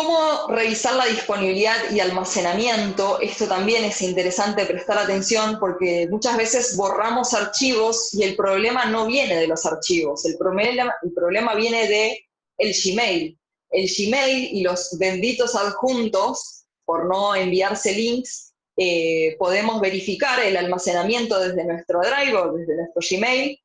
¿Cómo 0.00 0.46
revisar 0.48 0.94
la 0.94 1.04
disponibilidad 1.04 1.76
y 1.92 2.00
almacenamiento? 2.00 3.20
Esto 3.20 3.46
también 3.46 3.84
es 3.84 4.00
interesante 4.00 4.64
prestar 4.64 4.96
atención 4.96 5.58
porque 5.60 6.08
muchas 6.10 6.38
veces 6.38 6.74
borramos 6.74 7.34
archivos 7.34 8.14
y 8.14 8.22
el 8.22 8.34
problema 8.34 8.86
no 8.86 9.06
viene 9.06 9.36
de 9.36 9.46
los 9.46 9.66
archivos, 9.66 10.24
el 10.24 10.38
problema, 10.38 11.54
viene 11.54 11.86
de 11.86 12.26
el 12.56 12.72
Gmail. 12.72 13.38
El 13.68 13.90
Gmail 13.94 14.48
y 14.56 14.62
los 14.62 14.96
benditos 14.98 15.54
adjuntos, 15.54 16.64
por 16.86 17.04
no 17.04 17.34
enviarse 17.34 17.92
links, 17.92 18.54
eh, 18.78 19.36
podemos 19.38 19.82
verificar 19.82 20.40
el 20.40 20.56
almacenamiento 20.56 21.38
desde 21.38 21.62
nuestro 21.62 22.00
Drive 22.00 22.34
o 22.38 22.54
desde 22.54 22.74
nuestro 22.74 23.02
Gmail 23.06 23.60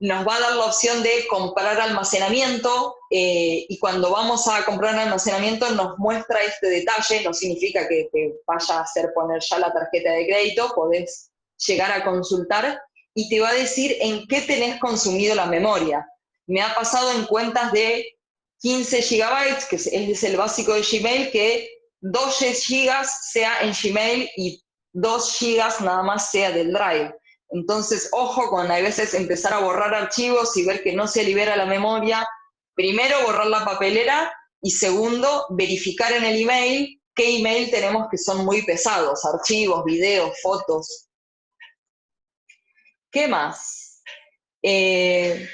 nos 0.00 0.26
va 0.26 0.36
a 0.36 0.40
dar 0.40 0.56
la 0.56 0.64
opción 0.66 1.02
de 1.02 1.26
comprar 1.28 1.80
almacenamiento 1.80 2.96
eh, 3.10 3.64
y 3.68 3.78
cuando 3.78 4.10
vamos 4.10 4.48
a 4.48 4.64
comprar 4.64 4.96
almacenamiento 4.96 5.70
nos 5.70 5.98
muestra 5.98 6.42
este 6.42 6.68
detalle, 6.68 7.22
no 7.22 7.32
significa 7.32 7.86
que 7.88 8.08
te 8.12 8.34
vaya 8.46 8.78
a 8.78 8.82
hacer 8.82 9.12
poner 9.14 9.40
ya 9.40 9.58
la 9.58 9.72
tarjeta 9.72 10.12
de 10.12 10.26
crédito, 10.26 10.72
podés 10.74 11.30
llegar 11.66 11.92
a 11.92 12.04
consultar 12.04 12.80
y 13.14 13.28
te 13.28 13.40
va 13.40 13.50
a 13.50 13.54
decir 13.54 13.96
en 14.00 14.26
qué 14.26 14.40
tenés 14.40 14.80
consumido 14.80 15.34
la 15.34 15.46
memoria. 15.46 16.06
Me 16.46 16.60
ha 16.60 16.74
pasado 16.74 17.12
en 17.12 17.24
cuentas 17.26 17.72
de 17.72 18.04
15 18.60 19.02
gigabytes, 19.02 19.66
que 19.66 19.76
es 19.76 20.24
el 20.24 20.36
básico 20.36 20.74
de 20.74 20.82
Gmail, 20.82 21.30
que 21.30 21.70
2 22.00 22.62
gigas 22.64 23.30
sea 23.30 23.60
en 23.60 23.72
Gmail 23.72 24.28
y 24.36 24.62
2 24.92 25.36
gigas 25.38 25.80
nada 25.80 26.02
más 26.02 26.30
sea 26.30 26.50
del 26.50 26.72
Drive. 26.72 27.14
Entonces, 27.54 28.08
ojo 28.10 28.50
con 28.50 28.68
a 28.68 28.80
veces 28.80 29.14
empezar 29.14 29.52
a 29.52 29.60
borrar 29.60 29.94
archivos 29.94 30.56
y 30.56 30.66
ver 30.66 30.82
que 30.82 30.92
no 30.92 31.06
se 31.06 31.22
libera 31.22 31.54
la 31.54 31.66
memoria. 31.66 32.26
Primero, 32.74 33.16
borrar 33.22 33.46
la 33.46 33.64
papelera 33.64 34.34
y 34.60 34.72
segundo, 34.72 35.46
verificar 35.50 36.12
en 36.12 36.24
el 36.24 36.42
email 36.42 37.00
qué 37.14 37.38
email 37.38 37.70
tenemos 37.70 38.08
que 38.10 38.18
son 38.18 38.44
muy 38.44 38.62
pesados, 38.62 39.24
archivos, 39.24 39.84
videos, 39.84 40.36
fotos. 40.42 41.06
¿Qué 43.12 43.28
más? 43.28 44.02
Eh, 44.60 45.48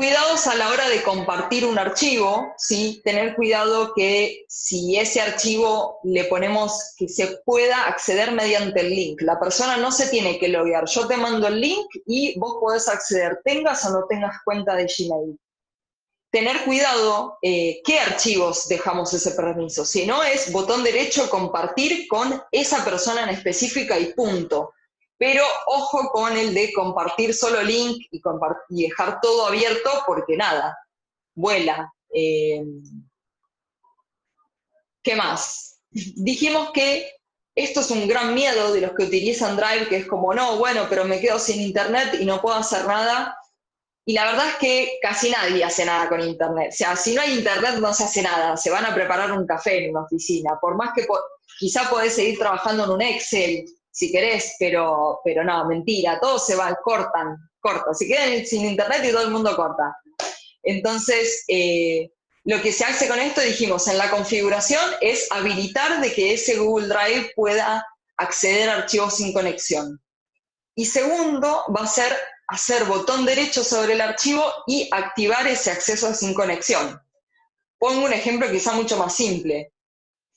Cuidados 0.00 0.46
a 0.46 0.54
la 0.54 0.70
hora 0.70 0.88
de 0.88 1.02
compartir 1.02 1.66
un 1.66 1.78
archivo, 1.78 2.54
¿sí? 2.56 3.02
Tener 3.04 3.36
cuidado 3.36 3.92
que 3.94 4.46
si 4.48 4.96
ese 4.96 5.20
archivo 5.20 6.00
le 6.04 6.24
ponemos 6.24 6.94
que 6.96 7.06
se 7.06 7.42
pueda 7.44 7.84
acceder 7.84 8.32
mediante 8.32 8.80
el 8.80 8.88
link. 8.88 9.20
La 9.20 9.38
persona 9.38 9.76
no 9.76 9.92
se 9.92 10.08
tiene 10.08 10.38
que 10.38 10.48
loguear. 10.48 10.86
Yo 10.86 11.06
te 11.06 11.18
mando 11.18 11.48
el 11.48 11.60
link 11.60 11.86
y 12.06 12.38
vos 12.38 12.56
podés 12.58 12.88
acceder, 12.88 13.42
tengas 13.44 13.84
o 13.84 13.90
no 13.90 14.06
tengas 14.08 14.36
cuenta 14.42 14.74
de 14.74 14.86
Gmail. 14.86 15.38
Tener 16.30 16.64
cuidado 16.64 17.36
eh, 17.42 17.82
qué 17.84 18.00
archivos 18.00 18.68
dejamos 18.68 19.12
ese 19.12 19.32
permiso. 19.32 19.84
Si 19.84 20.06
no 20.06 20.22
es 20.22 20.50
botón 20.50 20.82
derecho 20.82 21.28
compartir 21.28 22.08
con 22.08 22.42
esa 22.50 22.86
persona 22.86 23.24
en 23.24 23.28
específica 23.28 23.98
y 23.98 24.14
punto 24.14 24.72
pero 25.20 25.44
ojo 25.66 26.08
con 26.12 26.34
el 26.34 26.54
de 26.54 26.72
compartir 26.72 27.34
solo 27.34 27.62
link 27.62 28.06
y, 28.10 28.22
dejar 28.70 29.20
todo 29.20 29.46
abierto 29.48 29.90
porque 30.06 30.34
nada, 30.34 30.74
vuela. 31.34 31.92
Eh, 32.10 32.64
¿Qué 35.02 35.14
más? 35.16 35.82
Dijimos 35.90 36.70
que 36.72 37.06
esto 37.54 37.80
es 37.80 37.90
un 37.90 38.08
gran 38.08 38.34
miedo 38.34 38.72
de 38.72 38.80
los 38.80 38.92
que 38.92 39.04
utilizan 39.04 39.58
Drive, 39.58 39.88
que 39.90 39.96
es 39.98 40.06
como, 40.06 40.32
no, 40.32 40.56
bueno, 40.56 40.86
pero 40.88 41.04
me 41.04 41.20
quedo 41.20 41.38
sin 41.38 41.60
internet 41.60 42.16
y 42.18 42.24
no 42.24 42.40
puedo 42.40 42.56
hacer 42.56 42.86
nada. 42.86 43.36
Y 44.06 44.14
la 44.14 44.24
verdad 44.24 44.48
es 44.48 44.54
que 44.54 44.98
casi 45.02 45.30
nadie 45.30 45.62
hace 45.62 45.84
nada 45.84 46.08
con 46.08 46.22
internet. 46.22 46.70
O 46.72 46.76
sea, 46.76 46.96
si 46.96 47.14
no 47.14 47.20
hay 47.20 47.36
internet 47.36 47.74
no 47.78 47.92
se 47.92 48.04
hace 48.04 48.22
nada. 48.22 48.56
Se 48.56 48.70
van 48.70 48.86
a 48.86 48.94
preparar 48.94 49.32
un 49.32 49.46
café 49.46 49.84
en 49.84 49.90
una 49.90 50.04
oficina. 50.04 50.58
Por 50.58 50.76
más 50.76 50.94
que 50.94 51.06
quizá 51.58 51.90
podés 51.90 52.14
seguir 52.14 52.38
trabajando 52.38 52.84
en 52.84 52.90
un 52.90 53.02
Excel, 53.02 53.66
si 53.90 54.12
querés, 54.12 54.56
pero, 54.58 55.20
pero 55.24 55.44
no, 55.44 55.66
mentira, 55.66 56.18
todos 56.20 56.46
se 56.46 56.56
van, 56.56 56.76
cortan, 56.84 57.36
cortan, 57.60 57.94
se 57.94 58.06
quedan 58.06 58.46
sin 58.46 58.64
internet 58.64 59.02
y 59.04 59.10
todo 59.10 59.22
el 59.22 59.30
mundo 59.30 59.54
corta. 59.56 59.96
Entonces, 60.62 61.44
eh, 61.48 62.10
lo 62.44 62.60
que 62.62 62.72
se 62.72 62.84
hace 62.84 63.08
con 63.08 63.18
esto, 63.18 63.40
dijimos, 63.40 63.88
en 63.88 63.98
la 63.98 64.10
configuración 64.10 64.82
es 65.00 65.30
habilitar 65.30 66.00
de 66.00 66.12
que 66.12 66.34
ese 66.34 66.56
Google 66.56 66.88
Drive 66.88 67.32
pueda 67.34 67.86
acceder 68.16 68.68
a 68.68 68.76
archivos 68.76 69.16
sin 69.16 69.32
conexión. 69.32 70.00
Y 70.74 70.86
segundo, 70.86 71.64
va 71.76 71.84
a 71.84 71.86
ser 71.86 72.16
hacer 72.48 72.84
botón 72.84 73.24
derecho 73.24 73.62
sobre 73.62 73.92
el 73.92 74.00
archivo 74.00 74.44
y 74.66 74.88
activar 74.90 75.46
ese 75.46 75.70
acceso 75.70 76.12
sin 76.14 76.34
conexión. 76.34 77.00
Pongo 77.78 78.04
un 78.04 78.12
ejemplo 78.12 78.50
quizá 78.50 78.72
mucho 78.72 78.96
más 78.96 79.14
simple 79.14 79.72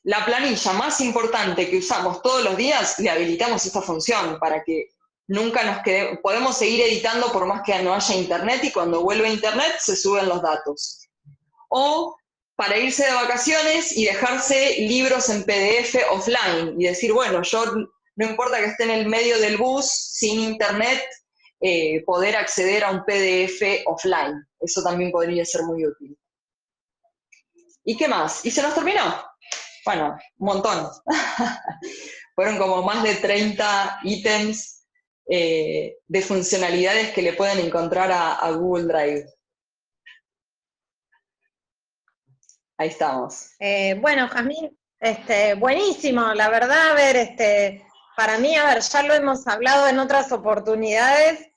la 0.03 0.25
planilla 0.25 0.73
más 0.73 0.99
importante 1.01 1.69
que 1.69 1.77
usamos 1.77 2.21
todos 2.21 2.43
los 2.43 2.57
días, 2.57 2.99
le 2.99 3.09
habilitamos 3.09 3.65
esta 3.65 3.81
función 3.81 4.37
para 4.39 4.63
que 4.63 4.89
nunca 5.27 5.63
nos 5.63 5.81
quede, 5.81 6.17
podemos 6.17 6.57
seguir 6.57 6.81
editando 6.81 7.31
por 7.31 7.45
más 7.45 7.61
que 7.65 7.81
no 7.81 7.93
haya 7.93 8.15
internet 8.15 8.63
y 8.63 8.71
cuando 8.71 9.01
vuelve 9.01 9.29
internet 9.29 9.75
se 9.79 9.95
suben 9.95 10.27
los 10.27 10.41
datos. 10.41 11.07
O 11.69 12.17
para 12.55 12.77
irse 12.77 13.05
de 13.05 13.13
vacaciones 13.13 13.95
y 13.97 14.05
dejarse 14.05 14.75
libros 14.79 15.29
en 15.29 15.43
PDF 15.43 15.95
offline 16.11 16.79
y 16.79 16.85
decir, 16.85 17.13
bueno, 17.13 17.41
yo 17.41 17.65
no 18.15 18.29
importa 18.29 18.57
que 18.57 18.65
esté 18.65 18.83
en 18.83 18.91
el 18.91 19.07
medio 19.07 19.39
del 19.39 19.57
bus, 19.57 19.85
sin 19.89 20.39
internet, 20.39 21.01
eh, 21.61 22.03
poder 22.05 22.35
acceder 22.35 22.83
a 22.83 22.91
un 22.91 23.03
PDF 23.05 23.85
offline. 23.85 24.45
Eso 24.59 24.83
también 24.83 25.11
podría 25.11 25.45
ser 25.45 25.63
muy 25.63 25.85
útil. 25.85 26.17
¿Y 27.85 27.97
qué 27.97 28.07
más? 28.07 28.45
¿Y 28.45 28.51
se 28.51 28.61
nos 28.61 28.75
terminó? 28.75 29.32
Bueno, 29.85 30.17
un 30.37 30.47
montón. 30.47 30.87
Fueron 32.35 32.57
como 32.57 32.81
más 32.83 33.03
de 33.03 33.15
30 33.15 33.99
ítems 34.03 34.85
eh, 35.27 35.97
de 36.07 36.21
funcionalidades 36.21 37.11
que 37.13 37.21
le 37.21 37.33
pueden 37.33 37.59
encontrar 37.59 38.11
a, 38.11 38.49
Google 38.51 38.85
Drive. 38.85 39.25
Ahí 42.77 42.89
estamos. 42.89 43.51
Eh, 43.59 43.95
bueno, 44.01 44.27
Jazmín, 44.27 44.77
este, 44.99 45.53
buenísimo, 45.53 46.33
la 46.33 46.49
verdad, 46.49 46.91
a 46.91 46.93
ver, 46.93 47.15
este, 47.15 47.85
para 48.15 48.37
mí, 48.39 48.55
a 48.55 48.65
ver, 48.65 48.81
ya 48.81 49.03
lo 49.03 49.13
hemos 49.13 49.47
hablado 49.47 49.87
en 49.87 49.99
otras 49.99 50.31
oportunidades, 50.31 51.47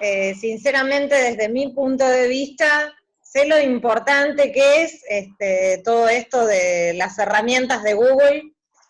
eh, 0.00 0.34
sinceramente 0.34 1.14
desde 1.14 1.48
mi 1.48 1.72
punto 1.72 2.06
de 2.06 2.28
vista, 2.28 2.94
sé 3.30 3.46
lo 3.46 3.60
importante 3.60 4.50
que 4.50 4.82
es 4.82 5.04
este, 5.08 5.82
todo 5.84 6.08
esto 6.08 6.46
de 6.46 6.94
las 6.94 7.18
herramientas 7.18 7.82
de 7.84 7.94
Google. 7.94 8.42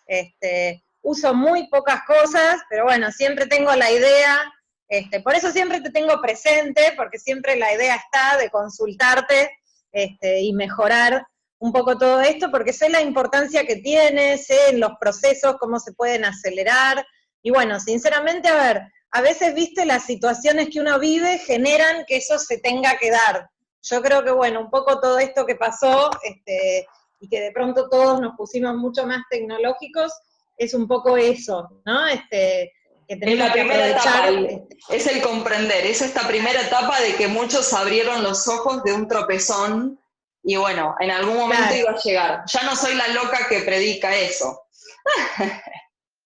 Este, 0.07 0.83
uso 1.03 1.33
muy 1.33 1.67
pocas 1.67 2.01
cosas, 2.05 2.61
pero 2.69 2.85
bueno, 2.85 3.11
siempre 3.11 3.45
tengo 3.45 3.75
la 3.75 3.91
idea, 3.91 4.51
este, 4.87 5.19
por 5.21 5.35
eso 5.35 5.51
siempre 5.51 5.81
te 5.81 5.91
tengo 5.91 6.19
presente, 6.21 6.93
porque 6.97 7.19
siempre 7.19 7.55
la 7.55 7.73
idea 7.73 7.95
está 7.95 8.37
de 8.37 8.49
consultarte 8.49 9.57
y 9.93 10.53
mejorar 10.53 11.25
un 11.59 11.71
poco 11.73 11.97
todo 11.97 12.21
esto, 12.21 12.49
porque 12.49 12.71
sé 12.71 12.89
la 12.89 13.01
importancia 13.01 13.65
que 13.65 13.77
tiene, 13.77 14.37
sé 14.37 14.69
en 14.69 14.79
los 14.79 14.91
procesos 14.99 15.57
cómo 15.59 15.79
se 15.79 15.93
pueden 15.93 16.23
acelerar, 16.23 17.05
y 17.43 17.51
bueno, 17.51 17.79
sinceramente, 17.79 18.47
a 18.47 18.55
ver, 18.55 18.81
a 19.11 19.21
veces, 19.21 19.53
viste, 19.53 19.85
las 19.85 20.03
situaciones 20.03 20.69
que 20.69 20.79
uno 20.79 20.99
vive 20.99 21.39
generan 21.39 22.05
que 22.07 22.17
eso 22.17 22.39
se 22.39 22.59
tenga 22.59 22.97
que 22.97 23.11
dar. 23.11 23.49
Yo 23.83 24.01
creo 24.01 24.23
que, 24.23 24.31
bueno, 24.31 24.61
un 24.61 24.69
poco 24.69 24.99
todo 24.99 25.19
esto 25.19 25.45
que 25.45 25.55
pasó, 25.55 26.09
este, 26.23 26.87
y 27.19 27.29
que 27.29 27.41
de 27.41 27.51
pronto 27.51 27.89
todos 27.89 28.19
nos 28.19 28.35
pusimos 28.35 28.75
mucho 28.75 29.05
más 29.05 29.23
tecnológicos, 29.29 30.11
es 30.57 30.73
un 30.73 30.87
poco 30.87 31.17
eso, 31.17 31.81
¿no? 31.85 32.07
Este, 32.07 32.71
que 33.07 33.17
tenemos 33.17 33.41
es 33.41 33.47
la 33.47 33.53
primera 33.53 33.87
etapa, 33.87 34.29
este, 34.29 34.77
es 34.89 35.07
el 35.07 35.21
comprender, 35.21 35.85
es 35.85 36.01
esta 36.01 36.27
primera 36.27 36.61
etapa 36.61 36.99
de 37.01 37.15
que 37.15 37.27
muchos 37.27 37.73
abrieron 37.73 38.23
los 38.23 38.47
ojos 38.47 38.83
de 38.83 38.93
un 38.93 39.07
tropezón 39.07 39.99
y 40.43 40.55
bueno, 40.55 40.95
en 40.99 41.11
algún 41.11 41.37
momento 41.37 41.75
iba 41.75 41.91
a 41.91 41.97
llegar. 41.97 42.43
Ya 42.47 42.63
no 42.63 42.75
soy 42.75 42.95
la 42.95 43.07
loca 43.09 43.47
que 43.49 43.61
predica 43.61 44.15
eso. 44.15 44.63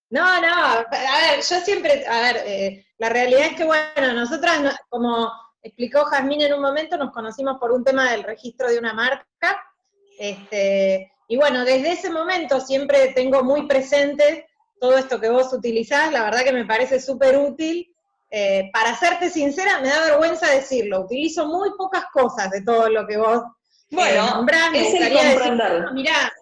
No, 0.08 0.40
no, 0.40 0.54
a 0.54 0.86
ver, 0.88 1.42
yo 1.42 1.60
siempre, 1.62 2.06
a 2.06 2.20
ver, 2.20 2.42
eh, 2.46 2.86
la 2.98 3.08
realidad 3.08 3.46
es 3.46 3.56
que, 3.56 3.64
bueno, 3.64 4.12
nosotras, 4.12 4.78
como 4.88 5.32
explicó 5.66 6.04
Jazmín 6.04 6.42
en 6.42 6.54
un 6.54 6.60
momento, 6.60 6.96
nos 6.96 7.12
conocimos 7.12 7.58
por 7.58 7.72
un 7.72 7.84
tema 7.84 8.10
del 8.10 8.22
registro 8.22 8.68
de 8.68 8.78
una 8.78 8.92
marca, 8.92 9.62
este, 10.18 11.12
y 11.28 11.36
bueno, 11.36 11.64
desde 11.64 11.92
ese 11.92 12.10
momento 12.10 12.60
siempre 12.60 13.12
tengo 13.14 13.42
muy 13.42 13.66
presente 13.66 14.46
todo 14.80 14.96
esto 14.96 15.20
que 15.20 15.28
vos 15.28 15.52
utilizás, 15.52 16.12
la 16.12 16.24
verdad 16.24 16.44
que 16.44 16.52
me 16.52 16.66
parece 16.66 17.00
súper 17.00 17.36
útil. 17.38 17.92
Eh, 18.28 18.70
para 18.72 18.94
serte 18.96 19.30
sincera, 19.30 19.80
me 19.80 19.88
da 19.88 20.04
vergüenza 20.04 20.50
decirlo, 20.50 21.02
utilizo 21.02 21.46
muy 21.46 21.70
pocas 21.78 22.06
cosas 22.12 22.50
de 22.50 22.62
todo 22.62 22.88
lo 22.88 23.06
que 23.06 23.16
vos 23.16 23.38
eh, 23.38 23.94
bueno, 23.94 24.26
nombrás. 24.30 24.70
es 24.74 24.94
el 24.94 25.12
comprender. 25.12 25.92
mirá, 25.92 26.32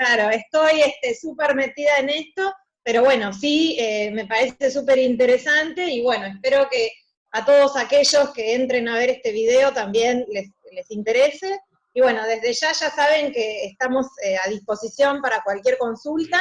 Claro, 0.00 0.30
estoy 0.30 0.82
súper 1.20 1.50
este, 1.50 1.54
metida 1.56 1.98
en 1.98 2.08
esto, 2.08 2.54
pero 2.82 3.04
bueno, 3.04 3.34
sí, 3.34 3.76
eh, 3.78 4.10
me 4.10 4.26
parece 4.26 4.70
súper 4.70 4.96
interesante 4.96 5.84
y 5.84 6.02
bueno, 6.02 6.24
espero 6.24 6.68
que 6.70 6.90
a 7.32 7.44
todos 7.44 7.76
aquellos 7.76 8.30
que 8.30 8.54
entren 8.54 8.88
a 8.88 8.96
ver 8.96 9.10
este 9.10 9.32
video 9.32 9.72
también 9.72 10.26
les, 10.30 10.50
interese. 10.90 11.60
Y 11.92 12.00
bueno, 12.00 12.24
desde 12.26 12.52
ya 12.52 12.72
ya 12.72 12.90
saben 12.90 13.32
que 13.32 13.64
estamos 13.64 14.06
eh, 14.22 14.36
a 14.44 14.48
disposición 14.48 15.20
para 15.20 15.42
cualquier 15.42 15.78
consulta 15.78 16.38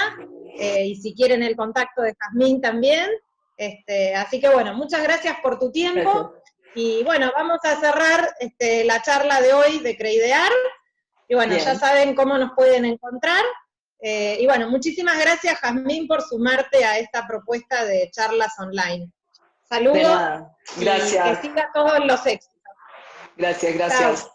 eh, 0.60 0.86
y 0.86 0.96
si 0.96 1.16
quieren 1.16 1.42
el 1.42 1.56
contacto 1.56 2.04
de 2.04 2.16
Jazmín 2.20 2.62
también. 2.62 3.10
Este, 3.58 4.16
así 4.16 4.40
que 4.40 4.50
bueno, 4.50 4.74
muchas 4.76 5.02
gracias 5.04 5.38
por 5.42 5.58
tu 5.60 5.72
tiempo. 5.72 6.34
Y 6.76 7.04
bueno, 7.04 7.32
vamos 7.36 7.60
a 7.64 7.80
cerrar 7.80 8.36
este, 8.40 8.86
la 8.86 9.02
charla 9.02 9.42
de 9.42 9.54
hoy 9.54 9.80
de 9.80 9.98
Creidear. 9.98 10.52
Y 11.28 11.36
bueno, 11.36 11.58
ya 11.58 11.76
saben 11.76 12.16
cómo 12.16 12.38
nos 12.38 12.52
pueden 12.56 12.86
encontrar. 12.86 13.44
Eh, 14.02 14.38
y 14.40 14.46
bueno, 14.46 14.70
muchísimas 14.70 15.20
gracias, 15.20 15.60
Jazmín, 15.60 16.08
por 16.08 16.22
sumarte 16.22 16.86
a 16.86 17.00
esta 17.00 17.28
propuesta 17.28 17.86
de 17.86 18.10
charlas 18.12 18.54
online. 18.60 19.12
Saludos. 19.70 20.48
Gracias. 20.78 21.40
que 21.40 21.48
siga 21.48 21.70
todos 21.74 22.06
los 22.06 22.26
éxitos. 22.26 22.50
Gracias, 23.38 23.74
gracias. 23.76 24.30